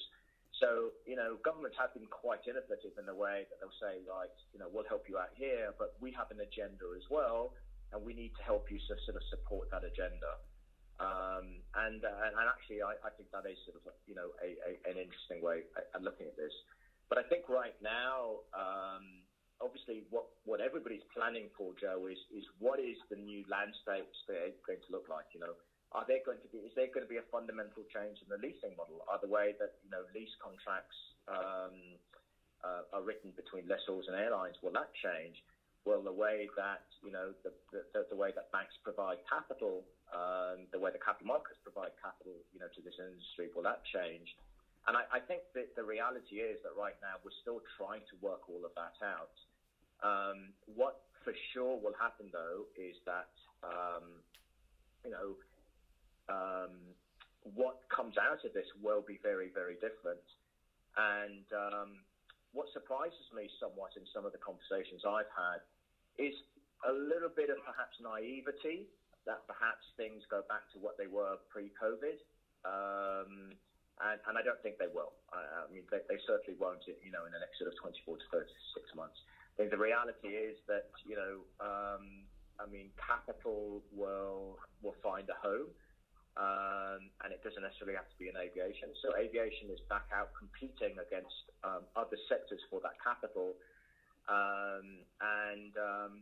So, 0.61 0.93
you 1.09 1.17
know, 1.17 1.41
governments 1.41 1.81
have 1.81 1.97
been 1.97 2.05
quite 2.13 2.45
innovative 2.45 2.93
in 3.01 3.09
the 3.09 3.17
way 3.17 3.49
that 3.49 3.57
they'll 3.65 3.81
say, 3.81 4.05
like, 4.05 4.29
you 4.53 4.61
know, 4.61 4.69
we'll 4.69 4.85
help 4.85 5.09
you 5.09 5.17
out 5.17 5.33
here, 5.33 5.73
but 5.81 5.97
we 6.05 6.13
have 6.13 6.29
an 6.29 6.45
agenda 6.45 6.85
as 6.93 7.09
well 7.09 7.57
and 7.93 8.03
we 8.03 8.15
need 8.15 8.33
to 8.39 8.43
help 8.43 8.71
you 8.71 8.79
to 8.79 8.95
sort 9.07 9.17
of 9.17 9.25
support 9.31 9.71
that 9.71 9.83
agenda. 9.83 10.39
Um, 11.01 11.65
and, 11.81 12.05
uh, 12.05 12.29
and 12.29 12.45
actually, 12.45 12.85
I, 12.85 12.93
I, 13.01 13.11
think 13.17 13.33
that 13.33 13.49
is 13.49 13.57
sort 13.65 13.81
of 13.81 13.89
you 14.05 14.13
know 14.13 14.37
a, 14.45 14.53
a, 14.69 14.73
an 14.85 15.01
interesting 15.01 15.41
way 15.41 15.65
of 15.97 16.05
looking 16.05 16.29
at 16.29 16.37
this. 16.37 16.53
But 17.09 17.17
I 17.17 17.25
think 17.25 17.49
right 17.49 17.75
now, 17.81 18.45
um, 18.53 19.25
obviously, 19.65 20.05
what, 20.13 20.29
what 20.45 20.61
everybody's 20.61 21.05
planning 21.17 21.49
for, 21.57 21.73
Joe, 21.81 22.05
is 22.05 22.21
is 22.29 22.45
what 22.61 22.85
is 22.85 23.01
the 23.09 23.17
new 23.17 23.49
landscape 23.49 24.13
going 24.29 24.83
to 24.85 24.91
look 24.93 25.09
like? 25.09 25.33
You 25.33 25.41
know, 25.41 25.57
are 25.97 26.05
there 26.05 26.21
going 26.21 26.39
to 26.45 26.49
be 26.53 26.69
is 26.69 26.73
there 26.77 26.93
going 26.93 27.09
to 27.09 27.11
be 27.11 27.17
a 27.17 27.27
fundamental 27.33 27.83
change 27.91 28.21
in 28.23 28.29
the 28.29 28.39
leasing 28.39 28.77
model? 28.77 29.03
Are 29.09 29.19
the 29.19 29.33
way 29.33 29.57
that 29.57 29.81
you 29.81 29.91
know 29.91 30.07
lease 30.13 30.37
contracts 30.39 31.01
um, 31.27 31.97
uh, 32.63 32.95
are 32.95 33.03
written 33.03 33.35
between 33.35 33.67
lessors 33.67 34.07
and 34.07 34.15
airlines 34.15 34.61
will 34.63 34.77
that 34.79 34.93
change? 35.01 35.41
Will 35.85 36.03
the 36.03 36.13
way 36.13 36.49
that 36.57 36.85
you 37.03 37.13
know 37.13 37.33
the, 37.45 37.53
the, 37.73 38.07
the 38.11 38.17
way 38.17 38.33
that 38.37 38.53
banks 38.53 38.77
provide 38.85 39.19
capital, 39.29 39.85
um, 40.13 40.69
the 40.73 40.79
way 40.79 40.93
the 40.93 41.01
capital 41.01 41.29
markets 41.29 41.57
provide 41.65 41.93
capital, 42.03 42.37
you 42.53 42.61
know, 42.61 42.69
to 42.77 42.81
this 42.85 42.97
industry, 43.01 43.49
will 43.55 43.65
that 43.65 43.81
change? 43.89 44.29
And 44.89 44.97
I, 44.97 45.05
I 45.13 45.21
think 45.21 45.45
that 45.55 45.77
the 45.77 45.85
reality 45.85 46.41
is 46.41 46.61
that 46.65 46.73
right 46.77 46.97
now 47.05 47.21
we're 47.21 47.37
still 47.45 47.61
trying 47.77 48.05
to 48.13 48.15
work 48.25 48.49
all 48.49 48.65
of 48.65 48.73
that 48.77 48.97
out. 49.05 49.37
Um, 50.01 50.57
what 50.65 51.05
for 51.25 51.37
sure 51.53 51.77
will 51.77 51.97
happen 52.01 52.33
though 52.33 52.65
is 52.77 52.97
that 53.05 53.33
um, 53.61 54.25
you 55.05 55.13
know 55.13 55.29
um, 56.29 56.73
what 57.57 57.85
comes 57.93 58.17
out 58.17 58.41
of 58.45 58.53
this 58.53 58.69
will 58.81 59.05
be 59.05 59.21
very 59.23 59.53
very 59.53 59.77
different, 59.81 60.25
and 60.97 61.45
um, 61.53 61.91
what 62.53 62.67
surprises 62.73 63.29
me 63.37 63.47
somewhat 63.61 63.95
in 63.95 64.03
some 64.11 64.25
of 64.27 64.33
the 64.33 64.43
conversations 64.43 65.05
I've 65.07 65.31
had 65.31 65.63
is 66.21 66.37
a 66.85 66.93
little 66.93 67.33
bit 67.33 67.49
of 67.49 67.59
perhaps 67.65 67.97
naivety 68.01 68.89
that 69.25 69.45
perhaps 69.45 69.85
things 69.97 70.25
go 70.29 70.45
back 70.49 70.65
to 70.73 70.81
what 70.81 70.97
they 70.97 71.09
were 71.09 71.37
pre-COVID. 71.53 72.21
Um, 72.65 73.57
and, 74.01 74.17
and, 74.25 74.35
I 74.37 74.43
don't 74.45 74.61
think 74.65 74.81
they 74.81 74.89
will. 74.89 75.13
I, 75.29 75.65
I 75.65 75.69
mean, 75.69 75.85
they, 75.93 76.01
they, 76.09 76.17
certainly 76.25 76.57
won't, 76.57 76.81
you 76.89 77.13
know, 77.13 77.29
in 77.29 77.33
the 77.33 77.41
next 77.41 77.61
sort 77.61 77.69
of 77.69 77.77
24 77.81 78.17
to 78.17 78.27
36 78.33 78.97
months. 78.97 79.17
I 79.57 79.65
think 79.65 79.73
the 79.73 79.81
reality 79.81 80.33
is 80.33 80.57
that, 80.69 80.89
you 81.05 81.21
know, 81.21 81.45
um, 81.61 82.25
I 82.57 82.65
mean, 82.69 82.93
capital 82.97 83.85
will 83.93 84.61
will 84.81 84.97
find 85.05 85.29
a 85.29 85.37
home 85.41 85.73
um, 86.39 87.11
and 87.27 87.35
it 87.35 87.43
doesn't 87.43 87.63
necessarily 87.63 87.99
have 87.99 88.07
to 88.07 88.19
be 88.21 88.31
in 88.31 88.37
aviation. 88.39 88.95
So 89.03 89.13
aviation 89.19 89.67
is 89.73 89.83
back 89.91 90.07
out 90.15 90.31
competing 90.39 90.95
against 91.03 91.37
um, 91.67 91.83
other 91.99 92.17
sectors 92.31 92.63
for 92.71 92.79
that 92.87 92.95
capital. 93.03 93.59
Um, 94.31 95.03
and 95.19 95.73
um, 95.75 96.13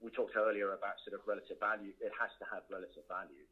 we 0.00 0.08
talked 0.10 0.34
earlier 0.34 0.72
about 0.72 0.96
sort 1.04 1.12
of 1.12 1.22
relative 1.28 1.60
value. 1.60 1.92
It 2.00 2.12
has 2.16 2.32
to 2.40 2.48
have 2.48 2.64
relative 2.72 3.04
value. 3.04 3.44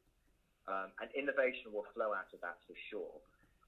Um, 0.67 0.91
and 0.99 1.13
innovation 1.13 1.71
will 1.71 1.87
flow 1.93 2.17
out 2.17 2.33
of 2.33 2.41
that 2.41 2.59
for 2.65 2.75
sure. 2.91 3.21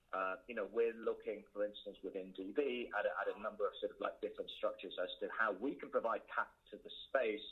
Uh, 0.08 0.40
you 0.48 0.56
know, 0.56 0.64
we're 0.72 0.96
looking, 0.96 1.44
for 1.52 1.68
instance, 1.68 2.00
within 2.00 2.32
DB 2.32 2.88
at 2.96 3.04
a, 3.04 3.12
at 3.20 3.28
a 3.28 3.36
number 3.44 3.68
of 3.68 3.76
sort 3.76 3.92
of 3.92 4.00
like 4.00 4.16
different 4.24 4.48
structures 4.56 4.96
as 4.96 5.12
to 5.20 5.28
how 5.28 5.52
we 5.60 5.76
can 5.76 5.92
provide 5.92 6.24
capital 6.32 6.56
to 6.72 6.76
the 6.80 6.92
space 7.06 7.44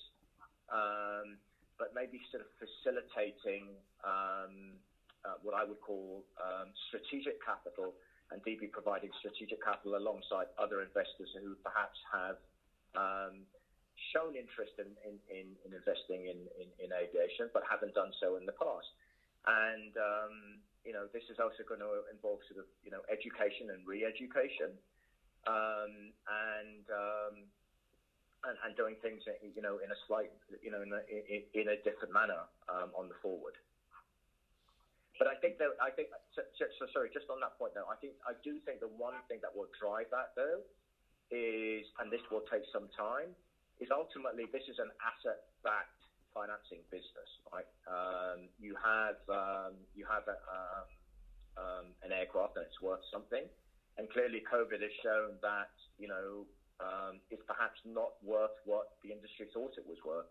um, 0.73 1.39
but 1.79 1.93
maybe 1.95 2.21
sort 2.33 2.43
of 2.43 2.51
facilitating 2.57 3.77
um, 4.03 4.81
uh, 5.25 5.37
what 5.43 5.55
I 5.55 5.65
would 5.65 5.81
call 5.81 6.25
um, 6.41 6.73
strategic 6.89 7.43
capital 7.45 7.95
and 8.31 8.43
DB 8.43 8.71
providing 8.71 9.11
strategic 9.19 9.63
capital 9.63 9.97
alongside 9.97 10.51
other 10.59 10.83
investors 10.83 11.31
who 11.39 11.55
perhaps 11.63 11.99
have 12.11 12.37
um, 12.99 13.47
shown 14.13 14.35
interest 14.35 14.75
in, 14.79 14.91
in, 15.07 15.15
in, 15.31 15.47
in 15.65 15.71
investing 15.73 16.27
in, 16.27 16.39
aviation 16.97 17.51
but 17.53 17.63
haven't 17.69 17.93
done 17.95 18.11
so 18.23 18.37
in 18.37 18.47
the 18.47 18.57
past. 18.57 18.89
And, 19.47 19.93
um, 19.99 20.35
you 20.87 20.95
know, 20.95 21.07
this 21.13 21.23
is 21.31 21.39
also 21.39 21.63
going 21.67 21.83
to 21.83 22.07
involve 22.11 22.41
sort 22.51 22.63
of, 22.63 22.67
you 22.83 22.91
know, 22.91 23.03
education 23.11 23.71
and 23.75 23.83
re-education 23.87 24.75
um, 25.47 26.15
and, 26.27 26.85
um, 26.89 27.35
and, 28.47 28.57
and 28.65 28.73
doing 28.79 28.97
things, 29.03 29.23
you 29.43 29.63
know, 29.63 29.79
in 29.83 29.91
a 29.91 29.99
slight, 30.07 30.31
you 30.63 30.71
know, 30.71 30.83
in 30.83 30.91
a, 30.95 31.03
in 31.55 31.67
a 31.69 31.77
different 31.83 32.15
manner 32.15 32.47
um, 32.71 32.91
on 32.95 33.11
the 33.11 33.19
forward. 33.23 33.55
But 35.19 35.29
I 35.29 35.37
think 35.41 35.57
that 35.59 35.73
I 35.81 35.91
think 35.91 36.13
so, 36.37 36.45
so, 36.61 36.85
sorry, 36.93 37.09
just 37.13 37.29
on 37.33 37.41
that 37.41 37.57
point 37.57 37.73
though, 37.73 37.89
I 37.89 37.97
think 37.97 38.15
I 38.29 38.37
do 38.45 38.61
think 38.69 38.81
the 38.81 38.93
one 38.93 39.17
thing 39.29 39.41
that 39.41 39.53
will 39.57 39.69
drive 39.73 40.13
that 40.13 40.37
though 40.37 40.61
is, 41.33 41.89
and 41.99 42.13
this 42.13 42.21
will 42.31 42.45
take 42.53 42.63
some 42.69 42.89
time, 42.93 43.33
is 43.81 43.89
ultimately 43.89 44.45
this 44.53 44.65
is 44.69 44.77
an 44.79 44.93
asset-backed 45.01 46.01
financing 46.37 46.85
business, 46.93 47.31
right? 47.49 47.69
Um, 47.89 48.53
you 48.61 48.77
have 48.77 49.17
um, 49.33 49.89
you 49.97 50.05
have 50.05 50.29
a, 50.29 50.37
um, 50.53 50.89
um, 51.57 51.87
an 52.05 52.13
aircraft 52.13 52.61
and 52.61 52.65
it's 52.69 52.81
worth 52.85 53.05
something, 53.09 53.49
and 53.97 54.05
clearly 54.13 54.45
COVID 54.45 54.85
has 54.85 54.93
shown 55.01 55.41
that 55.41 55.73
you 55.97 56.09
know 56.13 56.45
um, 56.81 57.25
it's 57.33 57.43
perhaps 57.49 57.81
not 57.89 58.13
worth 58.21 58.53
what 58.69 58.93
the 59.01 59.13
industry 59.17 59.49
thought 59.53 59.73
it 59.81 59.87
was 59.89 59.97
worth. 60.05 60.29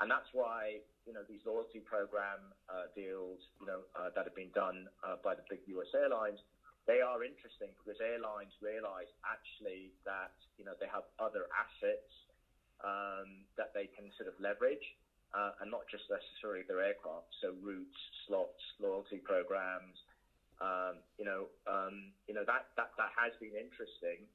And 0.00 0.08
that's 0.08 0.28
why, 0.32 0.80
you 1.04 1.12
know, 1.12 1.20
these 1.28 1.44
loyalty 1.44 1.84
program 1.84 2.40
uh, 2.72 2.88
deals, 2.96 3.40
you 3.60 3.68
know, 3.68 3.84
uh, 3.92 4.08
that 4.16 4.24
have 4.24 4.34
been 4.34 4.52
done 4.56 4.88
uh, 5.04 5.20
by 5.20 5.36
the 5.36 5.44
big 5.48 5.60
US 5.76 5.92
airlines, 5.92 6.40
they 6.88 7.04
are 7.04 7.20
interesting 7.20 7.68
because 7.76 8.00
airlines 8.00 8.56
realize 8.64 9.12
actually 9.28 9.92
that, 10.08 10.32
you 10.56 10.64
know, 10.64 10.72
they 10.80 10.88
have 10.88 11.04
other 11.20 11.44
assets 11.52 12.08
um, 12.80 13.44
that 13.60 13.76
they 13.76 13.92
can 13.92 14.08
sort 14.16 14.28
of 14.28 14.34
leverage. 14.40 14.96
Uh, 15.30 15.54
and 15.62 15.70
not 15.70 15.86
just 15.86 16.02
necessarily 16.10 16.66
their 16.66 16.82
aircraft, 16.82 17.30
so 17.38 17.54
routes, 17.62 17.94
slots, 18.26 18.58
loyalty 18.82 19.22
programs. 19.22 19.94
Um, 20.58 20.98
you 21.22 21.24
know, 21.24 21.46
um, 21.70 22.10
you 22.26 22.34
know 22.34 22.42
that, 22.50 22.74
that 22.74 22.90
that 22.98 23.14
has 23.14 23.30
been 23.38 23.54
interesting. 23.54 24.26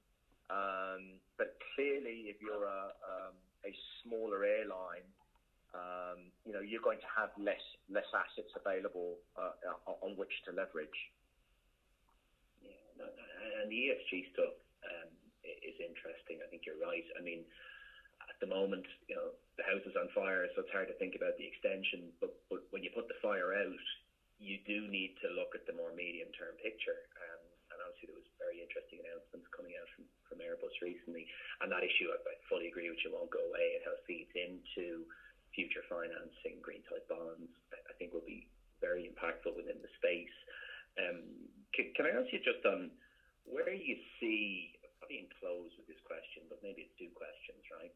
Um, 0.47 1.19
but 1.35 1.59
clearly, 1.75 2.31
if 2.31 2.39
you're 2.39 2.63
a, 2.63 2.95
um, 3.03 3.35
a 3.67 3.75
smaller 4.07 4.47
airline, 4.47 5.03
um, 5.75 6.31
you 6.47 6.55
know, 6.55 6.63
you're 6.63 6.83
going 6.83 7.01
to 7.03 7.11
have 7.11 7.35
less 7.35 7.61
less 7.91 8.07
assets 8.15 8.51
available 8.55 9.19
uh, 9.35 9.51
on 10.01 10.15
which 10.15 10.31
to 10.47 10.55
leverage. 10.55 10.99
Yeah, 12.63 13.03
and 13.61 13.67
the 13.67 13.79
ESG 13.91 14.31
stuff 14.31 14.55
um, 14.87 15.11
is 15.43 15.75
interesting. 15.77 16.39
I 16.39 16.47
think 16.47 16.63
you're 16.63 16.79
right. 16.79 17.05
I 17.19 17.21
mean, 17.21 17.43
at 18.23 18.39
the 18.39 18.47
moment, 18.47 18.87
you 19.11 19.15
know, 19.19 19.35
the 19.59 19.67
house 19.67 19.83
is 19.83 19.95
on 19.99 20.07
fire, 20.15 20.47
so 20.55 20.63
it's 20.63 20.71
hard 20.71 20.87
to 20.87 20.97
think 20.97 21.19
about 21.19 21.35
the 21.35 21.45
extension. 21.45 22.15
But 22.23 22.31
but 22.47 22.63
when 22.71 22.81
you 22.81 22.91
put 22.95 23.11
the 23.11 23.19
fire 23.19 23.51
out, 23.51 23.85
you 24.39 24.59
do 24.63 24.87
need 24.87 25.15
to 25.23 25.27
look 25.35 25.55
at 25.55 25.67
the 25.67 25.75
more 25.75 25.91
medium 25.91 26.31
term 26.35 26.55
picture. 26.63 26.99
Um, 27.19 27.43
and 27.75 27.77
obviously, 27.83 28.11
there 28.11 28.19
was 28.19 28.31
very 28.39 28.63
interesting 28.63 29.03
announcements 29.03 29.51
coming 29.51 29.75
out 29.75 29.89
from, 29.95 30.07
from 30.31 30.39
Airbus 30.39 30.75
recently. 30.79 31.27
And 31.59 31.67
that 31.71 31.83
issue, 31.83 32.07
I, 32.07 32.15
I 32.19 32.35
fully 32.47 32.71
agree 32.71 32.87
with 32.87 33.01
you, 33.03 33.11
won't 33.11 33.31
go 33.31 33.43
away. 33.43 33.79
And 33.79 33.83
how 33.83 33.95
it 33.99 34.07
feeds 34.07 34.31
into 34.31 35.03
future 35.55 35.81
financing, 35.87 36.59
green 36.61 36.83
type 36.85 37.07
bonds, 37.07 37.49
I 37.71 37.93
think 37.97 38.11
will 38.11 38.27
be 38.27 38.45
very 38.83 39.07
impactful 39.07 39.55
within 39.55 39.79
the 39.79 39.91
space. 39.97 40.35
Um, 40.99 41.47
can, 41.73 41.91
can, 41.95 42.05
I 42.05 42.19
ask 42.19 42.27
you 42.31 42.39
just 42.43 42.63
on 42.67 42.91
where 43.47 43.71
you 43.71 43.95
see, 44.19 44.75
probably 44.99 45.23
in 45.23 45.29
close 45.39 45.71
with 45.79 45.87
this 45.87 45.99
question, 46.03 46.43
but 46.51 46.59
maybe 46.59 46.87
it's 46.87 46.95
two 46.99 47.11
questions, 47.15 47.63
right? 47.71 47.91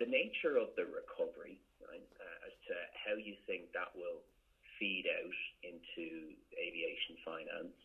The 0.00 0.08
nature 0.08 0.58
of 0.58 0.74
the 0.74 0.88
recovery, 0.88 1.60
right, 1.84 2.08
uh, 2.18 2.48
as 2.48 2.54
to 2.72 2.74
how 2.96 3.14
you 3.14 3.38
think 3.46 3.70
that 3.76 3.92
will 3.94 4.24
feed 4.80 5.06
out 5.06 5.38
into 5.62 6.34
aviation 6.58 7.14
finance, 7.22 7.76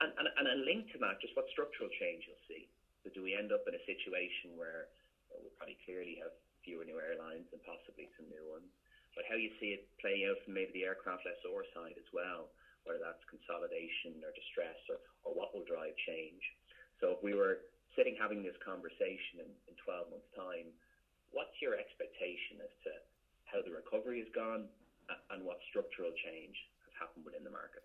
and, 0.00 0.14
and, 0.14 0.30
and 0.30 0.46
a 0.46 0.58
link 0.62 0.86
to 0.94 0.98
that, 1.02 1.18
just 1.18 1.34
what 1.34 1.50
structural 1.50 1.90
change 1.98 2.30
you'll 2.30 2.46
see. 2.46 2.70
So 3.02 3.10
do 3.10 3.26
we 3.26 3.34
end 3.34 3.50
up 3.50 3.66
in 3.66 3.74
a 3.74 3.82
situation 3.82 4.54
where 4.54 4.86
well, 5.30 5.42
we'll 5.42 5.56
probably 5.58 5.78
clearly 5.82 6.22
have 6.22 6.34
fewer 6.64 6.84
new 6.84 6.98
airlines 6.98 7.46
and 7.52 7.62
possibly 7.62 8.08
some 8.16 8.28
new 8.28 8.44
ones. 8.46 8.70
But 9.14 9.24
how 9.26 9.34
you 9.34 9.50
see 9.58 9.74
it 9.74 9.82
playing 10.00 10.28
out 10.28 10.38
from 10.44 10.54
maybe 10.54 10.72
the 10.72 10.86
aircraft 10.86 11.26
lessor 11.26 11.64
side 11.74 11.98
as 11.98 12.06
well, 12.12 12.50
whether 12.84 13.02
that's 13.02 13.20
consolidation 13.26 14.22
or 14.22 14.30
distress 14.30 14.78
or, 14.86 15.02
or 15.24 15.34
what 15.34 15.50
will 15.50 15.66
drive 15.66 15.94
change. 16.06 16.42
So 17.00 17.10
if 17.10 17.20
we 17.22 17.34
were 17.34 17.58
sitting 17.96 18.14
having 18.14 18.42
this 18.46 18.54
conversation 18.62 19.42
in, 19.42 19.50
in 19.66 19.74
12 19.82 20.10
months' 20.10 20.30
time, 20.36 20.70
what's 21.34 21.54
your 21.60 21.74
expectation 21.74 22.62
as 22.62 22.70
to 22.86 22.92
how 23.50 23.58
the 23.62 23.74
recovery 23.74 24.18
has 24.22 24.30
gone 24.30 24.68
and 25.30 25.42
what 25.42 25.56
structural 25.68 26.12
change 26.14 26.54
has 26.84 26.94
happened 26.94 27.24
within 27.24 27.42
the 27.42 27.50
market? 27.50 27.82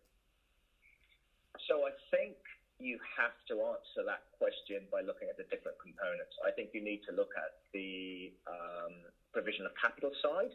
So 1.68 1.86
I 1.86 1.92
think 2.12 2.36
you 2.80 2.98
have 3.18 3.34
to 3.48 3.62
answer 3.64 4.02
that 4.06 4.22
question 4.38 4.88
by 4.92 5.02
looking 5.02 5.30
at 5.30 5.38
the 5.38 5.46
different 5.50 5.78
components. 5.80 6.34
I 6.46 6.52
think 6.52 6.72
you 6.74 6.84
need 6.84 7.02
to 7.08 7.14
look 7.16 7.32
at 7.38 7.54
the 7.74 8.32
um, 8.48 9.06
provision 9.32 9.66
of 9.66 9.72
capital 9.80 10.12
side. 10.22 10.52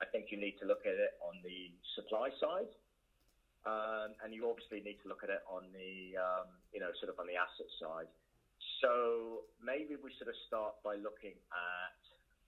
I 0.00 0.06
think 0.06 0.30
you 0.30 0.38
need 0.38 0.54
to 0.60 0.66
look 0.66 0.86
at 0.86 0.94
it 0.94 1.14
on 1.22 1.42
the 1.42 1.70
supply 1.94 2.30
side. 2.40 2.70
Um, 3.62 4.18
and 4.24 4.34
you 4.34 4.50
obviously 4.50 4.82
need 4.82 4.98
to 5.02 5.08
look 5.08 5.22
at 5.22 5.30
it 5.30 5.38
on 5.46 5.70
the, 5.70 6.18
um, 6.18 6.50
you 6.74 6.80
know, 6.80 6.90
sort 6.98 7.10
of 7.10 7.18
on 7.22 7.30
the 7.30 7.38
asset 7.38 7.70
side. 7.78 8.10
So 8.82 9.46
maybe 9.62 9.94
we 9.94 10.10
sort 10.18 10.26
of 10.26 10.34
start 10.46 10.74
by 10.82 10.98
looking 10.98 11.38
at, 11.54 12.00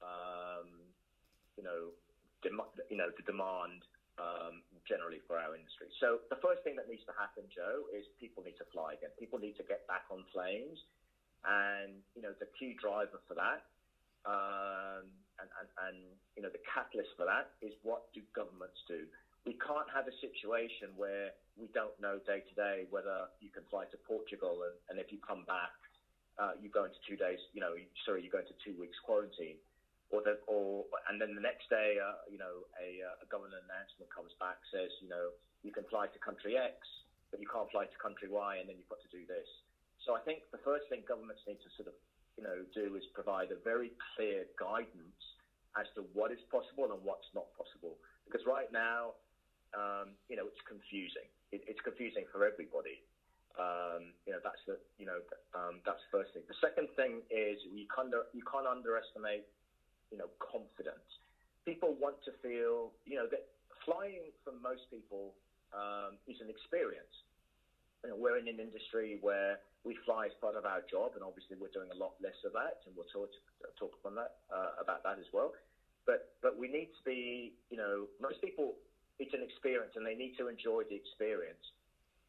um, 0.03 0.67
you 1.57 1.63
know, 1.63 1.95
dem- 2.43 2.75
you 2.91 2.99
know, 2.99 3.11
the 3.15 3.23
demand 3.23 3.87
um, 4.19 4.63
generally 4.89 5.21
for 5.27 5.41
our 5.41 5.57
industry. 5.57 5.89
So 6.01 6.25
the 6.29 6.41
first 6.41 6.63
thing 6.63 6.77
that 6.77 6.89
needs 6.89 7.05
to 7.09 7.15
happen, 7.17 7.49
Joe, 7.49 7.89
is 7.93 8.05
people 8.21 8.45
need 8.45 8.57
to 8.61 8.69
fly 8.71 8.97
again. 8.97 9.13
People 9.17 9.41
need 9.41 9.57
to 9.61 9.67
get 9.67 9.89
back 9.89 10.09
on 10.13 10.25
planes, 10.31 10.79
and 11.45 12.01
you 12.17 12.23
know 12.23 12.33
the 12.41 12.49
key 12.57 12.77
driver 12.77 13.21
for 13.29 13.37
that, 13.37 13.65
um, 14.29 15.09
and, 15.41 15.49
and, 15.61 15.69
and 15.89 15.97
you 16.37 16.43
know 16.45 16.53
the 16.53 16.63
catalyst 16.69 17.13
for 17.17 17.25
that 17.25 17.57
is 17.65 17.73
what 17.83 18.13
do 18.13 18.21
governments 18.37 18.81
do? 18.89 19.09
We 19.45 19.61
can't 19.61 19.89
have 19.93 20.09
a 20.09 20.17
situation 20.25 20.97
where 20.97 21.37
we 21.61 21.69
don't 21.77 21.93
know 22.01 22.17
day 22.25 22.41
to 22.41 22.55
day 22.57 22.89
whether 22.89 23.29
you 23.45 23.53
can 23.53 23.65
fly 23.69 23.85
to 23.93 23.99
Portugal 24.09 24.65
and, 24.65 24.77
and 24.89 24.97
if 24.97 25.13
you 25.13 25.21
come 25.21 25.45
back, 25.45 25.77
uh, 26.41 26.57
you 26.57 26.73
go 26.73 26.89
into 26.89 26.97
two 27.05 27.21
days. 27.21 27.37
You 27.53 27.61
know, 27.61 27.77
sorry, 28.09 28.25
you 28.25 28.33
go 28.33 28.41
into 28.41 28.57
two 28.65 28.73
weeks 28.81 28.97
quarantine 29.05 29.61
or 30.15 30.23
the, 30.23 30.39
or 30.47 30.87
and 31.11 31.19
then 31.19 31.35
the 31.35 31.43
next 31.43 31.67
day, 31.67 31.99
uh, 31.99 32.23
you 32.31 32.39
know, 32.39 32.63
a, 32.79 33.03
uh, 33.03 33.25
a 33.25 33.27
government 33.27 33.59
announcement 33.67 34.07
comes 34.15 34.31
back 34.39 34.63
says, 34.71 34.95
you 35.03 35.11
know, 35.11 35.35
you 35.67 35.75
can 35.75 35.83
fly 35.91 36.07
to 36.07 36.19
country 36.23 36.55
X, 36.55 36.79
but 37.35 37.43
you 37.43 37.51
can't 37.51 37.67
fly 37.75 37.91
to 37.91 37.99
country 37.99 38.31
Y, 38.31 38.63
and 38.63 38.71
then 38.71 38.79
you've 38.79 38.87
got 38.87 39.03
to 39.03 39.11
do 39.11 39.27
this. 39.27 39.49
So 40.07 40.15
I 40.15 40.23
think 40.23 40.47
the 40.55 40.63
first 40.63 40.87
thing 40.87 41.03
governments 41.03 41.43
need 41.51 41.59
to 41.67 41.71
sort 41.75 41.91
of, 41.91 41.97
you 42.39 42.47
know, 42.47 42.63
do 42.71 42.95
is 42.95 43.03
provide 43.11 43.51
a 43.51 43.59
very 43.67 43.91
clear 44.15 44.47
guidance 44.55 45.19
as 45.75 45.91
to 45.99 46.07
what 46.15 46.31
is 46.31 46.39
possible 46.47 46.87
and 46.95 47.03
what's 47.03 47.27
not 47.35 47.51
possible. 47.59 47.99
Because 48.23 48.47
right 48.47 48.71
now, 48.71 49.19
um, 49.75 50.15
you 50.31 50.39
know, 50.39 50.47
it's 50.47 50.63
confusing. 50.63 51.27
It, 51.51 51.67
it's 51.67 51.83
confusing 51.83 52.23
for 52.31 52.47
everybody. 52.47 53.03
Um, 53.59 54.15
you 54.27 54.35
know, 54.35 54.43
that's 54.43 54.63
the, 54.67 54.79
you 54.99 55.07
know, 55.07 55.19
um, 55.55 55.83
that's 55.83 55.99
the 56.07 56.23
first 56.23 56.31
thing. 56.35 56.47
The 56.47 56.59
second 56.63 56.87
thing 56.95 57.27
is 57.33 57.59
you 57.67 57.87
can't, 57.91 58.15
you 58.31 58.45
can't 58.47 58.67
underestimate 58.67 59.47
you 60.15 60.19
know, 60.23 60.31
confident. 60.39 61.03
People 61.67 61.99
want 61.99 62.15
to 62.23 62.31
feel, 62.39 62.95
you 63.03 63.19
know, 63.19 63.27
that 63.27 63.43
flying 63.83 64.31
for 64.47 64.55
most 64.55 64.87
people 64.95 65.35
um, 65.75 66.23
is 66.31 66.39
an 66.39 66.47
experience. 66.47 67.11
You 68.07 68.15
know, 68.15 68.17
we're 68.17 68.39
in 68.39 68.47
an 68.47 68.63
industry 68.63 69.19
where 69.19 69.59
we 69.83 69.99
fly 70.07 70.31
as 70.31 70.35
part 70.39 70.55
of 70.55 70.63
our 70.63 70.87
job, 70.87 71.19
and 71.19 71.27
obviously 71.27 71.59
we're 71.59 71.75
doing 71.75 71.91
a 71.91 71.99
lot 71.99 72.15
less 72.23 72.39
of 72.47 72.55
that, 72.55 72.79
and 72.87 72.95
we'll 72.95 73.11
talk 73.11 73.27
talk 73.75 73.91
on 74.07 74.15
that 74.15 74.31
uh, 74.55 74.79
about 74.79 75.03
that 75.03 75.19
as 75.19 75.27
well. 75.35 75.51
But 76.07 76.23
but 76.39 76.55
we 76.55 76.71
need 76.71 76.95
to 76.95 77.03
be, 77.03 77.51
you 77.75 77.77
know, 77.77 78.07
most 78.23 78.39
people 78.39 78.79
it's 79.19 79.35
an 79.35 79.43
experience, 79.43 79.99
and 79.99 80.07
they 80.07 80.15
need 80.15 80.33
to 80.39 80.47
enjoy 80.47 80.87
the 80.87 80.95
experience. 80.95 81.65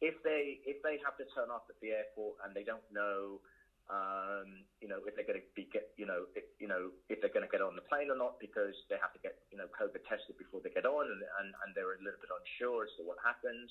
If 0.02 0.14
they 0.26 0.58
if 0.66 0.80
they 0.82 0.98
have 1.06 1.14
to 1.22 1.26
turn 1.36 1.54
up 1.54 1.70
at 1.70 1.76
the 1.78 1.94
airport 1.94 2.42
and 2.42 2.50
they 2.50 2.64
don't 2.64 2.84
know 2.90 3.38
um, 3.86 4.66
you 4.82 4.90
know, 4.90 4.98
if 5.06 5.14
they're 5.14 5.26
going 5.26 5.38
to 5.38 5.46
be 5.54 5.70
get, 5.70 5.94
you 5.94 6.06
know, 6.06 6.26
if, 6.34 6.42
you 6.58 6.66
know, 6.66 6.90
if 7.06 7.22
they're 7.22 7.32
going 7.32 7.46
to 7.46 7.52
get 7.52 7.62
on 7.62 7.78
the 7.78 7.86
plane 7.86 8.10
or 8.10 8.18
not, 8.18 8.42
because 8.42 8.74
they 8.90 8.98
have 8.98 9.14
to 9.14 9.22
get, 9.22 9.38
you 9.54 9.58
know, 9.58 9.70
COVID 9.70 10.02
tested 10.10 10.34
before 10.34 10.58
they 10.58 10.74
get 10.74 10.82
on, 10.82 11.06
and, 11.06 11.22
and, 11.22 11.48
and 11.54 11.68
they're 11.78 11.94
a 11.94 12.02
little 12.02 12.18
bit 12.18 12.30
unsure 12.34 12.82
as 12.86 12.92
to 12.98 13.06
what 13.06 13.18
happens. 13.22 13.70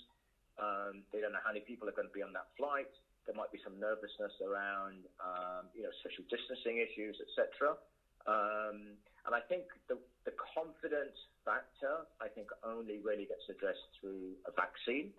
Um, 0.55 1.03
they 1.11 1.19
don't 1.19 1.35
know 1.35 1.43
how 1.43 1.51
many 1.51 1.67
people 1.67 1.91
are 1.91 1.95
going 1.95 2.07
to 2.07 2.15
be 2.15 2.23
on 2.23 2.31
that 2.31 2.47
flight. 2.55 2.91
There 3.27 3.35
might 3.35 3.51
be 3.51 3.59
some 3.59 3.75
nervousness 3.75 4.31
around, 4.39 5.03
um, 5.19 5.67
you 5.75 5.83
know, 5.83 5.91
social 5.99 6.23
distancing 6.31 6.79
issues, 6.79 7.19
etc. 7.19 7.75
Um, 8.23 8.95
and 9.27 9.33
I 9.35 9.41
think 9.51 9.67
the, 9.91 9.99
the 10.23 10.31
confidence 10.55 11.17
factor, 11.43 12.07
I 12.21 12.31
think, 12.31 12.47
only 12.63 13.03
really 13.03 13.27
gets 13.27 13.43
addressed 13.51 13.83
through 13.99 14.39
a 14.47 14.53
vaccine. 14.55 15.11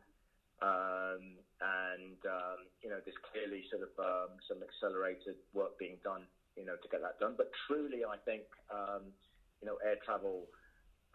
Um, 0.62 1.36
and 1.60 2.16
um, 2.24 2.58
you 2.82 2.88
know, 2.88 3.00
there's 3.04 3.16
clearly 3.32 3.64
sort 3.68 3.82
of 3.82 3.92
um, 4.00 4.40
some 4.48 4.62
accelerated 4.62 5.36
work 5.52 5.78
being 5.78 5.98
done, 6.02 6.26
you 6.56 6.64
know, 6.64 6.76
to 6.76 6.88
get 6.88 7.00
that 7.02 7.18
done. 7.20 7.34
But 7.36 7.50
truly, 7.66 8.04
I 8.04 8.16
think 8.24 8.44
um, 8.72 9.12
you 9.60 9.68
know, 9.68 9.76
air 9.84 9.96
travel 10.04 10.48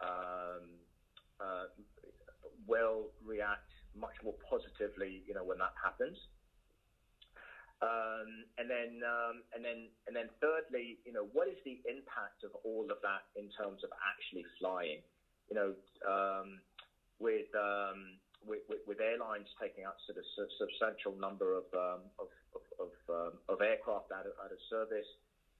um, 0.00 0.78
uh, 1.40 1.66
will 2.66 3.10
react 3.24 3.66
much 3.94 4.14
more 4.22 4.34
positively, 4.48 5.22
you 5.26 5.34
know, 5.34 5.44
when 5.44 5.58
that 5.58 5.74
happens. 5.82 6.18
Um, 7.82 8.46
and 8.58 8.70
then, 8.70 9.02
and 9.54 9.64
then, 9.64 9.90
and 10.06 10.14
then, 10.14 10.30
thirdly, 10.40 10.98
you 11.04 11.12
know, 11.12 11.26
what 11.32 11.48
is 11.48 11.58
the 11.64 11.82
impact 11.90 12.44
of 12.44 12.54
all 12.62 12.86
of 12.90 12.98
that 13.02 13.26
in 13.34 13.50
terms 13.50 13.82
of 13.82 13.90
actually 14.06 14.46
flying? 14.58 15.02
You 15.50 15.56
know, 15.56 15.74
with, 17.18 17.50
um, 17.58 18.21
with, 18.46 18.60
with, 18.68 18.80
with 18.86 19.00
airlines 19.00 19.48
taking 19.60 19.84
out 19.84 19.96
sort 20.06 20.18
of 20.18 20.26
substantial 20.58 21.14
number 21.14 21.54
of 21.54 21.64
um, 21.74 22.10
of, 22.18 22.28
of, 22.54 22.62
of, 22.78 22.92
um, 23.08 23.32
of 23.48 23.60
aircraft 23.60 24.10
out 24.12 24.26
of, 24.26 24.32
out 24.42 24.52
of 24.52 24.58
service, 24.68 25.06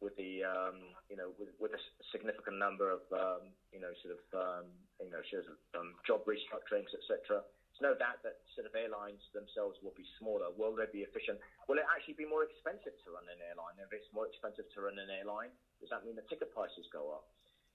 with 0.03 0.15
the 0.19 0.43
um, 0.43 0.91
you 1.09 1.17
know 1.17 1.31
with, 1.39 1.55
with 1.63 1.73
a 1.73 1.83
significant 2.11 2.59
number 2.59 2.91
of 2.91 3.01
um, 3.15 3.55
you 3.71 3.79
know 3.79 3.95
sort 4.03 4.19
of 4.19 4.23
um, 4.35 4.67
you 4.99 5.11
know 5.11 5.23
sort 5.31 5.47
of 5.47 5.57
um, 5.79 5.95
job 6.03 6.21
restructurings, 6.27 6.91
etc. 6.91 7.41
There's 7.73 7.89
no 7.89 7.95
doubt 7.97 8.21
that 8.27 8.37
sort 8.53 8.69
of 8.69 8.75
airlines 8.77 9.25
themselves 9.33 9.81
will 9.81 9.97
be 9.97 10.05
smaller. 10.21 10.53
Will 10.53 10.77
they 10.77 10.91
be 10.93 11.09
efficient? 11.09 11.41
Will 11.71 11.81
it 11.81 11.89
actually 11.89 12.21
be 12.21 12.29
more 12.29 12.45
expensive 12.45 12.93
to 13.07 13.17
run 13.17 13.25
an 13.33 13.41
airline? 13.41 13.81
If 13.81 13.97
it's 13.97 14.11
more 14.13 14.29
expensive 14.29 14.69
to 14.77 14.79
run 14.85 15.01
an 15.01 15.09
airline, 15.09 15.57
does 15.81 15.89
that 15.89 16.05
mean 16.05 16.21
the 16.21 16.27
ticket 16.29 16.53
prices 16.53 16.85
go 16.93 17.17
up? 17.17 17.25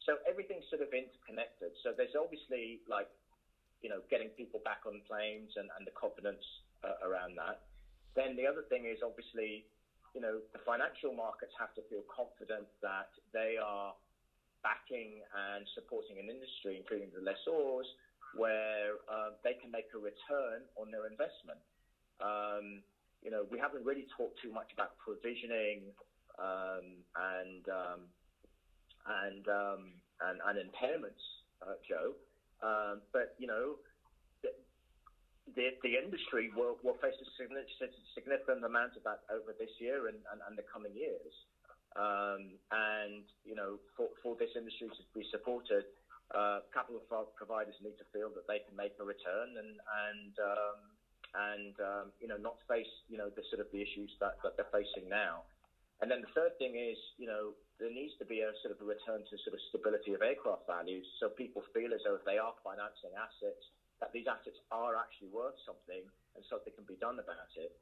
So 0.06 0.22
everything's 0.30 0.70
sort 0.70 0.86
of 0.86 0.94
interconnected. 0.94 1.74
So 1.82 1.92
there's 1.98 2.14
obviously 2.14 2.80
like, 2.86 3.10
you 3.82 3.90
know, 3.90 4.02
getting 4.10 4.30
people 4.34 4.62
back 4.66 4.86
on 4.86 5.02
planes 5.06 5.54
and, 5.56 5.70
and 5.78 5.86
the 5.86 5.94
confidence 5.94 6.44
uh, 6.84 6.98
around 7.06 7.38
that. 7.38 7.62
Then 8.16 8.36
the 8.36 8.50
other 8.50 8.66
thing 8.66 8.90
is 8.90 9.00
obviously, 9.06 9.66
you 10.18 10.22
know, 10.22 10.42
the 10.54 10.62
financial 10.66 11.14
markets 11.14 11.54
have 11.62 11.74
to 11.78 11.86
feel 11.86 12.02
confident 12.10 12.66
that 12.82 13.14
they 13.34 13.62
are 13.62 13.94
backing 14.66 15.22
and 15.30 15.62
supporting 15.78 16.18
an 16.18 16.26
industry, 16.26 16.82
including 16.82 17.14
the 17.14 17.22
lessors, 17.22 17.86
where 18.34 18.98
uh, 19.06 19.38
they 19.46 19.54
can 19.62 19.70
make 19.70 19.88
a 19.94 20.02
return 20.02 20.66
on 20.76 20.90
their 20.90 21.06
investment. 21.06 21.62
Um, 22.18 22.82
you 23.22 23.30
know, 23.30 23.46
we 23.50 23.62
haven't 23.62 23.86
really 23.86 24.10
talked 24.18 24.42
too 24.42 24.52
much 24.52 24.74
about 24.74 24.98
provisioning 24.98 25.94
um, 26.42 27.06
and, 27.14 27.64
um, 27.70 28.02
and, 29.06 29.44
um, 29.48 29.82
and, 30.22 30.38
and 30.42 30.56
impairments, 30.58 31.24
uh, 31.62 31.78
Joe. 31.88 32.18
Um, 32.64 33.02
but 33.14 33.36
you 33.38 33.48
know, 33.48 33.78
the, 34.42 34.50
the, 35.56 35.78
the 35.84 35.94
industry 35.98 36.50
will, 36.56 36.78
will 36.84 36.98
face 37.02 37.18
a 37.22 37.28
significant, 37.38 37.94
significant 38.14 38.66
amount 38.66 38.98
of 38.98 39.04
that 39.06 39.22
over 39.30 39.54
this 39.58 39.72
year 39.80 40.08
and, 40.08 40.18
and, 40.34 40.42
and 40.48 40.58
the 40.58 40.66
coming 40.66 40.94
years. 40.96 41.34
Um, 41.98 42.58
and 42.70 43.26
you 43.46 43.56
know, 43.56 43.82
for, 43.96 44.10
for 44.22 44.38
this 44.38 44.54
industry 44.54 44.90
to 44.90 45.04
be 45.18 45.26
supported, 45.32 45.86
uh, 46.36 46.60
capital 46.76 47.02
providers 47.40 47.76
need 47.80 47.96
to 47.98 48.08
feel 48.12 48.30
that 48.36 48.46
they 48.46 48.60
can 48.60 48.76
make 48.76 48.92
a 49.00 49.06
return 49.06 49.56
and 49.56 49.80
and 49.80 50.34
um, 50.44 50.78
and 51.36 51.74
um, 51.80 52.06
you 52.20 52.28
know 52.28 52.36
not 52.38 52.60
face 52.68 52.90
you 53.08 53.18
know 53.18 53.32
the 53.32 53.42
sort 53.50 53.64
of 53.64 53.72
the 53.72 53.80
issues 53.80 54.12
that, 54.20 54.36
that 54.44 54.60
they're 54.60 54.74
facing 54.76 55.08
now. 55.08 55.48
And 56.02 56.12
then 56.12 56.22
the 56.22 56.32
third 56.36 56.54
thing 56.60 56.76
is 56.76 57.00
you 57.18 57.26
know 57.26 57.56
there 57.80 57.94
needs 57.94 58.14
to 58.18 58.26
be 58.26 58.42
a 58.42 58.52
sort 58.62 58.74
of 58.74 58.82
a 58.82 58.88
return 58.88 59.22
to 59.30 59.36
sort 59.46 59.54
of 59.54 59.62
stability 59.70 60.14
of 60.14 60.22
aircraft 60.22 60.66
values, 60.66 61.06
so 61.22 61.30
people 61.30 61.62
feel 61.74 61.94
as 61.94 62.02
though 62.06 62.18
if 62.18 62.26
they 62.26 62.38
are 62.38 62.54
financing 62.66 63.14
assets 63.14 63.62
that 64.02 64.14
these 64.14 64.30
assets 64.30 64.58
are 64.70 64.98
actually 64.98 65.30
worth 65.34 65.58
something 65.66 66.06
and 66.38 66.42
something 66.50 66.74
can 66.74 66.86
be 66.86 66.98
done 67.02 67.18
about 67.18 67.50
it. 67.58 67.74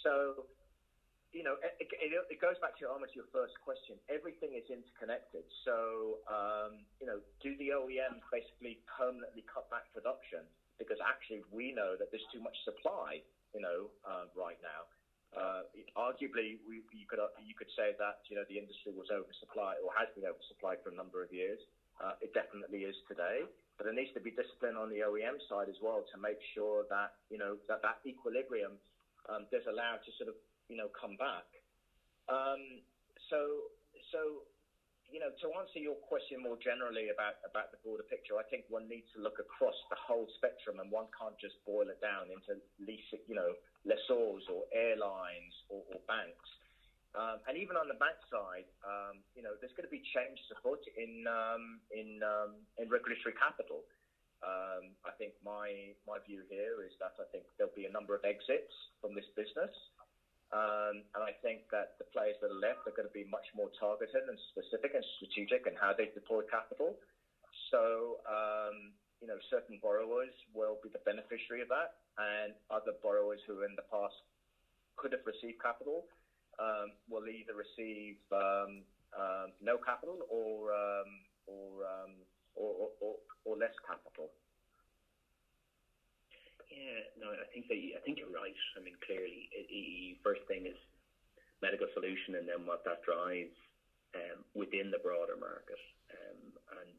So 0.00 0.48
you 1.32 1.40
know, 1.40 1.56
it, 1.64 1.88
it, 1.88 2.12
it, 2.28 2.38
goes 2.44 2.60
back 2.60 2.76
to 2.76 2.84
almost 2.84 3.16
your 3.16 3.24
first 3.32 3.56
question. 3.64 3.96
Everything 4.12 4.52
is 4.52 4.68
interconnected. 4.68 5.48
So, 5.64 6.20
um, 6.28 6.84
you 7.00 7.08
know, 7.08 7.24
do 7.40 7.56
the 7.56 7.72
OEMs 7.72 8.20
basically 8.28 8.76
permanently 8.84 9.40
cut 9.48 9.64
back 9.72 9.88
production? 9.96 10.44
Because 10.76 11.00
actually, 11.00 11.40
we 11.48 11.72
know 11.72 11.96
that 11.96 12.12
there's 12.12 12.24
too 12.28 12.44
much 12.44 12.56
supply, 12.68 13.24
you 13.56 13.64
know, 13.64 13.88
uh, 14.04 14.28
right 14.36 14.60
now. 14.60 14.84
Uh, 15.32 15.64
arguably, 15.96 16.60
we, 16.68 16.84
you 16.92 17.08
could 17.08 17.20
you 17.40 17.56
could 17.56 17.72
say 17.72 17.96
that 17.96 18.20
you 18.28 18.36
know 18.36 18.44
the 18.52 18.60
industry 18.60 18.92
was 18.92 19.08
oversupplied 19.08 19.80
or 19.80 19.88
has 19.96 20.08
been 20.12 20.28
oversupplied 20.28 20.80
for 20.84 20.92
a 20.92 20.96
number 20.96 21.24
of 21.24 21.32
years. 21.32 21.58
Uh, 21.96 22.12
it 22.20 22.32
definitely 22.36 22.84
is 22.84 22.96
today, 23.08 23.44
but 23.76 23.84
there 23.88 23.96
needs 23.96 24.12
to 24.12 24.20
be 24.20 24.32
discipline 24.32 24.76
on 24.76 24.92
the 24.92 25.00
OEM 25.04 25.40
side 25.48 25.72
as 25.72 25.78
well 25.80 26.04
to 26.12 26.16
make 26.20 26.40
sure 26.52 26.84
that 26.92 27.16
you 27.32 27.40
know 27.40 27.56
that 27.68 27.80
that 27.80 28.04
equilibrium 28.04 28.76
um, 29.32 29.48
does 29.48 29.64
allow 29.68 29.96
to 30.04 30.10
sort 30.20 30.28
of 30.28 30.36
you 30.72 30.80
know, 30.80 30.88
come 30.96 31.20
back. 31.20 31.44
Um, 32.32 32.80
so, 33.28 33.68
so, 34.08 34.48
you 35.12 35.20
know, 35.20 35.28
to 35.28 35.46
answer 35.60 35.76
your 35.76 36.00
question 36.08 36.40
more 36.40 36.56
generally 36.56 37.12
about, 37.12 37.36
about 37.44 37.68
the 37.68 37.78
broader 37.84 38.02
picture, 38.08 38.40
I 38.40 38.46
think 38.48 38.64
one 38.72 38.88
needs 38.88 39.06
to 39.12 39.20
look 39.20 39.36
across 39.36 39.76
the 39.92 40.00
whole 40.00 40.24
spectrum 40.40 40.80
and 40.80 40.88
one 40.88 41.12
can't 41.12 41.36
just 41.36 41.60
boil 41.68 41.92
it 41.92 42.00
down 42.00 42.32
into 42.32 42.56
lease, 42.80 43.04
you 43.28 43.36
know, 43.36 43.52
lessors 43.84 44.48
or 44.48 44.64
airlines 44.72 45.52
or, 45.68 45.84
or 45.92 46.00
banks. 46.08 46.48
Um, 47.12 47.44
and 47.44 47.60
even 47.60 47.76
on 47.76 47.92
the 47.92 47.98
bank 48.00 48.16
side, 48.32 48.64
um, 48.88 49.20
you 49.36 49.44
know, 49.44 49.52
there's 49.60 49.76
going 49.76 49.84
to 49.84 49.92
be 49.92 50.00
changes 50.16 50.48
afoot 50.48 50.80
in 50.96 51.28
um, 51.28 51.76
in 51.92 52.24
um, 52.24 52.56
in 52.80 52.88
regulatory 52.88 53.36
capital. 53.36 53.84
Um, 54.40 54.96
I 55.04 55.12
think 55.20 55.36
my 55.44 55.92
my 56.08 56.24
view 56.24 56.40
here 56.48 56.80
is 56.80 56.96
that 57.04 57.12
I 57.20 57.28
think 57.28 57.44
there'll 57.60 57.76
be 57.76 57.84
a 57.84 57.92
number 57.92 58.16
of 58.16 58.24
exits 58.24 58.72
from 59.04 59.12
this 59.12 59.28
business. 59.36 59.76
Um, 60.52 61.00
and 61.16 61.24
I 61.24 61.32
think 61.40 61.64
that 61.72 61.96
the 61.96 62.04
players 62.12 62.36
that 62.44 62.52
are 62.52 62.60
left 62.60 62.84
are 62.84 62.92
going 62.92 63.08
to 63.08 63.16
be 63.16 63.24
much 63.24 63.48
more 63.56 63.72
targeted 63.80 64.28
and 64.28 64.36
specific 64.52 64.92
and 64.92 65.04
strategic 65.16 65.64
in 65.64 65.72
how 65.80 65.96
they 65.96 66.12
deploy 66.12 66.44
capital. 66.44 67.00
So, 67.72 68.20
um, 68.28 68.92
you 69.24 69.26
know, 69.26 69.40
certain 69.48 69.80
borrowers 69.80 70.36
will 70.52 70.76
be 70.84 70.92
the 70.92 71.00
beneficiary 71.08 71.64
of 71.64 71.72
that, 71.72 71.96
and 72.20 72.52
other 72.68 72.92
borrowers 73.00 73.40
who 73.48 73.64
in 73.64 73.72
the 73.80 73.86
past 73.88 74.12
could 75.00 75.16
have 75.16 75.24
received 75.24 75.56
capital 75.62 76.04
um, 76.60 76.92
will 77.08 77.24
either 77.24 77.56
receive 77.56 78.20
um, 78.28 78.84
um, 79.16 79.56
no 79.64 79.80
capital 79.80 80.20
or 80.28 80.76
um, 80.76 81.24
or, 81.46 81.88
or, 82.56 82.88
or, 83.00 83.14
or 83.44 83.56
less 83.56 83.72
capital. 83.88 84.28
Yeah, 86.72 87.04
no, 87.20 87.28
I 87.36 87.44
think 87.52 87.68
that 87.68 87.76
I 87.76 88.00
think 88.00 88.16
you're 88.16 88.32
right. 88.32 88.56
I 88.76 88.80
mean, 88.80 88.96
clearly, 89.04 89.48
it, 89.52 89.68
it, 89.68 90.16
first 90.24 90.40
thing 90.48 90.64
is 90.64 90.78
medical 91.60 91.86
solution, 91.92 92.40
and 92.40 92.48
then 92.48 92.64
what 92.64 92.80
that 92.88 93.04
drives 93.04 93.52
um, 94.16 94.44
within 94.56 94.88
the 94.90 95.02
broader 95.04 95.36
market, 95.36 95.80
um, 96.16 96.40
and 96.80 96.90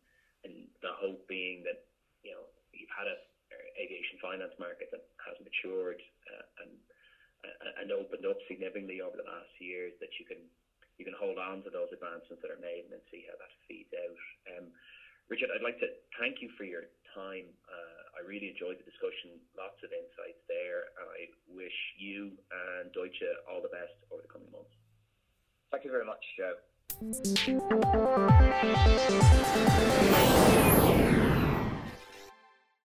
and 0.45 0.53
the 0.85 0.93
hope 0.93 1.25
being 1.25 1.65
that 1.65 1.81
you 2.21 2.31
know 2.37 2.45
you've 2.73 2.93
had 2.93 3.09
a 3.09 3.17
aviation 3.81 4.17
finance 4.21 4.53
market 4.61 4.89
that 4.93 5.01
has 5.25 5.37
matured 5.41 5.97
uh, 6.29 6.45
and 6.65 6.71
uh, 7.45 7.73
and 7.81 7.89
opened 7.91 8.25
up 8.25 8.37
significantly 8.47 9.01
over 9.01 9.17
the 9.17 9.27
last 9.27 9.51
years 9.59 9.93
that 9.99 10.13
you 10.19 10.25
can 10.25 10.41
you 10.97 11.05
can 11.05 11.15
hold 11.17 11.37
on 11.41 11.61
to 11.65 11.69
those 11.73 11.89
advancements 11.93 12.41
that 12.41 12.53
are 12.53 12.61
made 12.61 12.85
and 12.85 12.93
then 12.93 13.03
see 13.09 13.25
how 13.25 13.35
that 13.41 13.51
feeds 13.67 13.89
out. 13.97 14.19
Um, 14.57 14.65
Richard, 15.29 15.49
I'd 15.53 15.65
like 15.65 15.79
to 15.81 15.89
thank 16.19 16.41
you 16.41 16.49
for 16.57 16.65
your 16.65 16.85
time. 17.15 17.49
Uh, 17.65 17.92
I 18.13 18.21
really 18.25 18.49
enjoyed 18.49 18.77
the 18.77 18.85
discussion, 18.85 19.41
lots 19.57 19.81
of 19.83 19.89
insights 19.91 20.41
there, 20.47 20.93
and 21.01 21.07
I 21.09 21.33
wish 21.49 21.73
you 21.97 22.37
and 22.79 22.93
Deutsche 22.93 23.25
all 23.49 23.61
the 23.61 23.73
best 23.73 23.97
over 24.13 24.21
the 24.21 24.27
coming 24.29 24.51
months. 24.53 24.69
Thank 25.71 25.83
you 25.85 25.91
very 25.91 26.05
much, 26.05 26.21
Joe. 26.37 26.53